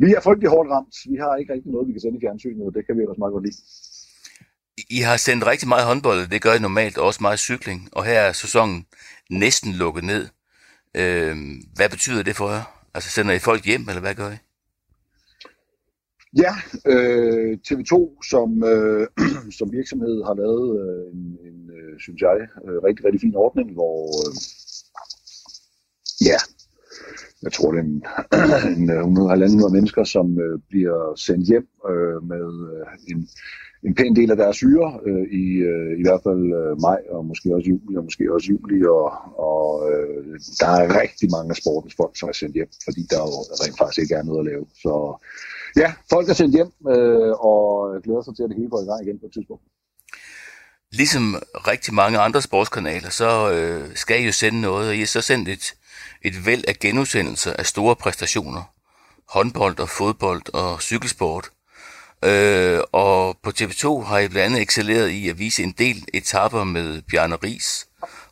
vi 0.02 0.08
er 0.16 0.20
frygtelig 0.26 0.50
hårdt 0.54 0.68
ramt. 0.74 0.94
Vi 1.12 1.16
har 1.24 1.32
ikke 1.40 1.52
rigtig 1.54 1.70
noget, 1.72 1.88
vi 1.88 1.94
kan 1.94 2.04
sende 2.04 2.18
i 2.18 2.24
fjernsynet, 2.26 2.62
og 2.68 2.72
det 2.76 2.82
kan 2.86 2.94
vi 2.96 3.02
også 3.10 3.22
meget 3.22 3.34
godt 3.36 3.46
lide. 3.48 3.60
I 4.98 5.00
har 5.08 5.16
sendt 5.16 5.46
rigtig 5.52 5.68
meget 5.68 5.86
håndbold, 5.90 6.20
det 6.32 6.42
gør 6.42 6.54
I 6.54 6.66
normalt, 6.68 6.98
også 6.98 7.20
meget 7.26 7.38
cykling, 7.48 7.80
og 7.92 8.02
her 8.04 8.20
er 8.28 8.32
sæsonen 8.32 8.78
næsten 9.30 9.70
lukket 9.82 10.04
ned. 10.12 10.24
Øh, 11.00 11.36
hvad 11.76 11.88
betyder 11.94 12.22
det 12.22 12.36
for 12.36 12.48
jer? 12.54 12.64
Altså 12.94 13.10
sender 13.10 13.34
I 13.34 13.38
folk 13.38 13.64
hjem, 13.64 13.84
eller 13.88 14.00
hvad 14.00 14.14
gør 14.14 14.30
I? 14.30 14.38
Ja, 16.44 16.52
øh, 16.92 17.58
TV2 17.68 17.94
som, 18.32 18.64
øh, 18.64 19.06
som 19.58 19.72
virksomhed 19.72 20.24
har 20.24 20.34
lavet 20.34 20.68
øh, 20.82 21.04
en, 21.14 21.38
en 21.48 21.58
øh, 21.78 22.00
synes 22.00 22.20
jeg, 22.20 22.36
øh, 22.64 22.78
rigtig, 22.86 23.04
rigtig 23.04 23.20
fin 23.20 23.36
ordning, 23.36 23.72
hvor 23.72 23.98
øh, 24.22 24.34
ja, 26.28 26.38
jeg 27.42 27.52
tror 27.52 27.72
det 27.72 27.78
er 27.80 27.84
en, 27.84 28.02
en 28.78 28.90
øh, 28.90 29.02
100-100 29.68 29.72
mennesker, 29.76 30.04
som 30.04 30.40
øh, 30.40 30.58
bliver 30.68 31.14
sendt 31.16 31.46
hjem 31.46 31.68
øh, 31.90 32.18
med 32.32 32.46
øh, 32.72 32.86
en, 33.10 33.28
en 33.86 33.94
pæn 33.94 34.16
del 34.16 34.30
af 34.30 34.36
deres 34.36 34.56
syre 34.56 34.88
øh, 35.06 35.24
i, 35.42 35.46
øh, 35.70 35.92
i 36.00 36.02
hvert 36.06 36.22
fald 36.26 36.44
øh, 36.60 36.72
maj 36.86 37.00
og 37.14 37.24
måske 37.30 37.54
også 37.56 37.68
juli 37.68 37.96
og 37.96 38.04
måske 38.04 38.32
også 38.34 38.46
juli 38.52 38.78
og, 38.98 39.06
og 39.48 39.66
øh, 39.90 40.40
der 40.60 40.70
er 40.80 41.00
rigtig 41.02 41.28
mange 41.36 41.50
af 41.50 41.56
sportens 41.56 41.94
folk, 42.00 42.14
som 42.18 42.28
er 42.28 42.32
sendt 42.32 42.54
hjem, 42.54 42.70
fordi 42.86 43.02
der 43.10 43.18
jo 43.26 43.30
rent 43.62 43.78
faktisk 43.78 44.02
ikke 44.02 44.14
er 44.14 44.22
noget 44.22 44.40
at 44.42 44.48
lave. 44.52 44.64
Så 44.84 44.92
ja, 45.82 45.88
folk 46.12 46.28
er 46.28 46.36
sendt 46.40 46.54
hjem 46.58 46.70
øh, 46.94 47.32
og 47.50 47.62
glæder 48.04 48.22
sig 48.22 48.34
til, 48.36 48.42
at 48.42 48.50
det 48.50 48.58
hele 48.58 48.70
går 48.70 48.82
i 48.82 48.90
gang 48.90 49.00
igen 49.06 49.18
på 49.20 49.26
et 49.26 49.32
tidspunkt. 49.32 49.64
Ligesom 50.92 51.24
rigtig 51.72 51.94
mange 51.94 52.18
andre 52.18 52.42
sportskanaler, 52.42 53.10
så 53.10 53.30
øh, 53.52 53.96
skal 54.02 54.22
I 54.22 54.26
jo 54.26 54.32
sende 54.32 54.60
noget, 54.60 54.88
og 54.88 54.94
I 54.96 54.98
har 54.98 55.06
så 55.06 55.20
sendt 55.20 55.48
et, 55.48 55.74
et 56.22 56.46
væld 56.46 56.64
af 56.68 56.78
genudsendelser 56.78 57.52
af 57.52 57.66
store 57.66 57.96
præstationer. 57.96 58.62
Håndbold 59.28 59.78
og 59.78 59.88
fodbold 59.88 60.54
og 60.54 60.82
cykelsport. 60.82 61.50
Øh, 62.24 62.80
og 62.92 63.38
på 63.42 63.50
TV2 63.60 64.02
har 64.02 64.18
I 64.18 64.28
blandt 64.28 64.46
andet 64.46 64.62
excelleret 64.62 65.08
i 65.08 65.28
at 65.28 65.38
vise 65.38 65.62
en 65.62 65.72
del 65.72 66.04
etapper 66.14 66.64
med 66.64 67.02
Bjarne 67.02 67.36
Ries, 67.36 67.86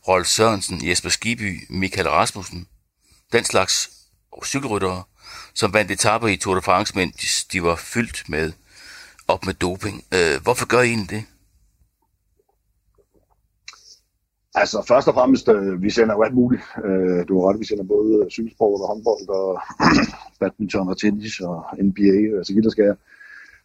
Rolf 0.07 0.27
Sørensen, 0.27 0.87
Jesper 0.87 1.09
Skiby, 1.09 1.65
Michael 1.69 2.09
Rasmussen. 2.09 2.67
Den 3.31 3.43
slags 3.43 3.89
cykelryttere, 4.45 5.03
som 5.53 5.73
vandt 5.73 5.91
etapper 5.91 6.27
i 6.27 6.37
Tour 6.37 6.55
de 6.55 6.61
France, 6.61 6.95
mens 6.95 7.43
de 7.43 7.63
var 7.63 7.75
fyldt 7.75 8.29
med 8.29 8.51
op 9.27 9.45
med 9.45 9.53
doping. 9.53 10.03
Øh, 10.11 10.41
hvorfor 10.41 10.65
gør 10.65 10.81
I 10.81 10.87
egentlig 10.87 11.09
det? 11.09 11.25
Altså 14.61 14.77
først 14.87 15.07
og 15.07 15.13
fremmest, 15.13 15.49
øh, 15.49 15.81
vi 15.81 15.89
sender 15.89 16.15
jo 16.15 16.23
alt 16.23 16.35
muligt. 16.35 16.63
Øh, 16.85 17.27
du 17.27 17.33
har 17.35 17.43
ret, 17.49 17.59
vi 17.59 17.65
sender 17.65 17.83
både 17.83 18.25
cykelsport 18.31 18.81
og 18.81 18.87
håndbold 18.87 19.29
og 19.29 19.59
badminton 20.39 20.89
og 20.89 20.97
tennis 20.97 21.39
og 21.39 21.57
NBA 21.87 22.15
og 22.25 22.31
så 22.31 22.37
altså 22.37 22.53
videre 22.53 22.71
skal 22.71 22.85
jeg. 22.85 22.95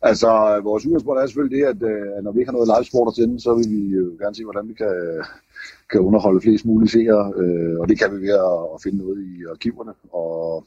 Altså, 0.03 0.30
øh, 0.51 0.64
vores 0.64 0.86
udgangspunkt 0.86 1.20
er 1.20 1.26
selvfølgelig 1.26 1.59
det, 1.59 1.66
at, 1.72 1.80
øh, 1.91 2.24
når 2.24 2.32
vi 2.32 2.38
ikke 2.38 2.51
har 2.51 2.59
noget 2.59 2.70
live 2.72 2.88
sport 2.91 3.09
at 3.11 3.16
sende, 3.16 3.41
så 3.41 3.51
vil 3.55 3.68
vi 3.74 3.80
jo 3.97 4.05
gerne 4.20 4.34
se, 4.34 4.45
hvordan 4.45 4.68
vi 4.68 4.74
kan, 4.82 4.95
kan 5.91 6.01
underholde 6.01 6.41
flest 6.41 6.64
mulige 6.64 6.95
seere, 6.97 7.22
øh, 7.43 7.76
og 7.80 7.88
det 7.88 7.99
kan 7.99 8.12
vi 8.14 8.18
ved 8.26 8.36
at, 8.74 8.82
finde 8.84 8.99
noget 8.99 9.18
i 9.30 9.32
arkiverne. 9.55 9.93
Og, 10.12 10.66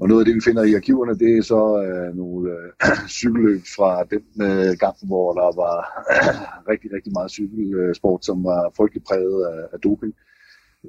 og 0.00 0.08
noget 0.08 0.20
af 0.20 0.26
det, 0.26 0.34
vi 0.34 0.40
finder 0.48 0.62
i 0.64 0.74
arkiverne, 0.74 1.18
det 1.18 1.38
er 1.38 1.42
så 1.42 1.62
øh, 1.86 2.16
nogle 2.16 2.50
øh, 2.50 2.68
cykelløb 3.18 3.62
fra 3.76 3.90
den 4.14 4.24
øh, 4.48 4.72
gang, 4.82 4.96
hvor 5.02 5.32
der 5.40 5.50
var 5.62 5.76
øh, 6.12 6.34
rigtig, 6.72 6.92
rigtig 6.92 7.12
meget 7.12 7.30
cykelsport, 7.30 8.24
som 8.24 8.44
var 8.44 8.72
frygtelig 8.76 9.02
præget 9.08 9.40
af, 9.52 9.60
af 9.72 9.78
doping. 9.80 10.14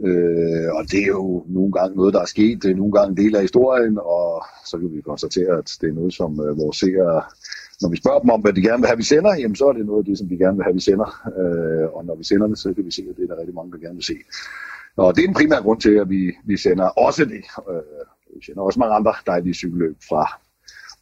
Øh, 0.07 0.69
og 0.77 0.83
det 0.91 1.01
er 1.03 1.13
jo 1.19 1.45
nogle 1.47 1.71
gange 1.71 1.95
noget, 1.95 2.13
der 2.13 2.21
er 2.21 2.33
sket. 2.35 2.63
Det 2.63 2.71
er 2.71 2.75
nogle 2.75 2.93
gange 2.97 3.09
en 3.09 3.17
del 3.23 3.35
af 3.35 3.41
historien, 3.41 3.97
og 3.97 4.43
så 4.65 4.77
kan 4.77 4.91
vi 4.93 5.01
konstatere, 5.01 5.57
at 5.57 5.77
det 5.81 5.89
er 5.89 5.93
noget, 5.93 6.13
som 6.13 6.31
øh, 6.45 6.57
vores 6.57 6.77
seere, 6.77 7.21
når 7.81 7.89
vi 7.89 7.97
spørger 7.97 8.19
dem 8.19 8.29
om, 8.29 8.41
hvad 8.41 8.53
de 8.53 8.61
gerne 8.61 8.81
vil 8.81 8.87
have, 8.87 8.97
vi 8.97 9.11
sender, 9.13 9.33
jamen 9.35 9.55
så 9.55 9.65
er 9.65 9.73
det 9.73 9.85
noget 9.85 9.99
af 9.99 10.05
det, 10.05 10.17
som 10.17 10.27
de 10.27 10.37
gerne 10.37 10.57
vil 10.57 10.63
have, 10.63 10.73
vi 10.73 10.87
sender. 10.89 11.09
Øh, 11.39 11.85
og 11.95 12.05
når 12.05 12.15
vi 12.15 12.23
sender 12.23 12.47
det, 12.47 12.57
så 12.57 12.73
kan 12.73 12.85
vi 12.85 12.91
se, 12.91 13.03
at 13.09 13.15
det 13.17 13.23
er 13.23 13.27
der 13.27 13.39
rigtig 13.39 13.55
mange, 13.55 13.71
der 13.71 13.77
gerne 13.77 13.95
vil 13.95 14.11
se. 14.13 14.17
Og 14.95 15.15
det 15.15 15.23
er 15.23 15.27
en 15.27 15.33
primær 15.33 15.61
grund 15.61 15.81
til, 15.81 15.95
at 16.03 16.09
vi, 16.09 16.21
vi 16.45 16.57
sender 16.57 16.85
også 16.85 17.25
det. 17.25 17.43
Øh, 17.71 18.05
vi 18.35 18.45
sender 18.45 18.61
også 18.61 18.79
mange 18.79 18.95
andre 18.95 19.13
dejlige 19.25 19.53
cykelløb 19.53 19.97
fra 20.09 20.39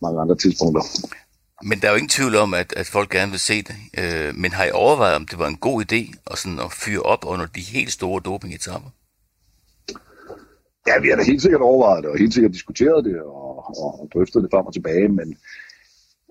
mange 0.02 0.22
andre 0.22 0.36
tidspunkter. 0.36 0.84
Men 1.64 1.80
der 1.80 1.88
er 1.88 1.92
jo 1.92 1.96
ingen 1.96 2.10
tvivl 2.10 2.36
om, 2.36 2.54
at, 2.54 2.74
at 2.78 2.88
folk 2.88 3.10
gerne 3.10 3.32
vil 3.32 3.40
se 3.40 3.62
det. 3.62 3.76
Øh, 3.98 4.36
men 4.36 4.52
har 4.52 4.66
I 4.66 4.72
overvejet, 4.72 5.16
om 5.16 5.28
det 5.28 5.40
var 5.40 5.48
en 5.48 5.58
god 5.58 5.78
idé 5.86 6.14
at, 6.32 6.38
sådan, 6.38 6.60
at 6.60 6.72
fyre 6.72 7.02
op 7.02 7.26
under 7.26 7.46
de 7.46 7.62
helt 7.62 7.92
store 7.92 8.22
dopingetapper? 8.26 8.90
Ja, 10.88 11.00
vi 11.00 11.10
har 11.10 11.16
da 11.16 11.24
helt 11.24 11.42
sikkert 11.42 11.62
overvejet 11.62 12.04
det, 12.04 12.12
og 12.12 12.18
helt 12.18 12.34
sikkert 12.34 12.54
diskuteret 12.54 13.06
det, 13.06 13.22
og, 13.22 13.58
og, 13.84 14.00
og 14.02 14.10
drøftet 14.14 14.44
det 14.44 14.52
frem 14.54 14.66
og 14.66 14.74
tilbage, 14.74 15.10
men 15.10 15.38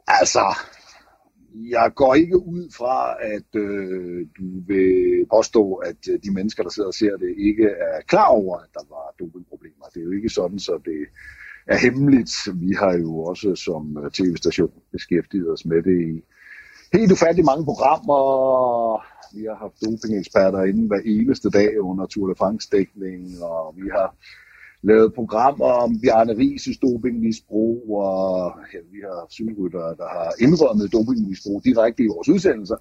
altså, 0.07 0.57
jeg 1.55 1.93
går 1.95 2.15
ikke 2.15 2.39
ud 2.47 2.73
fra, 2.77 3.17
at 3.23 3.61
øh, 3.61 4.27
du 4.39 4.47
vil 4.67 5.27
påstå, 5.35 5.75
at 5.75 5.97
øh, 6.11 6.19
de 6.25 6.35
mennesker, 6.35 6.63
der 6.63 6.71
sidder 6.71 6.87
og 6.87 6.95
ser 6.95 7.17
det, 7.17 7.35
ikke 7.39 7.65
er 7.65 8.01
klar 8.07 8.27
over, 8.27 8.59
at 8.59 8.69
der 8.75 8.85
var 8.89 9.15
dopingproblemer. 9.21 9.87
Det 9.95 10.01
er 10.01 10.05
jo 10.05 10.11
ikke 10.11 10.29
sådan, 10.29 10.59
så 10.59 10.81
det 10.85 11.01
er 11.67 11.79
hemmeligt. 11.79 12.33
Vi 12.55 12.73
har 12.73 12.93
jo 12.99 13.19
også 13.19 13.55
som 13.55 13.99
øh, 14.05 14.11
tv-station 14.11 14.73
beskæftiget 14.93 15.53
os 15.53 15.65
med 15.65 15.83
det 15.83 16.01
i 16.13 16.25
helt 16.99 17.13
ufattelig 17.13 17.45
mange 17.45 17.65
programmer. 17.65 18.19
Vi 19.37 19.45
har 19.45 19.57
haft 19.65 19.81
dopingeksperter 19.85 20.63
inden 20.63 20.87
hver 20.87 21.03
eneste 21.05 21.51
dag 21.51 21.81
under 21.81 22.07
Tour 22.07 22.29
de 22.29 22.35
France-dækning, 22.39 23.43
og 23.43 23.75
vi 23.77 23.89
har 23.97 24.09
lavet 24.83 25.15
programmer 25.15 25.65
om 25.65 26.01
Bjarne 26.01 26.33
Rises 26.33 26.79
dopingmisbrug, 26.79 27.97
og 27.97 28.53
ja, 28.75 28.79
vi 28.93 29.01
har 29.03 29.27
cykelryttere, 29.31 29.97
der 29.97 30.09
har 30.09 30.33
indrømmet 30.41 30.93
dopingmisbrug 30.93 31.65
direkte 31.65 32.03
i 32.03 32.07
vores 32.07 32.29
udsendelser. 32.29 32.77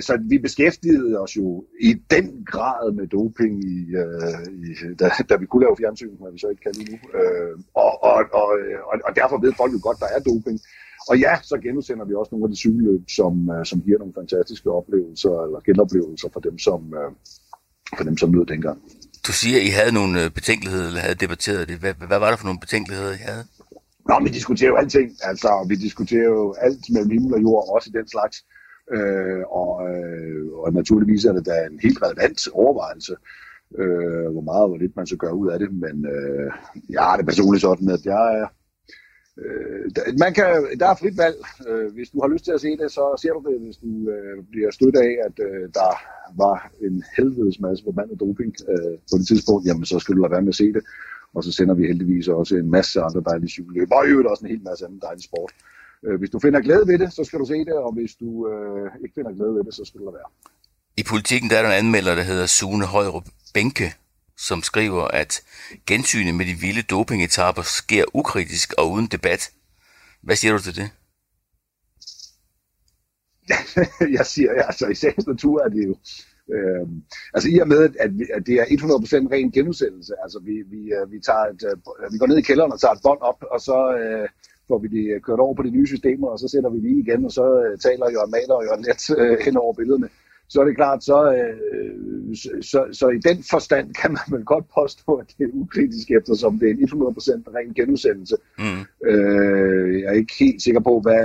Så 0.00 0.18
vi 0.22 0.38
beskæftigede 0.38 1.20
os 1.20 1.36
jo 1.36 1.64
i 1.80 1.90
den 2.10 2.44
grad 2.46 2.92
med 2.92 3.06
doping, 3.06 3.64
i, 3.64 3.78
i, 4.66 4.94
da, 5.00 5.10
da 5.28 5.36
vi 5.36 5.46
kunne 5.46 5.64
lave 5.64 5.76
fjernsyn, 5.76 6.14
men 6.22 6.32
vi 6.32 6.38
så 6.38 6.48
ikke 6.48 6.62
kan 6.62 6.72
lige 6.74 6.90
nu. 6.92 6.98
Og, 7.74 8.02
og, 8.02 8.18
og, 8.32 8.48
og, 8.90 8.94
og 9.08 9.16
derfor 9.16 9.40
ved 9.40 9.52
folk 9.52 9.72
jo 9.72 9.80
godt, 9.82 10.00
der 10.00 10.10
er 10.16 10.20
doping. 10.30 10.58
Og 11.10 11.18
ja, 11.18 11.32
så 11.42 11.56
genudsender 11.62 12.04
vi 12.04 12.14
også 12.14 12.30
nogle 12.32 12.44
af 12.44 12.50
de 12.50 12.56
cykelløb, 12.56 13.02
som, 13.18 13.50
som 13.64 13.80
giver 13.80 13.98
nogle 13.98 14.14
fantastiske 14.14 14.70
oplevelser, 14.70 15.42
eller 15.44 15.60
genoplevelser 15.60 16.28
for 16.32 16.40
dem, 16.40 16.58
som, 16.58 16.80
for 17.96 18.04
dem, 18.04 18.16
som 18.16 18.32
lød 18.32 18.46
dengang. 18.46 18.78
Du 19.28 19.32
siger, 19.32 19.56
at 19.60 19.66
I 19.68 19.72
havde 19.78 19.92
nogle 20.00 20.24
øh, 20.24 20.30
betænkeligheder, 20.30 20.86
eller 20.86 21.00
havde 21.00 21.14
debatteret 21.24 21.68
det. 21.68 21.76
Hvad, 21.78 21.94
hvad 22.10 22.18
var 22.18 22.30
der 22.30 22.36
for 22.36 22.48
nogle 22.48 22.60
betænkeligheder, 22.60 23.12
I 23.12 23.22
havde? 23.30 23.44
Nå, 24.08 24.14
vi 24.24 24.30
diskuterer 24.38 24.70
jo 24.70 24.76
alting. 24.76 25.08
Altså, 25.22 25.66
vi 25.68 25.74
diskuterer 25.74 26.28
jo 26.40 26.54
alt 26.66 26.84
mellem 26.92 27.10
himmel 27.10 27.34
og 27.34 27.42
jord, 27.42 27.74
også 27.74 27.90
den 27.98 28.08
slags. 28.08 28.36
Øh, 28.96 29.42
og, 29.60 29.72
øh, 29.88 30.46
og 30.62 30.72
naturligvis 30.72 31.24
er 31.24 31.32
det 31.32 31.46
da 31.46 31.56
en 31.70 31.78
helt 31.82 31.98
relevant 32.02 32.48
overvejelse, 32.52 33.14
øh, 33.78 34.28
hvor 34.34 34.44
meget 34.50 34.62
og 34.62 34.68
hvor 34.68 34.78
lidt 34.78 34.96
man 34.96 35.06
så 35.06 35.16
gør 35.16 35.30
ud 35.30 35.48
af 35.52 35.58
det. 35.58 35.70
Men 35.84 35.96
øh, 36.14 36.50
jeg 36.90 37.02
har 37.02 37.16
det 37.16 37.26
personligt 37.26 37.62
sådan, 37.62 37.88
at 37.88 38.04
jeg 38.04 38.24
er 38.40 38.46
Øh, 39.44 39.84
man 40.24 40.32
kan, 40.34 40.48
der 40.80 40.86
er 40.88 41.00
frit 41.00 41.18
valg. 41.24 41.38
Øh, 41.68 41.88
hvis 41.94 42.10
du 42.10 42.20
har 42.20 42.28
lyst 42.28 42.44
til 42.44 42.52
at 42.52 42.60
se 42.60 42.70
det, 42.80 42.88
så 42.92 43.04
ser 43.22 43.32
du 43.32 43.40
det. 43.48 43.60
Hvis 43.64 43.76
du 43.76 43.90
øh, 44.14 44.36
bliver 44.52 44.70
stødt 44.70 44.96
af, 44.96 45.12
at 45.26 45.36
øh, 45.48 45.64
der 45.78 45.90
var 46.36 46.70
en 46.80 47.04
helvedes 47.16 47.60
masse 47.60 47.84
forbandet 47.84 48.20
doping 48.20 48.54
øh, 48.68 48.98
på 49.10 49.18
det 49.18 49.26
tidspunkt, 49.26 49.66
jamen 49.66 49.84
så 49.84 49.98
skal 49.98 50.14
du 50.14 50.20
lade 50.20 50.32
være 50.32 50.42
med 50.42 50.48
at 50.48 50.54
se 50.54 50.72
det. 50.72 50.82
Og 51.34 51.44
så 51.44 51.52
sender 51.52 51.74
vi 51.74 51.86
heldigvis 51.86 52.28
også 52.28 52.56
en 52.56 52.70
masse 52.70 53.00
andre 53.00 53.22
dejlige 53.30 53.50
cykelløb, 53.50 53.88
og 53.90 54.06
i 54.06 54.08
øvrigt 54.08 54.28
også 54.28 54.44
en 54.44 54.50
hel 54.50 54.62
masse 54.62 54.84
anden 54.84 55.00
dejlig 55.00 55.24
sport. 55.24 55.52
Øh, 56.04 56.18
hvis 56.18 56.30
du 56.30 56.38
finder 56.38 56.60
glæde 56.60 56.86
ved 56.86 56.98
det, 56.98 57.12
så 57.12 57.24
skal 57.24 57.38
du 57.38 57.44
se 57.44 57.58
det, 57.58 57.74
og 57.74 57.92
hvis 57.92 58.14
du 58.14 58.48
øh, 58.50 58.90
ikke 59.02 59.14
finder 59.14 59.32
glæde 59.32 59.54
ved 59.54 59.64
det, 59.64 59.74
så 59.74 59.84
skal 59.84 60.00
du 60.00 60.04
lade 60.04 60.14
være. 60.14 60.30
I 60.96 61.02
politikken 61.02 61.50
der 61.50 61.56
er 61.58 61.62
der 61.62 61.70
en 61.70 61.78
anmelder, 61.84 62.14
der 62.14 62.22
hedder 62.22 62.46
Sune 62.46 62.86
Højrup 62.86 63.26
Bænke, 63.54 63.94
som 64.36 64.62
skriver, 64.62 65.04
at 65.04 65.42
gensynet 65.86 66.34
med 66.34 66.46
de 66.46 66.54
vilde 66.54 66.82
dopingetapper 66.82 67.62
sker 67.62 68.04
ukritisk 68.14 68.74
og 68.78 68.90
uden 68.92 69.06
debat. 69.06 69.50
Hvad 70.22 70.36
siger 70.36 70.52
du 70.52 70.62
til 70.62 70.76
det? 70.76 70.90
jeg 74.18 74.26
siger, 74.26 74.50
altså 74.70 74.86
i 74.86 74.94
sagens 74.94 75.26
natur 75.26 75.62
er 75.64 75.68
det 75.68 75.86
jo, 75.86 75.94
øh, 76.54 76.86
altså 77.34 77.48
i 77.54 77.58
og 77.58 77.68
med, 77.68 77.80
at, 77.84 78.12
at 78.36 78.46
det 78.46 78.54
er 78.54 78.64
100% 78.64 79.32
ren 79.32 79.50
genudsendelse, 79.50 80.12
altså 80.22 80.38
vi, 80.44 80.54
vi, 80.72 80.80
øh, 80.96 81.12
vi, 81.12 81.18
tager 81.20 81.44
et, 81.52 81.62
øh, 81.68 82.12
vi 82.12 82.18
går 82.18 82.26
ned 82.26 82.38
i 82.38 82.48
kælderen 82.48 82.72
og 82.72 82.80
tager 82.80 82.94
et 82.94 83.04
bånd 83.06 83.20
op, 83.20 83.40
og 83.54 83.60
så 83.60 83.78
øh, 84.00 84.28
får 84.68 84.78
vi 84.78 84.88
det 84.88 85.24
kørt 85.26 85.40
over 85.40 85.54
på 85.54 85.62
de 85.62 85.70
nye 85.70 85.86
systemer, 85.86 86.28
og 86.28 86.38
så 86.38 86.48
sætter 86.48 86.70
vi 86.70 86.78
lige 86.78 87.00
igen, 87.04 87.24
og 87.24 87.32
så 87.32 87.46
øh, 87.64 87.78
taler 87.78 88.10
Jørgen 88.14 88.30
Maler 88.30 88.54
og 88.54 88.64
Jørgen 88.66 88.84
Let 88.88 89.02
øh, 89.20 89.38
hen 89.44 89.56
over 89.56 89.74
billederne 89.74 90.08
så 90.48 90.60
er 90.60 90.64
det 90.64 90.76
klart, 90.76 91.04
så, 91.04 91.32
øh, 91.34 92.36
så, 92.36 92.50
så, 92.60 92.86
så 92.92 93.08
i 93.08 93.18
den 93.18 93.44
forstand 93.50 93.94
kan 93.94 94.12
man 94.12 94.26
vel 94.38 94.44
godt 94.44 94.64
påstå, 94.78 95.14
at 95.14 95.34
det 95.38 95.44
er 95.44 95.50
ukritisk, 95.52 96.10
eftersom 96.10 96.58
det 96.58 96.66
er 96.70 96.74
en 96.74 96.88
100% 96.88 97.54
ren 97.56 97.74
genudsendelse. 97.74 98.36
Mm. 98.58 99.08
Øh, 99.10 100.00
jeg 100.00 100.08
er 100.08 100.12
ikke 100.12 100.34
helt 100.40 100.62
sikker 100.62 100.80
på, 100.80 101.00
hvad, 101.00 101.24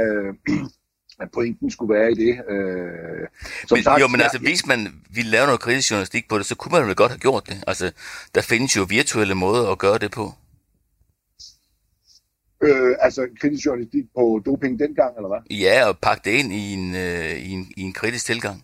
at 1.19 1.31
pointen 1.31 1.71
skulle 1.71 1.93
være 1.93 2.11
i 2.11 2.15
det. 2.15 2.33
Øh, 2.49 3.27
som 3.67 3.75
men, 3.75 3.83
sagt, 3.83 4.01
jo, 4.01 4.07
men 4.07 4.21
altså, 4.21 4.39
hvis 4.39 4.65
man 4.65 4.79
ville 5.09 5.31
lave 5.31 5.45
noget 5.45 5.59
kritisk 5.59 5.91
journalistik 5.91 6.29
på 6.29 6.37
det, 6.37 6.45
så 6.45 6.55
kunne 6.55 6.71
man 6.71 6.87
vel 6.87 6.95
godt 6.95 7.11
have 7.11 7.19
gjort 7.19 7.47
det. 7.47 7.63
Altså, 7.67 7.91
der 8.35 8.41
findes 8.41 8.77
jo 8.77 8.85
virtuelle 8.89 9.35
måder 9.35 9.71
at 9.71 9.79
gøre 9.79 9.97
det 9.97 10.11
på. 10.11 10.33
Øh, 12.63 12.95
altså 12.99 13.27
kritisk 13.41 13.65
journalistik 13.65 14.03
på 14.15 14.41
doping 14.45 14.79
dengang, 14.79 15.15
eller 15.15 15.29
hvad? 15.29 15.57
Ja, 15.57 15.87
og 15.87 15.97
pakke 15.97 16.21
det 16.25 16.31
ind 16.39 16.53
i 16.53 16.73
en, 16.73 16.95
øh, 16.95 17.35
i 17.47 17.49
en, 17.49 17.71
i 17.77 17.81
en 17.81 17.93
kritisk 17.93 18.25
tilgang. 18.25 18.63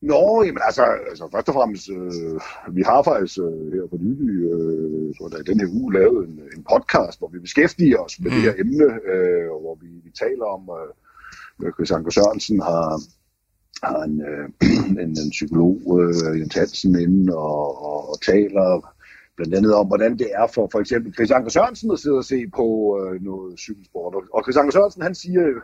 Nå, 0.00 0.42
jamen 0.46 0.62
altså, 0.68 0.84
altså 1.10 1.28
først 1.32 1.48
og 1.48 1.54
fremmest, 1.54 1.90
øh, 1.90 2.40
vi 2.76 2.82
har 2.82 3.02
faktisk 3.02 3.38
øh, 3.38 3.72
her 3.74 3.86
på 3.92 3.96
nylig, 4.06 4.38
øh, 4.54 5.14
tror 5.16 5.36
jeg, 5.36 5.46
den 5.46 5.60
her 5.60 5.70
uge 5.78 5.92
lavet 5.92 6.28
en, 6.28 6.40
en 6.56 6.64
podcast, 6.72 7.18
hvor 7.18 7.30
vi 7.34 7.38
beskæftiger 7.38 7.98
os 7.98 8.20
med 8.20 8.30
mm. 8.30 8.34
det 8.36 8.42
her 8.46 8.54
emne, 8.64 8.88
øh, 9.12 9.46
og 9.54 9.60
hvor 9.64 9.74
vi, 9.82 9.88
vi 10.04 10.10
taler 10.24 10.46
om, 10.56 10.62
øh, 10.78 10.90
Øh, 11.62 11.72
Chris 11.72 11.90
Anker 11.90 12.10
Sørensen 12.10 12.60
har, 12.60 13.00
har 13.86 14.02
en, 14.02 14.20
øh, 14.20 14.48
en, 15.02 15.18
en 15.24 15.30
psykolog, 15.30 15.76
øh, 16.00 16.40
Jens 16.40 16.54
Hansen, 16.54 16.98
inde 16.98 17.36
og, 17.36 17.82
og, 17.88 18.10
og 18.10 18.20
taler 18.20 18.94
blandt 19.36 19.54
andet 19.54 19.74
om, 19.74 19.86
hvordan 19.86 20.18
det 20.18 20.28
er 20.34 20.46
for 20.54 20.68
for 20.72 20.80
eksempel 20.80 21.14
Chris 21.14 21.30
Anker 21.30 21.50
Sørensen 21.50 21.90
at 21.90 21.98
sidde 21.98 22.16
og 22.16 22.24
se 22.24 22.46
på 22.56 22.66
øh, 23.00 23.22
noget 23.22 23.58
cykelsport. 23.58 24.14
Og 24.34 24.42
Chris 24.44 24.56
Anker 24.56 24.72
Sørensen, 24.72 25.02
han 25.02 25.14
siger 25.14 25.42
jo 25.42 25.60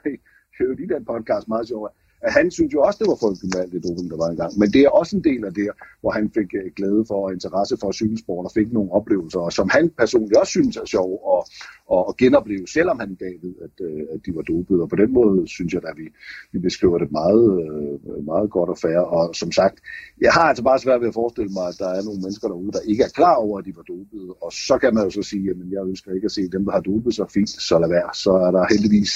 i 0.85 0.87
den 0.95 1.05
podcast 1.05 1.49
meget 1.49 1.69
sjovt, 1.69 1.93
at 2.27 2.33
han 2.33 2.51
synes 2.51 2.73
jo 2.75 2.81
også, 2.87 2.99
det 3.01 3.09
var 3.09 3.19
frygteligt 3.23 3.55
med 3.55 3.63
alt 3.63 3.73
det 3.73 3.85
doping, 3.85 4.11
der 4.11 4.17
var 4.17 4.29
engang. 4.31 4.53
Men 4.61 4.69
det 4.75 4.81
er 4.83 4.89
også 5.01 5.17
en 5.17 5.25
del 5.25 5.45
af 5.45 5.55
det, 5.55 5.69
hvor 6.01 6.11
han 6.19 6.31
fik 6.37 6.51
øh, 6.61 6.71
glæde 6.77 7.05
for 7.09 7.19
og 7.27 7.33
interesse 7.33 7.77
for 7.81 7.93
cykelsport 7.93 8.45
og 8.49 8.53
fik 8.59 8.73
nogle 8.73 8.93
oplevelser, 8.99 9.49
som 9.59 9.69
han 9.77 9.85
personligt 10.03 10.39
også 10.43 10.51
synes 10.51 10.77
er 10.77 10.85
sjov 10.97 11.09
at, 11.35 11.43
at 11.97 12.17
genopleve, 12.23 12.67
selvom 12.77 12.97
han 13.03 13.11
i 13.17 13.19
dag 13.25 13.35
ved, 13.45 13.55
at, 13.67 13.77
øh, 13.87 14.03
at 14.15 14.21
de 14.27 14.31
var 14.37 14.43
dopet. 14.43 14.77
Og 14.83 14.89
på 14.89 14.97
den 15.03 15.11
måde 15.13 15.49
synes 15.57 15.73
jeg, 15.75 15.83
at 15.93 15.97
vi, 16.03 16.07
vi 16.53 16.59
beskriver 16.59 16.99
det 16.99 17.13
meget, 17.21 17.47
øh, 17.65 18.25
meget 18.33 18.51
godt 18.51 18.71
og 18.75 18.79
fair. 18.79 18.99
Og 18.99 19.35
som 19.35 19.53
sagt, 19.53 19.77
jeg 20.21 20.33
har 20.33 20.47
altså 20.51 20.65
bare 20.65 20.79
svært 20.79 21.01
ved 21.01 21.09
at 21.09 21.15
forestille 21.15 21.53
mig, 21.59 21.67
at 21.73 21.79
der 21.79 21.91
er 21.99 22.03
nogle 22.03 22.21
mennesker 22.25 22.49
derude, 22.49 22.73
der 22.73 22.83
ikke 22.91 23.03
er 23.05 23.13
klar 23.19 23.35
over, 23.35 23.59
at 23.59 23.65
de 23.65 23.77
var 23.77 23.87
dopet. 23.95 24.25
Og 24.45 24.51
så 24.53 24.75
kan 24.83 24.95
man 24.95 25.05
jo 25.05 25.11
så 25.11 25.23
sige, 25.23 25.51
at 25.51 25.57
jeg 25.71 25.83
ønsker 25.93 26.15
ikke 26.17 26.25
at 26.25 26.37
se 26.39 26.43
dem, 26.55 26.65
der 26.65 26.73
har 26.73 26.81
dopet 26.81 27.15
så 27.15 27.25
fint, 27.35 27.51
så 27.69 27.79
lad 27.79 27.89
være. 27.89 28.11
Så 28.15 28.33
er 28.47 28.51
der 28.51 28.73
heldigvis 28.75 29.13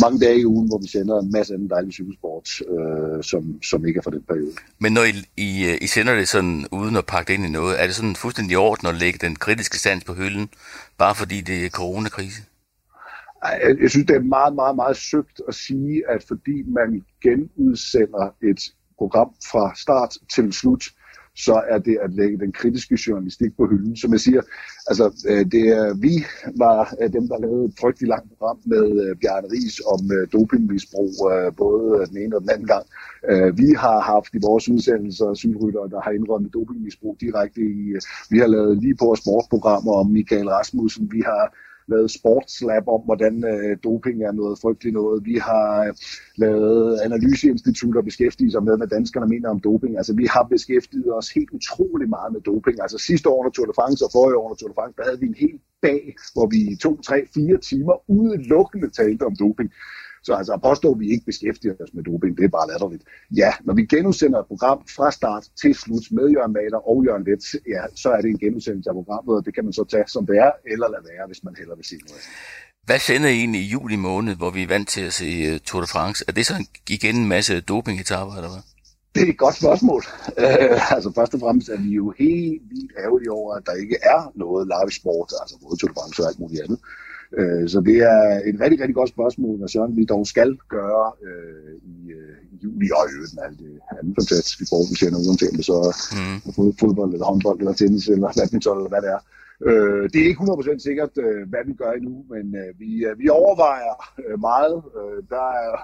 mange 0.00 0.20
dage 0.20 0.40
i 0.40 0.46
ugen, 0.46 0.68
hvor 0.68 0.78
vi 0.78 0.88
sender 0.88 1.18
en 1.20 1.32
masse 1.32 1.54
anden 1.54 1.70
dejlig 1.70 1.92
cykelsport, 1.92 2.48
øh, 2.60 3.22
som, 3.22 3.62
som 3.62 3.86
ikke 3.86 3.98
er 3.98 4.02
for 4.02 4.10
den 4.10 4.22
periode. 4.22 4.52
Men 4.78 4.92
når 4.92 5.04
I, 5.04 5.12
I, 5.36 5.78
I 5.80 5.86
sender 5.86 6.14
det 6.14 6.28
sådan 6.28 6.66
uden 6.72 6.96
at 6.96 7.06
pakke 7.06 7.28
det 7.28 7.34
ind 7.34 7.46
i 7.46 7.50
noget, 7.50 7.82
er 7.82 7.86
det 7.86 7.94
sådan 7.94 8.16
fuldstændig 8.16 8.52
i 8.52 8.56
orden 8.56 8.88
at 8.88 8.94
lægge 8.94 9.18
den 9.26 9.36
kritiske 9.36 9.78
sans 9.78 10.04
på 10.04 10.14
hylden, 10.14 10.48
bare 10.98 11.14
fordi 11.14 11.40
det 11.40 11.64
er 11.64 11.70
coronakrise? 11.70 12.42
Jeg, 13.44 13.76
jeg 13.82 13.90
synes, 13.90 14.06
det 14.06 14.16
er 14.16 14.20
meget, 14.20 14.54
meget, 14.54 14.76
meget 14.76 14.96
søgt 14.96 15.40
at 15.48 15.54
sige, 15.54 16.02
at 16.08 16.24
fordi 16.28 16.62
man 16.66 17.02
genudsender 17.22 18.34
et 18.42 18.60
program 18.98 19.30
fra 19.50 19.72
start 19.76 20.16
til 20.34 20.52
slut, 20.52 20.84
så 21.36 21.62
er 21.68 21.78
det 21.78 21.96
at 22.02 22.10
lægge 22.14 22.38
den 22.38 22.52
kritiske 22.52 22.98
journalistik 23.06 23.56
på 23.56 23.66
hylden. 23.66 23.96
Som 23.96 24.12
jeg 24.12 24.20
siger, 24.20 24.42
altså, 24.86 25.04
øh, 25.28 25.44
det 25.54 25.64
er, 25.68 25.94
vi 25.94 26.14
var 26.56 26.94
øh, 27.00 27.12
dem, 27.12 27.28
der 27.28 27.38
lavede 27.38 27.64
et 27.64 27.74
frygteligt 27.80 28.08
langt 28.08 28.28
program 28.30 28.58
med 28.66 28.86
øh, 29.02 29.16
Bjarne 29.20 29.48
Ries 29.52 29.80
om 29.94 30.00
øh, 30.16 30.28
dopingmisbrug, 30.32 31.12
øh, 31.32 31.52
både 31.56 32.06
den 32.06 32.16
ene 32.22 32.36
og 32.36 32.42
den 32.42 32.50
anden 32.50 32.66
gang. 32.66 32.84
Øh, 33.30 33.58
vi 33.58 33.68
har 33.84 34.00
haft 34.00 34.34
i 34.34 34.40
vores 34.48 34.68
udsendelser 34.68 35.34
cykelryttere, 35.34 35.90
der 35.90 36.00
har 36.00 36.10
indrømmet 36.10 36.54
dopingmisbrug 36.54 37.16
direkte 37.20 37.60
i. 37.60 37.80
Vi 38.30 38.38
har 38.38 38.46
lavet 38.46 38.82
lige 38.82 38.96
på 38.96 39.14
sportsprogrammer 39.22 39.92
om 39.92 40.06
Michael 40.10 40.48
Rasmussen. 40.48 41.08
Vi 41.12 41.22
har 41.30 41.44
lavet 41.86 42.10
sportslab 42.10 42.88
om, 42.88 43.00
hvordan 43.00 43.34
øh, 43.52 43.76
doping 43.84 44.22
er 44.22 44.32
noget 44.32 44.58
frygteligt 44.62 44.94
noget. 44.94 45.24
Vi 45.24 45.36
har 45.48 45.84
øh, 45.86 45.94
lavet 46.36 47.00
analyseinstitutter 47.00 48.02
beskæftiget 48.02 48.52
sig 48.52 48.62
med, 48.62 48.76
hvad 48.76 48.86
danskerne 48.86 49.26
mener 49.26 49.48
om 49.48 49.60
doping. 49.60 49.96
Altså 49.96 50.14
vi 50.14 50.26
har 50.26 50.42
beskæftiget 50.42 51.16
os 51.18 51.28
helt 51.30 51.50
utrolig 51.50 52.08
meget 52.08 52.32
med 52.32 52.40
doping. 52.40 52.76
Altså 52.82 52.98
sidste 52.98 53.28
år 53.28 53.38
under 53.40 53.50
Tour 53.52 53.66
de 53.66 53.72
France 53.74 54.04
og 54.04 54.10
forrige 54.12 54.36
år 54.36 54.44
under 54.44 54.56
Tour 54.56 54.68
de 54.68 54.74
France, 54.74 54.96
der 54.98 55.04
havde 55.04 55.20
vi 55.20 55.26
en 55.26 55.40
hel 55.44 55.58
dag, 55.82 56.00
hvor 56.34 56.46
vi 56.52 56.58
i 56.72 56.76
to, 56.76 57.00
tre, 57.08 57.18
fire 57.34 57.58
timer 57.58 58.10
udelukkende 58.10 58.88
talte 58.90 59.22
om 59.22 59.36
doping. 59.36 59.70
Så 60.24 60.34
altså 60.34 60.52
at 60.52 60.62
påstå, 60.62 60.92
at 60.92 61.00
vi 61.00 61.08
ikke 61.10 61.26
beskæftiger 61.26 61.74
os 61.84 61.94
med 61.94 62.02
doping, 62.04 62.36
det 62.38 62.44
er 62.44 62.48
bare 62.48 62.68
latterligt. 62.72 63.04
Ja, 63.36 63.50
når 63.66 63.74
vi 63.74 63.84
genudsender 63.86 64.38
et 64.40 64.46
program 64.46 64.78
fra 64.96 65.10
start 65.10 65.44
til 65.60 65.74
slut 65.74 66.06
med 66.10 66.26
Jørgen 66.34 66.52
Maler 66.52 66.80
og 66.90 67.04
Jørgen 67.06 67.24
Let, 67.28 67.44
ja, 67.74 67.82
så 68.02 68.08
er 68.16 68.20
det 68.20 68.30
en 68.30 68.38
genudsendelse 68.38 68.90
af 68.90 68.94
programmet, 68.94 69.36
og 69.36 69.44
det 69.46 69.54
kan 69.54 69.64
man 69.64 69.72
så 69.72 69.84
tage 69.84 70.04
som 70.06 70.26
det 70.26 70.36
er, 70.46 70.52
eller 70.72 70.88
lade 70.94 71.04
være, 71.10 71.26
hvis 71.26 71.44
man 71.44 71.54
hellere 71.58 71.76
vil 71.76 71.84
sige 71.84 72.00
noget. 72.08 72.22
Hvad 72.88 72.98
sender 72.98 73.28
I 73.28 73.36
egentlig 73.42 73.60
i 73.60 73.70
juli 73.74 73.96
måned, 73.96 74.36
hvor 74.36 74.50
vi 74.50 74.62
er 74.62 74.68
vant 74.68 74.88
til 74.88 75.00
at 75.00 75.12
se 75.12 75.28
øh, 75.48 75.60
Tour 75.60 75.80
de 75.80 75.88
France? 75.94 76.24
Er 76.28 76.32
det 76.32 76.46
så 76.46 76.54
igen 76.88 77.16
en 77.16 77.28
masse 77.28 77.60
doping-etaper, 77.60 78.34
eller 78.38 78.50
hvad? 78.54 78.62
Det 79.14 79.22
er 79.22 79.32
et 79.32 79.38
godt 79.38 79.56
spørgsmål. 79.62 80.02
Uh, 80.28 80.94
altså 80.94 81.12
først 81.14 81.34
og 81.34 81.40
fremmest 81.40 81.68
er 81.68 81.80
vi 81.86 81.90
jo 82.00 82.14
helt 82.18 82.62
vildt 82.70 82.92
ærgerlige 83.04 83.32
over, 83.32 83.54
at 83.54 83.62
der 83.66 83.72
ikke 83.72 83.98
er 84.02 84.32
noget 84.34 84.62
live 84.74 84.92
sport, 85.00 85.32
altså 85.40 85.54
både 85.62 85.76
Tour 85.76 85.88
de 85.88 85.94
France 85.94 86.22
og 86.22 86.28
alt 86.28 86.38
muligt 86.38 86.62
andet. 86.62 86.78
Øh, 87.38 87.68
så 87.72 87.78
det 87.80 87.98
er 88.14 88.20
et 88.48 88.56
rigtig, 88.62 88.78
rigtig 88.80 88.94
godt 89.00 89.14
spørgsmål, 89.16 89.58
hvad 89.58 89.68
Søren 89.68 89.96
vi 89.96 90.04
dog 90.04 90.26
skal 90.26 90.50
gøre 90.76 91.06
øh, 91.26 91.74
i, 91.94 91.96
øh, 92.18 92.36
i 92.52 92.56
juli 92.64 92.88
og 92.98 93.04
i 93.08 93.14
øvrigt 93.16 93.34
med 93.34 93.42
alt 93.46 93.58
det 93.58 93.74
andet 93.98 94.14
fantastiske 94.20 94.64
sport, 94.66 94.90
vi 94.90 94.96
ser 94.98 95.10
nu, 95.10 95.18
uanset 95.28 95.52
om 95.52 95.56
det 95.60 95.66
så 95.72 95.78
mm. 96.18 96.72
fodbold 96.80 97.12
eller 97.12 97.26
håndbold 97.30 97.58
eller 97.58 97.74
tennis 97.80 98.08
eller 98.14 98.28
badminton 98.38 98.78
eller 98.78 98.92
hvad 98.92 99.02
det 99.04 99.10
er. 99.16 99.20
Øh, 99.68 100.02
det 100.12 100.18
er 100.20 100.28
ikke 100.30 100.42
100% 100.42 100.88
sikkert, 100.88 101.12
øh, 101.24 101.42
hvad 101.50 101.62
vi 101.68 101.72
gør 101.80 101.90
endnu, 101.98 102.14
men 102.34 102.44
øh, 102.62 102.70
vi, 102.80 102.90
øh, 103.08 103.12
vi 103.22 103.26
overvejer 103.40 103.94
øh, 104.22 104.36
meget. 104.48 104.78
Øh, 104.98 105.18
der 105.34 105.48
er 105.66 105.74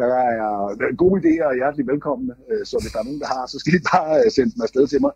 der 0.00 0.06
er, 0.06 0.74
der 0.78 0.86
er 0.90 0.96
gode 1.04 1.16
idéer 1.20 1.46
og 1.50 1.54
hjertelig 1.54 1.86
velkomne, 1.86 2.32
øh, 2.50 2.66
så 2.66 2.74
hvis 2.82 2.92
der 2.92 2.98
er 2.98 3.08
nogen, 3.08 3.20
der 3.20 3.26
har, 3.26 3.46
så 3.46 3.56
skal 3.58 3.72
de 3.76 3.82
bare 3.92 4.12
øh, 4.24 4.30
sende 4.34 4.50
dem 4.54 4.62
afsted 4.66 4.86
til 4.86 5.00
mig. 5.04 5.12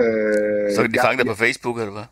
Øh, 0.00 0.72
så 0.76 0.80
kan 0.82 0.92
de 0.92 0.98
fange 1.06 1.18
dig 1.20 1.26
på 1.32 1.42
Facebook, 1.44 1.76
eller 1.82 1.94
hvad? 1.98 2.08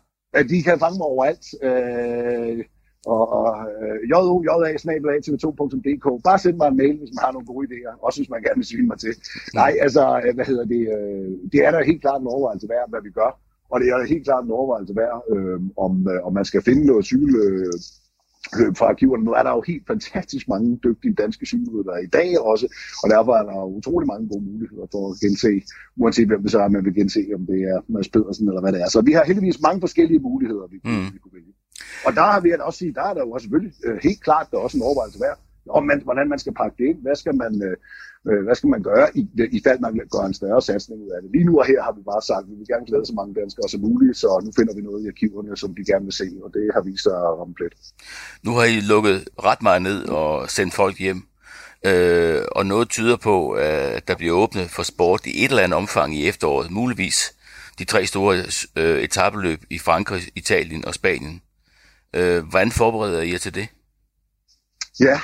De 0.51 0.63
kan 0.63 0.79
fange 0.79 0.97
mig 0.99 1.07
overalt. 1.13 1.45
Øh, 1.67 2.65
og, 3.13 3.23
og 3.37 3.47
øh, 3.81 3.97
joja-tv2.dk. 4.11 6.05
Bare 6.27 6.39
send 6.39 6.57
mig 6.57 6.67
en 6.67 6.77
mail, 6.77 6.97
hvis 7.01 7.13
man 7.15 7.23
har 7.25 7.31
nogle 7.31 7.49
gode 7.51 7.67
idéer, 7.67 7.93
også 8.07 8.19
hvis 8.19 8.29
man 8.33 8.41
gerne 8.45 8.59
vil 8.61 8.65
svine 8.71 8.87
mig 8.87 8.99
til. 8.99 9.13
Nej, 9.53 9.71
altså, 9.85 10.03
øh, 10.25 10.35
hvad 10.35 10.45
hedder 10.45 10.65
det, 10.75 10.83
øh, 10.95 11.29
det 11.51 11.59
er 11.65 11.71
da 11.71 11.77
helt 11.91 12.01
klart 12.01 12.21
en 12.21 12.33
overvejelse 12.35 12.67
værd, 12.69 12.89
hvad 12.89 13.01
vi 13.07 13.11
gør, 13.19 13.31
og 13.71 13.79
det 13.79 13.87
er 13.89 13.97
da 13.97 14.03
helt 14.03 14.25
klart 14.29 14.43
en 14.45 14.57
overvejelse 14.59 14.95
værd, 14.95 15.17
øh, 15.33 15.59
om, 15.85 15.93
øh, 16.11 16.19
om 16.27 16.31
man 16.33 16.45
skal 16.45 16.61
finde 16.69 16.85
noget 16.85 17.05
cykel, 17.05 17.35
øh, 17.35 17.73
løb 18.59 18.77
fra 18.77 18.85
arkiverne. 18.85 19.23
Nu 19.23 19.31
er 19.31 19.43
der 19.43 19.51
jo 19.51 19.61
helt 19.67 19.87
fantastisk 19.87 20.47
mange 20.47 20.79
dygtige 20.83 21.13
danske 21.13 21.45
cykelryttere 21.45 22.03
i 22.03 22.07
dag 22.07 22.39
også, 22.39 22.65
og 23.03 23.09
derfor 23.09 23.33
er 23.33 23.43
der 23.43 23.53
jo 23.53 23.65
utrolig 23.79 24.07
mange 24.07 24.29
gode 24.29 24.45
muligheder 24.45 24.87
for 24.91 25.11
at 25.11 25.19
gense, 25.23 25.61
uanset 25.97 26.27
hvem 26.27 26.41
det 26.41 26.51
så 26.51 26.59
er, 26.59 26.67
man 26.67 26.85
vil 26.85 26.95
gense, 26.95 27.21
om 27.35 27.45
det 27.45 27.59
er 27.71 27.77
Mads 27.87 28.09
Pedersen 28.09 28.47
eller 28.47 28.61
hvad 28.61 28.71
det 28.73 28.81
er. 28.81 28.89
Så 28.89 29.01
vi 29.01 29.11
har 29.11 29.23
heldigvis 29.23 29.61
mange 29.61 29.79
forskellige 29.79 30.19
muligheder, 30.19 30.67
vi, 30.71 30.77
mm. 30.83 31.13
vi 31.13 31.19
kunne 31.19 31.35
vælge. 31.39 31.53
Og 32.05 32.11
der 32.13 32.21
har 32.21 32.39
vi 32.39 32.49
at 32.51 32.61
også 32.61 32.79
sige, 32.79 32.93
der 32.93 33.03
er 33.09 33.13
der 33.13 33.21
jo 33.25 33.31
også 33.31 33.43
selvfølgelig 33.43 33.73
øh, 33.85 33.97
helt 34.03 34.21
klart, 34.23 34.47
der 34.51 34.57
er 34.57 34.61
også 34.61 34.77
en 34.77 34.83
overvejelse 34.83 35.19
værd, 35.19 35.37
om 35.69 35.83
man, 35.85 36.01
hvordan 36.03 36.29
man 36.29 36.39
skal 36.39 36.53
pakke 36.53 36.75
det 36.77 36.85
ind. 36.89 37.01
Hvad 37.01 37.15
skal 37.15 37.35
man, 37.35 37.53
øh, 38.29 38.43
hvad 38.45 38.55
skal 38.55 38.69
man 38.69 38.83
gøre, 38.83 39.07
i, 39.17 39.21
i 39.57 39.61
fald 39.65 39.79
man 39.79 39.93
gør 40.15 40.25
en 40.25 40.33
større 40.33 40.61
satsning 40.61 41.01
ud 41.05 41.09
af 41.15 41.19
det. 41.21 41.31
Lige 41.31 41.47
nu 41.49 41.53
og 41.59 41.65
her 41.65 41.81
har 41.87 41.93
vi 41.97 42.01
bare 42.11 42.21
sagt, 42.29 42.43
at 42.43 42.49
vi 42.51 42.55
vil 42.59 42.67
gerne 42.67 42.85
glæde 42.85 43.05
så 43.05 43.13
mange 43.13 43.33
danskere 43.41 43.69
som 43.69 43.81
muligt, 43.81 44.17
så 44.17 44.29
nu 44.45 44.51
finder 44.57 44.73
vi 44.75 44.81
noget 44.81 45.03
i 45.03 45.07
arkiverne, 45.07 45.57
som 45.57 45.75
de 45.75 45.83
gerne 45.91 46.05
vil 46.05 46.13
se, 46.21 46.27
og 46.43 46.49
det 46.53 46.65
har 46.75 46.81
vist 46.81 47.03
sig 47.03 47.17
at 47.27 47.33
ramme 47.39 47.53
plet. 47.53 47.73
Nu 48.45 48.51
har 48.57 48.65
I 48.75 48.79
lukket 48.93 49.29
ret 49.49 49.61
meget 49.61 49.81
ned 49.81 49.99
og 50.19 50.49
sendt 50.49 50.73
folk 50.73 50.97
hjem. 50.99 51.21
Øh, 51.85 52.41
og 52.51 52.65
noget 52.65 52.89
tyder 52.89 53.17
på, 53.17 53.51
at 53.51 54.07
der 54.07 54.15
bliver 54.15 54.35
åbnet 54.35 54.69
for 54.69 54.83
sport 54.83 55.25
i 55.25 55.43
et 55.43 55.49
eller 55.49 55.63
andet 55.63 55.77
omfang 55.77 56.15
i 56.15 56.27
efteråret, 56.27 56.71
muligvis 56.71 57.33
de 57.79 57.85
tre 57.85 58.05
store 58.05 58.43
øh, 58.75 59.01
etabeløb 59.01 59.59
i 59.69 59.79
Frankrig, 59.79 60.21
Italien 60.35 60.85
og 60.85 60.93
Spanien. 60.93 61.41
Øh, 62.13 62.43
hvordan 62.49 62.71
forbereder 62.71 63.21
I 63.21 63.31
jer 63.31 63.37
til 63.37 63.55
det? 63.55 63.67
Ja, 64.99 65.19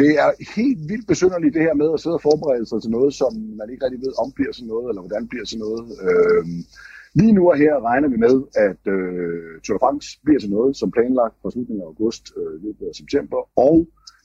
det 0.00 0.10
er 0.24 0.30
helt 0.56 0.82
vildt 0.90 1.06
besynderligt 1.12 1.54
det 1.54 1.62
her 1.62 1.74
med 1.82 1.88
at 1.94 2.00
sidde 2.00 2.18
og 2.18 2.24
forberede 2.28 2.66
sig 2.66 2.78
til 2.82 2.90
noget, 2.90 3.12
som 3.20 3.32
man 3.60 3.70
ikke 3.70 3.84
rigtig 3.84 4.00
ved, 4.06 4.12
om 4.22 4.28
bliver 4.36 4.52
sådan 4.52 4.70
noget, 4.72 4.86
eller 4.88 5.02
hvordan 5.02 5.28
bliver 5.28 5.46
sådan 5.46 5.64
noget. 5.66 5.82
Øh, 6.06 6.44
lige 7.20 7.32
nu 7.38 7.42
og 7.50 7.56
her 7.64 7.74
regner 7.90 8.08
vi 8.14 8.18
med, 8.26 8.36
at 8.68 8.82
øh, 8.94 9.60
Tour 9.64 9.76
de 9.76 9.82
France 9.84 10.06
bliver 10.24 10.40
til 10.40 10.50
noget, 10.56 10.72
som 10.80 10.90
planlagt 10.96 11.36
fra 11.42 11.50
slutningen 11.50 11.82
af 11.82 11.90
august, 11.92 12.24
øh, 12.38 12.52
løbet 12.64 12.84
af 12.90 12.94
september, 13.00 13.40
og 13.66 13.76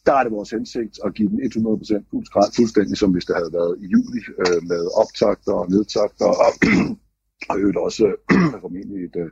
der 0.06 0.14
er 0.18 0.24
det 0.24 0.32
vores 0.38 0.52
hensigt 0.58 0.96
at 1.06 1.14
give 1.18 1.30
den 1.30 1.40
100% 1.40 2.10
fuld 2.12 2.26
skrald, 2.26 2.52
fuldstændig 2.60 2.98
som 2.98 3.12
hvis 3.12 3.26
det 3.26 3.36
havde 3.36 3.54
været 3.60 3.74
i 3.84 3.86
juli, 3.94 4.22
øh, 4.44 4.60
med 4.72 4.84
optagter 5.02 5.54
og 5.62 5.70
nedtagter, 5.74 6.30
og, 6.46 6.52
og 7.50 7.56
øvrigt 7.60 7.78
også 7.88 8.06
øh, 8.06 8.54
formentlig 8.64 9.00
et, 9.08 9.16
øh, 9.24 9.30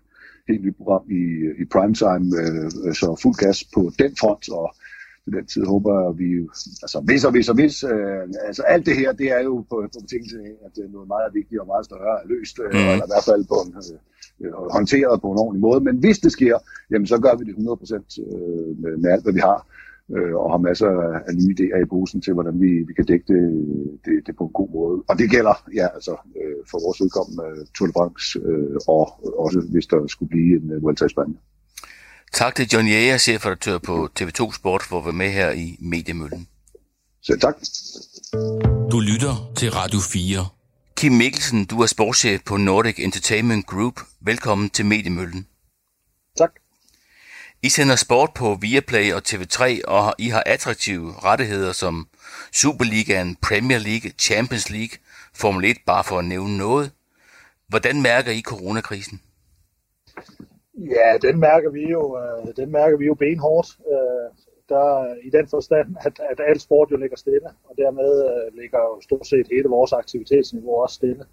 helt 0.50 0.64
nyt 0.66 0.78
program 0.80 1.06
i, 1.22 1.24
i 1.62 1.66
primetime, 1.74 2.28
øh, 2.42 2.94
så 3.02 3.08
fuld 3.24 3.38
gas 3.44 3.58
på 3.76 3.82
den 4.02 4.12
front, 4.22 4.46
og 4.60 4.68
til 5.24 5.34
den 5.34 5.46
tid 5.46 5.64
håber 5.74 6.12
vi, 6.12 6.30
altså 6.86 7.00
hvis 7.08 7.24
og 7.26 7.32
hvis 7.32 7.50
og 7.50 7.56
hvis, 7.56 7.84
øh, 7.84 8.22
altså 8.50 8.64
alt 8.74 8.86
det 8.86 8.96
her, 9.02 9.12
det 9.12 9.28
er 9.38 9.42
jo 9.50 9.56
på, 9.70 9.76
på 9.94 10.00
betingelse 10.06 10.38
af, 10.38 10.54
at 10.66 10.72
det 10.76 10.84
er 10.86 10.92
noget 10.98 11.08
meget 11.08 11.34
vigtigt 11.34 11.62
og 11.62 11.68
meget 11.68 11.86
større 11.86 12.16
er 12.22 12.28
løst, 12.34 12.56
øh, 12.64 12.72
mm. 12.74 12.92
eller 12.92 13.06
i 13.08 13.12
hvert 13.14 13.28
fald 13.32 13.44
på 13.54 13.58
en, 13.66 13.72
øh, 14.42 14.54
håndteret 14.76 15.22
på 15.22 15.30
en 15.32 15.40
ordentlig 15.44 15.62
måde, 15.68 15.82
men 15.88 15.96
hvis 16.04 16.20
det 16.26 16.32
sker, 16.32 16.56
jamen 16.92 17.08
så 17.08 17.18
gør 17.26 17.34
vi 17.40 17.44
det 17.50 17.56
100% 17.56 17.64
øh, 18.34 18.70
med, 18.82 18.98
med 19.02 19.10
alt, 19.14 19.24
hvad 19.24 19.34
vi 19.34 19.44
har 19.50 19.60
øh, 20.16 20.36
og 20.36 20.52
har 20.52 20.58
masser 20.58 20.92
af 21.28 21.34
nye 21.36 21.56
idéer 21.56 21.80
i 21.86 21.92
posen 21.96 22.22
til, 22.22 22.34
hvordan 22.34 22.62
vi, 22.62 22.72
vi 22.88 22.94
kan 22.94 23.06
dække 23.06 23.26
det, 23.34 23.44
det, 24.06 24.28
det 24.28 24.36
på 24.36 24.44
en 24.44 24.54
god 24.60 24.70
måde. 24.78 25.04
Og 25.10 25.20
det 25.20 25.30
gælder 25.30 25.56
ja, 25.80 25.88
altså, 25.98 26.14
øh, 26.42 26.60
for 26.72 26.78
vores 26.86 27.02
udkommende 27.02 27.44
øh, 27.50 27.66
Tour 27.76 27.88
de 27.88 27.94
France, 27.98 28.40
øh, 28.46 28.78
og 28.88 29.04
også 29.46 29.60
hvis 29.72 29.88
der 29.88 30.08
skulle 30.08 30.30
blive 30.30 30.56
en 30.58 30.82
Vuelta 30.82 31.06
i 31.06 31.10
Spanien. 31.10 31.40
Tak 32.34 32.56
til 32.56 32.70
John 32.74 32.88
Jæger, 32.88 33.18
chefredaktør 33.18 33.78
på 33.78 34.10
TV2 34.20 34.54
Sport, 34.56 34.84
for 34.84 35.00
at 35.00 35.06
være 35.06 35.14
med 35.14 35.32
her 35.32 35.52
i 35.52 35.78
Mediemøllen. 35.80 36.48
Selv 37.22 37.40
tak. 37.40 37.56
Du 38.92 39.00
lytter 39.00 39.52
til 39.58 39.72
Radio 39.72 40.00
4. 40.00 40.48
Kim 40.98 41.12
Mikkelsen, 41.12 41.66
du 41.66 41.82
er 41.82 41.86
sportschef 41.86 42.42
på 42.46 42.58
Nordic 42.58 42.96
Entertainment 43.00 43.66
Group. 43.68 44.02
Velkommen 44.22 44.70
til 44.70 44.86
Mediemøllen. 44.86 45.48
Tak. 46.38 46.52
I 47.62 47.70
sender 47.70 47.96
sport 47.96 48.30
på 48.36 48.58
Viaplay 48.62 49.14
og 49.14 49.22
TV3, 49.30 49.82
og 49.88 50.16
I 50.18 50.28
har 50.28 50.44
attraktive 50.46 51.16
rettigheder 51.24 51.72
som 51.74 52.08
Superligaen, 52.52 53.36
Premier 53.36 53.80
League, 53.80 54.12
Champions 54.20 54.70
League, 54.70 54.98
Formel 55.36 55.66
1, 55.66 55.78
bare 55.86 56.04
for 56.04 56.20
at 56.20 56.26
nævne 56.26 56.58
noget. 56.58 56.92
Hvordan 57.68 58.02
mærker 58.02 58.32
I 58.32 58.42
coronakrisen? 58.42 59.22
Ja, 60.80 61.18
den 61.22 61.40
mærker 61.40 61.70
vi 61.70 61.84
jo, 61.90 62.18
øh, 62.18 62.56
den 62.56 62.72
mærker 62.72 62.98
vi 62.98 63.06
jo 63.06 63.14
benhårdt. 63.14 63.70
Øh, 63.94 64.30
der, 64.70 65.16
I 65.24 65.30
den 65.30 65.48
forstand, 65.48 65.96
at, 66.06 66.20
at 66.32 66.40
alt 66.48 66.62
sport 66.62 66.92
jo 66.92 66.98
ligger 66.98 67.18
stille, 67.18 67.50
og 67.64 67.74
dermed 67.78 68.12
øh, 68.30 68.60
ligger 68.62 68.80
jo 68.80 69.02
stort 69.02 69.28
set 69.28 69.48
hele 69.52 69.70
vores 69.70 69.94
aktivitetsniveau 69.94 70.82
også 70.84 70.96
stille. 70.96 71.24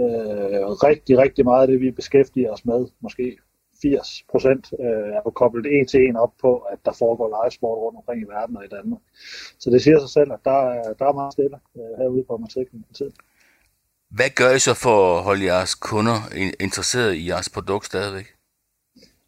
Øh, 0.00 0.64
rigtig, 0.88 1.18
rigtig 1.18 1.44
meget 1.44 1.62
af 1.62 1.68
det, 1.68 1.80
vi 1.80 1.90
beskæftiger 1.90 2.50
os 2.52 2.64
med, 2.64 2.86
måske 3.00 3.36
80 3.82 4.24
procent 4.30 4.72
øh, 4.80 5.08
er 5.16 5.20
jo 5.26 5.30
koblet 5.30 5.66
en 5.66 5.86
til 5.86 6.00
en 6.00 6.16
op 6.16 6.34
på, 6.40 6.52
at 6.58 6.78
der 6.84 6.92
foregår 6.92 7.28
livesport 7.36 7.78
rundt 7.78 7.98
omkring 7.98 8.22
i 8.22 8.30
verden 8.34 8.56
og 8.56 8.64
i 8.64 8.68
Danmark. 8.68 9.00
Så 9.58 9.70
det 9.70 9.82
siger 9.82 9.98
sig 9.98 10.08
selv, 10.08 10.32
at 10.32 10.40
der, 10.44 10.60
er, 10.78 10.92
der 10.98 11.06
er 11.06 11.12
meget 11.12 11.32
stille 11.32 11.58
øh, 11.76 11.92
herude 11.98 12.24
på 12.28 12.36
matriklen 12.36 12.84
på 12.88 12.92
tiden. 12.92 13.12
Hvad 14.10 14.30
gør 14.30 14.50
I 14.50 14.58
så 14.58 14.74
for 14.74 15.18
at 15.18 15.22
holde 15.22 15.44
jeres 15.44 15.74
kunder 15.74 16.18
interesseret 16.60 17.14
i 17.14 17.28
jeres 17.28 17.48
produkt 17.48 17.86
stadigvæk? 17.86 18.35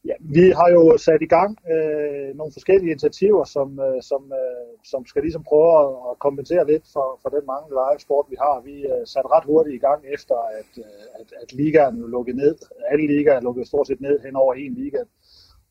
Ja, 0.09 0.17
vi 0.21 0.45
har 0.59 0.69
jo 0.77 0.83
sat 1.07 1.23
i 1.23 1.33
gang 1.37 1.53
øh, 1.75 2.29
nogle 2.39 2.53
forskellige 2.53 2.91
initiativer, 2.91 3.45
som, 3.45 3.69
øh, 3.87 4.03
som, 4.11 4.23
øh, 4.41 4.69
som 4.93 5.07
skal 5.07 5.23
ligesom 5.23 5.45
prøve 5.51 5.71
at, 5.85 5.91
at 6.11 6.19
kompensere 6.27 6.67
lidt 6.73 6.85
for, 6.95 7.07
for 7.23 7.31
den 7.37 7.45
mange 7.53 7.69
live 7.81 8.01
sport, 8.07 8.27
vi 8.33 8.37
har. 8.45 8.57
Vi 8.71 8.77
øh, 8.93 9.03
satte 9.13 9.29
ret 9.35 9.49
hurtigt 9.51 9.77
i 9.77 9.85
gang 9.89 10.01
efter, 10.17 10.37
at, 10.61 10.71
øh, 10.85 11.21
at, 11.21 11.29
at 11.43 11.49
ligaen 11.53 11.97
jo 12.03 12.07
lukkede 12.07 12.37
ned. 12.37 12.57
Alle 12.91 13.07
ligaer 13.07 13.41
lukkede 13.41 13.67
stort 13.67 13.87
set 13.87 14.01
ned 14.01 14.17
hen 14.27 14.37
over 14.37 14.55
en 14.55 14.75
liga. 14.75 15.03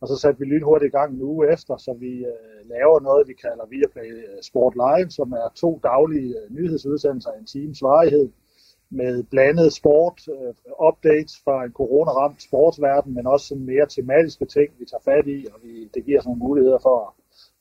Og 0.01 0.07
så 0.07 0.15
satte 0.15 0.39
vi 0.39 0.45
lynhurtigt 0.45 0.91
i 0.91 0.97
gang 0.97 1.13
en 1.13 1.21
uge 1.21 1.51
efter, 1.53 1.77
så 1.77 1.91
vi 1.93 2.13
øh, 2.31 2.59
laver 2.73 2.99
noget, 2.99 3.27
vi 3.27 3.33
kalder 3.33 3.65
Viaplay 3.71 4.11
Sport 4.49 4.73
Live, 4.85 5.09
som 5.09 5.31
er 5.31 5.47
to 5.55 5.79
daglige 5.83 6.33
øh, 6.39 6.55
nyhedsudsendelser 6.57 7.31
af 7.31 7.39
en 7.39 7.45
times 7.45 7.81
varighed 7.81 8.29
med 8.89 9.23
blandet 9.23 9.73
sport, 9.73 10.27
uh, 10.27 10.87
updates 10.87 11.41
fra 11.43 11.65
en 11.65 11.71
corona-ramt 11.71 12.43
sportsverden, 12.43 13.13
men 13.13 13.27
også 13.27 13.47
sådan 13.47 13.65
mere 13.65 13.87
tematiske 13.87 14.45
ting, 14.45 14.69
vi 14.79 14.85
tager 14.85 15.01
fat 15.11 15.27
i, 15.27 15.47
og 15.53 15.59
vi, 15.63 15.87
det 15.93 16.05
giver 16.05 16.21
sådan 16.21 16.29
nogle 16.29 16.47
muligheder 16.47 16.79
for 16.79 16.97
at 17.07 17.13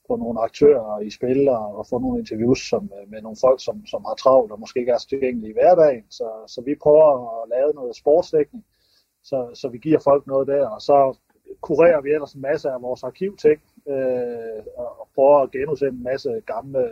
få 0.07 0.17
nogle 0.17 0.41
aktører 0.41 1.01
i 1.01 1.11
spil 1.11 1.49
og, 1.49 1.77
og 1.79 1.87
få 1.87 1.99
nogle 1.99 2.19
interviews 2.19 2.61
som, 2.69 2.91
øh, 2.97 3.11
med 3.11 3.23
nogle 3.23 3.39
folk, 3.41 3.61
som, 3.65 3.87
som 3.87 4.05
har 4.09 4.15
travlt 4.15 4.53
og 4.53 4.61
måske 4.61 4.81
ikke 4.81 4.93
er 4.93 4.99
tilgængelige 4.99 5.51
i 5.51 5.59
hverdagen. 5.59 6.05
Så, 6.11 6.29
så 6.47 6.61
vi 6.61 6.75
prøver 6.75 7.07
at 7.43 7.49
lave 7.49 7.73
noget 7.75 7.97
sportsdækning, 7.97 8.65
så, 9.25 9.39
så 9.55 9.69
vi 9.69 9.79
giver 9.79 9.99
folk 9.99 10.27
noget 10.27 10.47
der, 10.49 10.69
og 10.69 10.81
så 10.81 11.17
kurerer 11.61 12.01
vi 12.01 12.11
ellers 12.11 12.33
en 12.33 12.41
masse 12.41 12.69
af 12.71 12.83
vores 12.83 13.03
arkivting, 13.03 13.61
øh, 13.89 14.61
og 14.77 15.09
prøver 15.15 15.39
at 15.39 15.51
genudsende 15.51 15.93
en 15.93 16.03
masse 16.03 16.31
gamle 16.47 16.91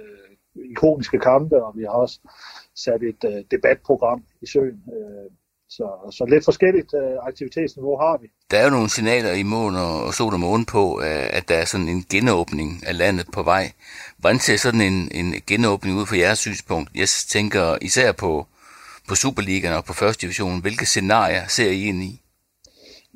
ikoniske 0.70 1.18
kampe, 1.18 1.64
og 1.64 1.72
vi 1.76 1.82
har 1.82 1.90
også 2.05 2.18
sat 2.76 3.02
et 3.02 3.24
øh, 3.24 3.44
debatprogram 3.50 4.22
i 4.42 4.46
søen. 4.46 4.82
Øh, 4.96 5.30
så, 5.68 5.86
så 6.11 6.24
lidt 6.28 6.44
forskelligt 6.44 6.94
øh, 6.94 7.16
aktivitetsniveau 7.22 7.96
har 7.96 8.18
vi. 8.22 8.26
Der 8.50 8.59
er 8.59 8.64
jo 8.64 8.70
nogle 8.70 8.90
signaler 8.90 9.32
i 9.32 9.42
månen 9.42 9.80
og 9.80 10.14
sol 10.14 10.32
og 10.32 10.40
måne 10.40 10.64
på, 10.66 11.00
øh, 11.00 11.26
at 11.38 11.48
der 11.48 11.55
er 11.55 11.64
sådan 11.64 11.88
en 11.88 12.05
genåbning 12.11 12.82
af 12.86 12.98
landet 12.98 13.26
på 13.32 13.42
vej. 13.42 13.72
Hvordan 14.18 14.38
ser 14.38 14.57
sådan 14.57 14.80
en, 14.80 15.09
en 15.12 15.34
genåbning 15.46 15.98
ud 15.98 16.07
fra 16.07 16.16
jeres 16.16 16.38
synspunkt? 16.38 16.90
Jeg 16.94 17.09
tænker 17.09 17.78
især 17.82 18.12
på, 18.12 18.46
på 19.09 19.14
Superligaen 19.14 19.74
og 19.74 19.84
på 19.84 19.92
første 19.92 20.22
division. 20.22 20.61
Hvilke 20.61 20.86
scenarier 20.86 21.46
ser 21.46 21.70
I 21.70 21.82
ind 21.82 22.02
i? 22.02 22.23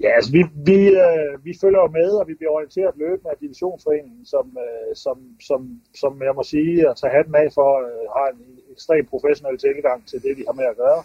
Ja, 0.03 0.11
altså 0.17 0.31
vi, 0.37 0.43
vi, 0.71 0.79
øh, 1.05 1.45
vi 1.47 1.53
følger 1.63 1.81
jo 1.85 1.91
med, 2.01 2.11
og 2.21 2.29
vi 2.29 2.35
bliver 2.35 2.53
orienteret 2.59 2.95
løbende 3.03 3.31
af 3.31 3.39
divisionsforeningen, 3.45 4.25
som, 4.35 4.47
øh, 4.65 4.91
som, 5.05 5.17
som, 5.49 5.61
som 6.03 6.13
jeg 6.23 6.35
må 6.35 6.43
sige, 6.43 6.89
at 6.89 6.97
tage 6.97 7.17
hatten 7.17 7.35
af 7.35 7.49
for, 7.59 7.71
øh, 7.87 8.05
har 8.17 8.27
en 8.35 8.41
ekstrem 8.73 9.05
professionel 9.13 9.59
tilgang 9.59 10.01
til 10.11 10.23
det, 10.23 10.33
vi 10.39 10.45
har 10.49 10.57
med 10.61 10.67
at 10.73 10.77
gøre. 10.77 11.01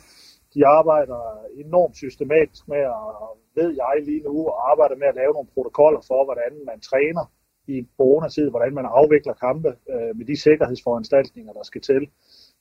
De 0.54 0.62
arbejder 0.80 1.22
enormt 1.66 1.96
systematisk 2.04 2.64
med, 2.68 2.84
og 2.86 3.38
ved 3.56 3.70
jeg 3.82 3.96
lige 4.10 4.24
nu, 4.28 4.36
og 4.48 4.72
arbejder 4.72 4.96
med 4.96 5.08
at 5.08 5.20
lave 5.22 5.34
nogle 5.34 5.54
protokoller 5.56 6.02
for, 6.10 6.22
hvordan 6.28 6.54
man 6.70 6.80
træner 6.90 7.26
i 7.68 7.88
coronatid, 7.98 8.50
hvordan 8.50 8.74
man 8.74 8.86
afvikler 8.86 9.34
kampe 9.34 9.70
øh, 9.94 10.12
med 10.18 10.26
de 10.26 10.42
sikkerhedsforanstaltninger, 10.48 11.54
der 11.54 11.64
skal 11.64 11.82
til 11.82 12.04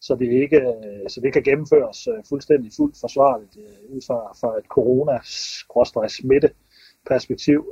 så 0.07 0.15
det 0.15 0.33
ikke 0.45 0.57
øh, 0.57 1.09
så 1.09 1.21
det 1.21 1.33
kan 1.33 1.43
gennemføres 1.43 2.07
øh, 2.07 2.21
fuldstændig 2.29 2.71
fuldt 2.77 2.97
forsvarligt 3.01 3.57
øh, 3.57 3.95
ud 3.95 4.01
fra, 4.07 4.19
fra 4.41 4.59
et 4.59 4.65
corona-smitte 4.65 6.51
perspektiv. 7.07 7.67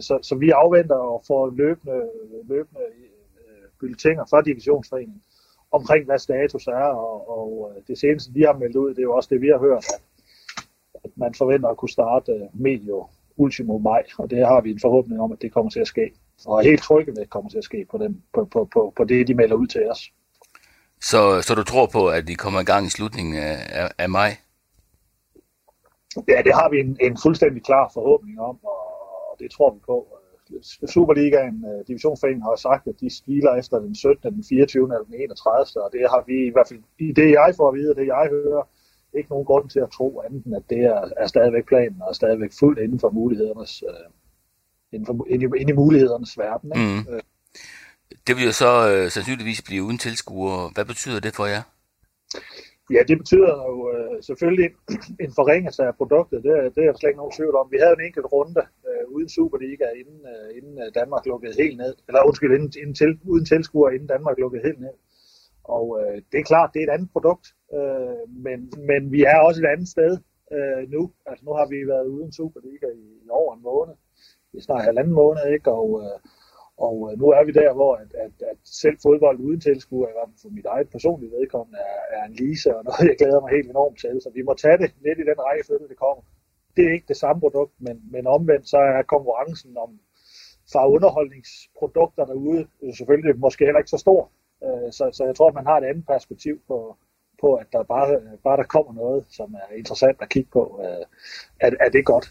Så, 0.00 0.18
så 0.22 0.34
vi 0.34 0.50
afventer 0.50 0.94
og 0.94 1.22
får 1.26 1.50
løbende, 1.50 2.08
løbende 2.48 2.80
bulletiner 3.80 4.24
fra 4.30 4.42
divisionsforeningen 4.42 5.22
omkring, 5.70 6.04
hvad 6.04 6.18
status 6.18 6.66
er, 6.66 6.88
og, 7.06 7.38
og 7.38 7.72
det 7.88 7.98
seneste, 7.98 8.32
vi 8.32 8.42
har 8.42 8.52
meldt 8.52 8.76
ud, 8.76 8.90
det 8.90 8.98
er 8.98 9.02
jo 9.02 9.16
også 9.16 9.28
det, 9.32 9.40
vi 9.40 9.48
har 9.48 9.58
hørt, 9.58 9.84
at, 9.94 10.02
at 11.04 11.10
man 11.16 11.34
forventer 11.34 11.68
at 11.68 11.76
kunne 11.76 11.88
starte 11.88 12.48
medio 12.54 13.06
ultimo 13.36 13.78
maj, 13.78 14.02
og 14.18 14.30
det 14.30 14.46
har 14.46 14.60
vi 14.60 14.70
en 14.70 14.80
forhåbning 14.80 15.20
om, 15.20 15.32
at 15.32 15.42
det 15.42 15.52
kommer 15.52 15.70
til 15.70 15.80
at 15.80 15.86
ske. 15.86 16.12
Og 16.46 16.58
er 16.58 16.62
helt 16.62 16.82
trygge 16.82 17.12
ved, 17.12 17.18
at 17.18 17.22
det 17.22 17.30
kommer 17.30 17.50
til 17.50 17.58
at 17.58 17.64
ske 17.64 17.86
på, 17.90 17.98
den, 17.98 18.22
på, 18.34 18.44
på, 18.44 18.68
på, 18.72 18.92
på 18.96 19.04
det, 19.04 19.28
de 19.28 19.34
melder 19.34 19.56
ud 19.56 19.66
til 19.66 19.90
os. 19.90 20.12
Så, 21.02 21.42
så 21.42 21.54
du 21.54 21.64
tror 21.64 21.86
på, 21.86 22.08
at 22.08 22.28
de 22.28 22.34
kommer 22.34 22.60
i 22.60 22.64
gang 22.64 22.86
i 22.86 22.90
slutningen 22.90 23.34
af, 23.34 23.56
af, 23.68 23.90
af 23.98 24.08
maj? 24.08 24.36
Ja, 26.28 26.42
det 26.46 26.54
har 26.54 26.68
vi 26.70 26.80
en, 26.80 26.96
en 27.00 27.16
fuldstændig 27.22 27.62
klar 27.64 27.90
forhåbning 27.94 28.40
om, 28.40 28.58
og 28.64 29.36
det 29.38 29.50
tror 29.50 29.74
vi 29.74 29.80
på. 29.86 30.16
Superligaen, 30.86 31.64
øh, 31.70 31.86
divisionsforeningen 31.88 32.42
har 32.42 32.56
sagt, 32.56 32.86
at 32.86 33.00
de 33.00 33.16
stiler 33.16 33.54
efter 33.54 33.78
den 33.78 33.94
17., 33.94 34.32
den 34.34 34.44
24. 34.48 34.84
eller 34.84 35.04
den 35.04 35.14
31. 35.14 35.84
Og 35.84 35.90
det 35.92 36.00
har 36.00 36.24
vi 36.26 36.46
i 36.46 36.52
hvert 36.52 36.68
fald, 36.68 36.82
i 36.98 37.12
det 37.12 37.30
jeg 37.30 37.54
får 37.56 37.68
at 37.68 37.74
vide, 37.74 37.90
og 37.90 37.96
det 37.96 38.06
jeg 38.06 38.28
hører, 38.30 38.62
ikke 39.14 39.30
nogen 39.30 39.44
grund 39.44 39.68
til 39.68 39.80
at 39.80 39.90
tro 39.90 40.20
andet 40.20 40.44
end, 40.44 40.56
at 40.56 40.62
det 40.70 40.78
er, 40.78 41.08
er 41.16 41.26
stadigvæk 41.26 41.66
planen, 41.66 42.02
og 42.02 42.08
er 42.08 42.12
stadigvæk 42.12 42.52
fuldt 42.60 42.78
inden 42.78 43.00
for 43.00 43.10
mulighedernes, 43.10 43.82
uh, 43.82 44.12
inden, 44.92 45.06
for, 45.06 45.26
inden, 45.28 45.54
i, 45.54 45.60
inden 45.60 45.74
i 45.74 45.78
mulighedernes 45.82 46.38
verden. 46.38 46.72
Ikke? 46.76 47.10
Mm. 47.10 47.20
Det 48.26 48.36
vil 48.36 48.44
jo 48.44 48.52
så 48.52 48.72
øh, 48.90 49.10
sandsynligvis 49.10 49.62
blive 49.62 49.82
uden 49.82 49.98
tilskuere. 49.98 50.70
Hvad 50.74 50.84
betyder 50.84 51.20
det 51.20 51.34
for 51.34 51.46
jer? 51.46 51.62
Ja, 52.94 53.02
det 53.08 53.16
betyder 53.18 53.52
jo 53.70 53.76
øh, 53.94 54.22
selvfølgelig 54.22 54.68
en, 55.24 55.32
forringelse 55.40 55.82
af 55.82 55.94
produktet. 56.00 56.38
Det, 56.44 56.52
det 56.74 56.80
er 56.82 56.90
der 56.92 56.98
slet 56.98 57.10
ikke 57.10 57.22
nogen 57.22 57.36
tvivl 57.38 57.54
om. 57.60 57.66
Vi 57.74 57.78
havde 57.82 57.96
en 57.98 58.06
enkelt 58.08 58.26
runde 58.34 58.62
øh, 58.88 59.04
uden 59.14 59.28
Superliga, 59.28 59.86
inden, 60.00 60.20
øh, 60.32 60.48
inden 60.56 60.74
øh, 60.82 60.88
Danmark 61.00 61.26
lukkede 61.26 61.54
helt 61.62 61.76
ned. 61.82 61.94
Eller 62.08 62.26
undskyld, 62.28 62.52
inden, 62.56 62.72
inden 62.82 62.96
til, 63.00 63.10
uden 63.32 63.44
tilskuere, 63.52 63.94
inden 63.94 64.08
Danmark 64.14 64.36
lukkede 64.38 64.62
helt 64.68 64.80
ned. 64.80 64.96
Og 65.64 65.86
øh, 66.00 66.16
det 66.32 66.38
er 66.40 66.50
klart, 66.52 66.70
det 66.72 66.80
er 66.80 66.86
et 66.86 66.96
andet 66.96 67.10
produkt. 67.12 67.46
Øh, 67.76 68.22
men, 68.46 68.58
men 68.90 69.12
vi 69.14 69.20
er 69.32 69.38
også 69.46 69.58
et 69.62 69.72
andet 69.74 69.88
sted 69.88 70.12
øh, 70.56 70.82
nu. 70.94 71.02
Altså 71.26 71.42
nu 71.44 71.52
har 71.58 71.66
vi 71.72 71.78
været 71.92 72.06
uden 72.14 72.32
Superliga 72.32 72.88
i, 73.02 73.06
i 73.24 73.28
over 73.30 73.54
en 73.54 73.62
måned. 73.62 73.94
Det 74.50 74.58
er 74.58 74.62
snart 74.62 74.84
halvanden 74.84 75.14
måned, 75.22 75.42
ikke? 75.56 75.70
Og, 75.80 75.88
øh, 76.04 76.16
og 76.86 76.96
øh, 77.06 77.18
nu 77.20 77.26
er 77.38 77.42
vi 77.44 77.52
der, 77.60 77.72
hvor 77.78 77.92
at, 78.02 78.10
at, 78.24 78.34
at 78.52 78.58
selv 78.64 78.96
fodbold 79.02 79.38
uden 79.46 79.60
tilskuer, 79.60 80.08
i 80.08 80.14
hvert 80.16 80.28
fald 80.30 80.42
for 80.42 80.56
mit 80.58 80.66
eget 80.74 80.88
personlige 80.94 81.32
vedkommende, 81.38 81.78
er, 81.78 82.02
er 82.16 82.22
en 82.28 82.34
lise, 82.42 82.76
og 82.76 82.84
noget, 82.84 83.04
jeg 83.10 83.16
glæder 83.20 83.40
mig 83.40 83.50
helt 83.56 83.70
enormt 83.70 83.98
til. 84.04 84.14
Så 84.24 84.28
vi 84.38 84.42
må 84.48 84.52
tage 84.54 84.78
det 84.82 84.90
lidt 85.06 85.18
i 85.22 85.28
den 85.30 85.38
rækkefølge, 85.46 85.88
det 85.92 86.02
kommer. 86.04 86.22
Det 86.76 86.82
er 86.84 86.92
ikke 86.96 87.10
det 87.12 87.20
samme 87.24 87.40
produkt, 87.40 87.74
men, 87.86 87.96
men 88.14 88.26
omvendt 88.36 88.68
så 88.68 88.78
er 88.78 89.02
konkurrencen 89.14 89.72
om 89.84 89.90
fra 90.72 90.88
underholdningsprodukter 90.94 92.24
derude 92.24 92.66
selvfølgelig 92.96 93.38
måske 93.38 93.64
heller 93.64 93.82
ikke 93.82 93.96
så 93.96 94.02
stor. 94.06 94.30
Øh, 94.66 94.92
så, 94.92 95.04
så 95.12 95.22
jeg 95.24 95.34
tror, 95.36 95.48
at 95.48 95.54
man 95.54 95.66
har 95.66 95.76
et 95.78 95.84
andet 95.90 96.06
perspektiv 96.06 96.54
på, 96.68 96.96
på 97.40 97.48
at 97.54 97.66
der 97.72 97.82
bare, 97.82 98.20
bare 98.44 98.56
der 98.56 98.68
kommer 98.74 98.92
noget, 98.92 99.24
som 99.28 99.54
er 99.54 99.76
interessant 99.76 100.18
at 100.20 100.28
kigge 100.28 100.50
på. 100.52 100.80
Øh, 100.84 101.04
er, 101.60 101.70
er 101.80 101.88
det 101.88 102.04
godt? 102.04 102.26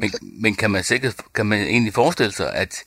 Men, 0.00 0.10
men 0.42 0.54
kan, 0.54 0.70
man 0.70 0.82
sikkert, 0.82 1.14
kan 1.34 1.46
man 1.46 1.58
egentlig 1.58 1.92
forestille 1.92 2.32
sig, 2.32 2.54
at 2.54 2.84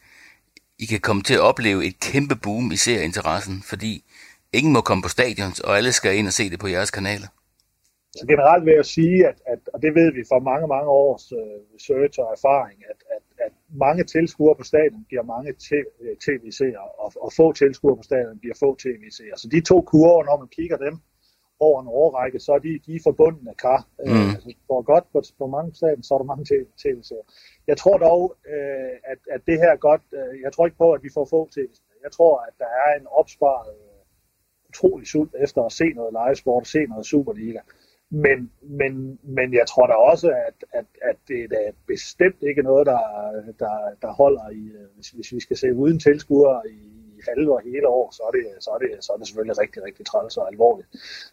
i 0.80 0.86
kan 0.86 1.00
komme 1.00 1.22
til 1.24 1.34
at 1.34 1.40
opleve 1.40 1.86
et 1.88 2.00
kæmpe 2.00 2.36
boom 2.44 2.72
i 2.72 2.76
serieinteressen, 2.76 3.58
fordi 3.72 3.92
ingen 4.54 4.74
må 4.74 4.82
komme 4.82 5.02
på 5.04 5.10
stadions, 5.10 5.60
og 5.60 5.78
alle 5.78 5.92
skal 5.92 6.18
ind 6.18 6.28
og 6.28 6.34
se 6.34 6.50
det 6.50 6.60
på 6.60 6.68
jeres 6.68 6.92
kanaler. 6.92 7.30
Så 8.20 8.26
generelt 8.28 8.66
vil 8.66 8.74
jeg 8.74 8.86
sige, 8.86 9.28
at, 9.30 9.38
at 9.54 9.62
og 9.74 9.82
det 9.82 9.92
ved 10.00 10.10
vi 10.18 10.22
fra 10.30 10.40
mange, 10.52 10.68
mange 10.76 10.90
års 11.04 11.26
øh, 11.32 11.58
research 11.76 12.20
og 12.20 12.28
erfaring, 12.38 12.78
at, 12.92 13.00
at, 13.16 13.24
at 13.46 13.54
mange 13.86 14.04
tilskuere 14.04 14.56
på 14.56 14.64
stadion 14.64 15.04
giver 15.10 15.24
mange 15.36 15.50
øh, 16.04 16.16
tv-seere, 16.26 16.86
og, 17.04 17.10
og 17.26 17.30
få 17.40 17.46
tilskuere 17.62 17.98
på 17.98 18.04
stadion 18.04 18.38
giver 18.44 18.58
få 18.64 18.70
tv-seere. 18.86 19.38
Så 19.38 19.48
de 19.54 19.62
to 19.62 19.78
kurver, 19.82 20.24
når 20.30 20.38
man 20.44 20.50
kigger 20.58 20.78
dem, 20.86 20.94
over 21.60 21.82
en 21.82 21.88
årrække, 21.88 22.40
så 22.40 22.52
er 22.54 22.60
de, 22.60 22.80
de 22.86 22.96
er 22.96 23.00
forbundne 23.04 23.54
kar. 23.64 23.88
Øh, 24.06 24.14
mm. 24.14 24.30
Altså, 24.36 24.54
for 24.68 24.82
godt 24.82 25.06
på, 25.14 25.22
på 25.38 25.48
mange 25.48 25.76
steder, 25.76 25.96
så 26.02 26.14
er 26.14 26.18
der 26.18 26.32
mange 26.34 26.46
tv-serier. 26.46 27.26
Jeg 27.68 27.78
tror 27.78 27.98
dog, 27.98 28.36
øh, 28.54 28.94
at, 29.12 29.20
at 29.32 29.42
det 29.48 29.58
her 29.62 29.72
er 29.72 29.82
godt. 29.90 30.02
Øh, 30.14 30.42
jeg 30.44 30.54
tror 30.54 30.66
ikke 30.66 30.78
på, 30.78 30.92
at 30.94 31.04
vi 31.04 31.10
får 31.14 31.26
få 31.26 31.50
tv 31.56 31.70
Jeg 32.04 32.12
tror, 32.12 32.34
at 32.48 32.54
der 32.60 32.72
er 32.86 33.00
en 33.00 33.08
opsparet 33.20 33.74
øh, 33.74 34.00
utrolig 34.70 35.08
sult 35.08 35.36
efter 35.40 35.62
at 35.64 35.72
se 35.72 35.88
noget 35.90 36.16
livesport, 36.20 36.68
se 36.68 36.86
noget 36.86 37.06
Superliga. 37.06 37.60
Men, 38.12 38.52
men, 38.62 39.20
men 39.24 39.54
jeg 39.54 39.68
tror 39.68 39.88
da 39.88 39.94
også, 39.94 40.28
at, 40.30 40.58
at, 40.72 40.86
at 41.02 41.16
det 41.28 41.44
er 41.44 41.72
bestemt 41.88 42.42
ikke 42.50 42.62
noget, 42.62 42.86
der, 42.86 43.02
der, 43.60 43.76
der 44.02 44.12
holder 44.12 44.50
i, 44.50 44.64
øh, 44.80 44.88
hvis, 44.96 45.10
hvis 45.10 45.32
vi 45.32 45.40
skal 45.40 45.58
se 45.58 45.74
uden 45.74 46.00
tilskuere 46.00 46.62
i, 46.70 46.99
halve 47.28 47.54
og 47.58 47.62
hele 47.70 47.88
år, 47.88 48.12
så 48.18 48.22
er, 48.28 48.32
det, 48.32 48.44
så, 48.66 48.70
er 48.76 48.80
det, 48.84 48.92
så 49.06 49.10
er 49.14 49.18
det 49.18 49.28
selvfølgelig 49.28 49.58
rigtig, 49.58 49.84
rigtig 49.84 50.06
træls 50.06 50.38
og 50.38 50.48
alvorligt. 50.52 50.90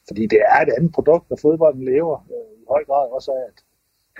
Fordi 0.08 0.26
det 0.26 0.40
er 0.54 0.60
et 0.60 0.72
andet 0.76 0.92
produkt, 0.92 1.28
der 1.28 1.36
fodbolden 1.36 1.84
lever 1.84 2.16
øh, 2.34 2.62
i 2.62 2.64
høj 2.68 2.84
grad 2.84 3.06
også 3.16 3.30
af, 3.30 3.44
at, 3.50 3.58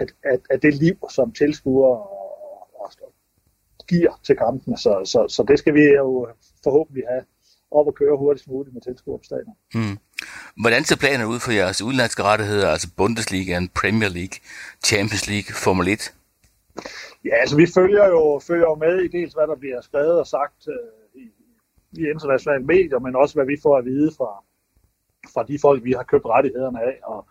at, 0.02 0.10
at, 0.32 0.40
at 0.50 0.62
det 0.62 0.74
liv, 0.74 0.96
som 1.10 1.32
tilskuer 1.32 1.96
og, 1.96 2.80
og, 2.80 2.90
og 3.02 3.12
giver 3.88 4.20
til 4.26 4.36
kampene. 4.36 4.76
Så, 4.78 4.92
så, 5.04 5.28
så 5.28 5.42
det 5.48 5.58
skal 5.58 5.74
vi 5.74 5.84
jo 6.02 6.28
forhåbentlig 6.64 7.04
have 7.08 7.24
op 7.70 7.86
og 7.86 7.94
køre 7.94 8.16
hurtigst 8.16 8.48
muligt 8.48 8.74
med 8.74 8.82
tilskuer 8.82 9.16
på 9.16 9.24
stadion. 9.24 9.56
Hmm. 9.74 9.98
Hvordan 10.62 10.84
ser 10.84 10.96
planen 10.96 11.26
ud 11.26 11.40
for 11.40 11.52
jeres 11.52 11.82
udenlandske 11.82 12.22
rettigheder, 12.22 12.68
altså 12.68 12.88
Bundesliga, 12.96 13.60
Premier 13.80 14.08
League, 14.08 14.36
Champions 14.84 15.26
League, 15.28 15.54
Formel 15.64 15.88
1? 15.88 16.14
Ja, 17.24 17.34
altså 17.42 17.56
vi 17.56 17.66
følger 17.74 18.06
jo, 18.06 18.40
følger 18.46 18.66
jo 18.72 18.74
med 18.74 18.94
i 19.04 19.08
dels, 19.08 19.32
hvad 19.34 19.46
der 19.46 19.56
bliver 19.56 19.80
skrevet 19.80 20.18
og 20.18 20.26
sagt 20.26 20.60
øh, 20.68 20.74
i 21.92 22.02
internationale 22.14 22.64
medier, 22.64 22.98
men 22.98 23.16
også 23.16 23.34
hvad 23.34 23.46
vi 23.46 23.56
får 23.62 23.76
at 23.76 23.84
vide 23.84 24.10
fra, 24.18 24.44
fra 25.34 25.42
de 25.42 25.58
folk, 25.58 25.84
vi 25.84 25.92
har 25.92 26.02
købt 26.02 26.26
rettighederne 26.26 26.82
af. 26.82 26.98
Og, 27.04 27.28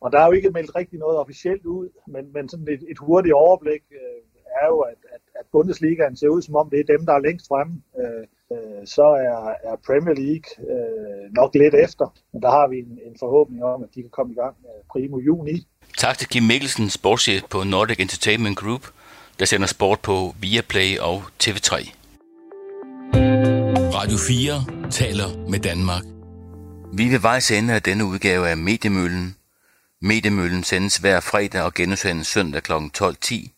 og 0.00 0.12
der 0.12 0.18
er 0.20 0.26
jo 0.26 0.32
ikke 0.32 0.50
meldt 0.50 0.76
rigtig 0.76 0.98
noget 0.98 1.18
officielt 1.18 1.66
ud, 1.66 1.88
men, 2.06 2.32
men 2.32 2.48
sådan 2.48 2.68
et, 2.68 2.82
et 2.90 2.98
hurtigt 2.98 3.34
overblik 3.34 3.82
øh, 3.92 4.20
er 4.62 4.66
jo, 4.66 4.78
at, 4.78 5.00
at, 5.14 5.20
at 5.40 5.46
Bundesligaen 5.52 6.16
ser 6.16 6.28
ud 6.28 6.42
som 6.42 6.56
om, 6.56 6.70
det 6.70 6.80
er 6.80 6.96
dem, 6.96 7.06
der 7.06 7.12
er 7.12 7.18
længst 7.18 7.48
fremme. 7.48 7.82
Øh, 8.00 8.24
øh, 8.52 8.86
så 8.86 9.02
er, 9.02 9.70
er 9.70 9.76
Premier 9.86 10.14
League 10.14 10.48
øh, 10.72 11.32
nok 11.32 11.54
lidt 11.54 11.74
efter, 11.74 12.06
men 12.32 12.42
der 12.42 12.50
har 12.50 12.68
vi 12.68 12.78
en, 12.78 12.98
en 13.06 13.16
forhåbning 13.18 13.64
om, 13.64 13.82
at 13.82 13.88
de 13.94 14.00
kan 14.02 14.10
komme 14.10 14.32
i 14.32 14.36
gang 14.36 14.56
øh, 14.64 14.80
primo 14.92 15.18
juni. 15.18 15.66
Tak 15.98 16.18
til 16.18 16.28
Kim 16.28 16.42
Mikkelsen, 16.42 16.90
sportschef 16.90 17.42
på 17.50 17.64
Nordic 17.64 18.00
Entertainment 18.00 18.56
Group, 18.56 18.84
der 19.38 19.44
sender 19.44 19.66
sport 19.66 20.00
på 20.00 20.34
Viaplay 20.40 20.98
og 20.98 21.16
TV3. 21.44 21.97
Radio 23.98 24.18
4 24.18 24.90
taler 24.90 25.50
med 25.50 25.60
Danmark. 25.60 26.02
Vi 26.92 27.06
er 27.06 27.10
ved 27.10 27.18
vejs 27.18 27.50
ende 27.50 27.74
af 27.74 27.82
denne 27.82 28.04
udgave 28.04 28.48
af 28.48 28.56
Mediemøllen. 28.56 29.36
Mediemøllen 30.00 30.64
sendes 30.64 30.96
hver 30.96 31.20
fredag 31.20 31.62
og 31.62 31.74
genudsendes 31.74 32.26
søndag 32.26 32.62
kl. 32.62 32.72
12.10. 32.72 33.48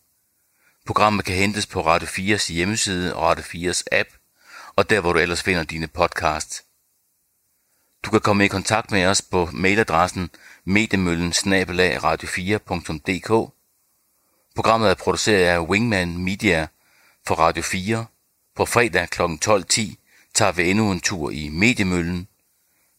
Programmet 0.85 1.25
kan 1.25 1.35
hentes 1.35 1.65
på 1.65 1.81
Radio 1.81 2.07
4's 2.07 2.53
hjemmeside 2.53 3.15
og 3.15 3.23
Radio 3.23 3.43
4's 3.43 3.83
app, 3.91 4.09
og 4.75 4.89
der 4.89 4.99
hvor 4.99 5.13
du 5.13 5.19
ellers 5.19 5.43
finder 5.43 5.63
dine 5.63 5.87
podcasts. 5.87 6.63
Du 8.03 8.11
kan 8.11 8.21
komme 8.21 8.45
i 8.45 8.47
kontakt 8.47 8.91
med 8.91 9.05
os 9.05 9.21
på 9.21 9.49
mailadressen 9.53 10.29
mediemøllen 10.65 11.31
radio4.dk. 11.31 13.51
Programmet 14.55 14.89
er 14.89 14.95
produceret 14.95 15.45
af 15.45 15.59
Wingman 15.59 16.17
Media, 16.17 16.67
for 17.27 17.35
Radio 17.35 17.63
4. 17.63 18.05
På 18.55 18.65
fredag 18.65 19.09
kl. 19.09 19.21
12.10 19.21 20.00
tager 20.33 20.51
vi 20.51 20.69
endnu 20.69 20.91
en 20.91 20.99
tur 20.99 21.31
i 21.31 21.49
Mediemøllen. 21.49 22.27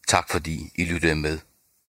Tak 0.08 0.30
fordi 0.30 0.70
I 0.74 0.84
lyttede 0.84 1.14
med. 1.14 1.38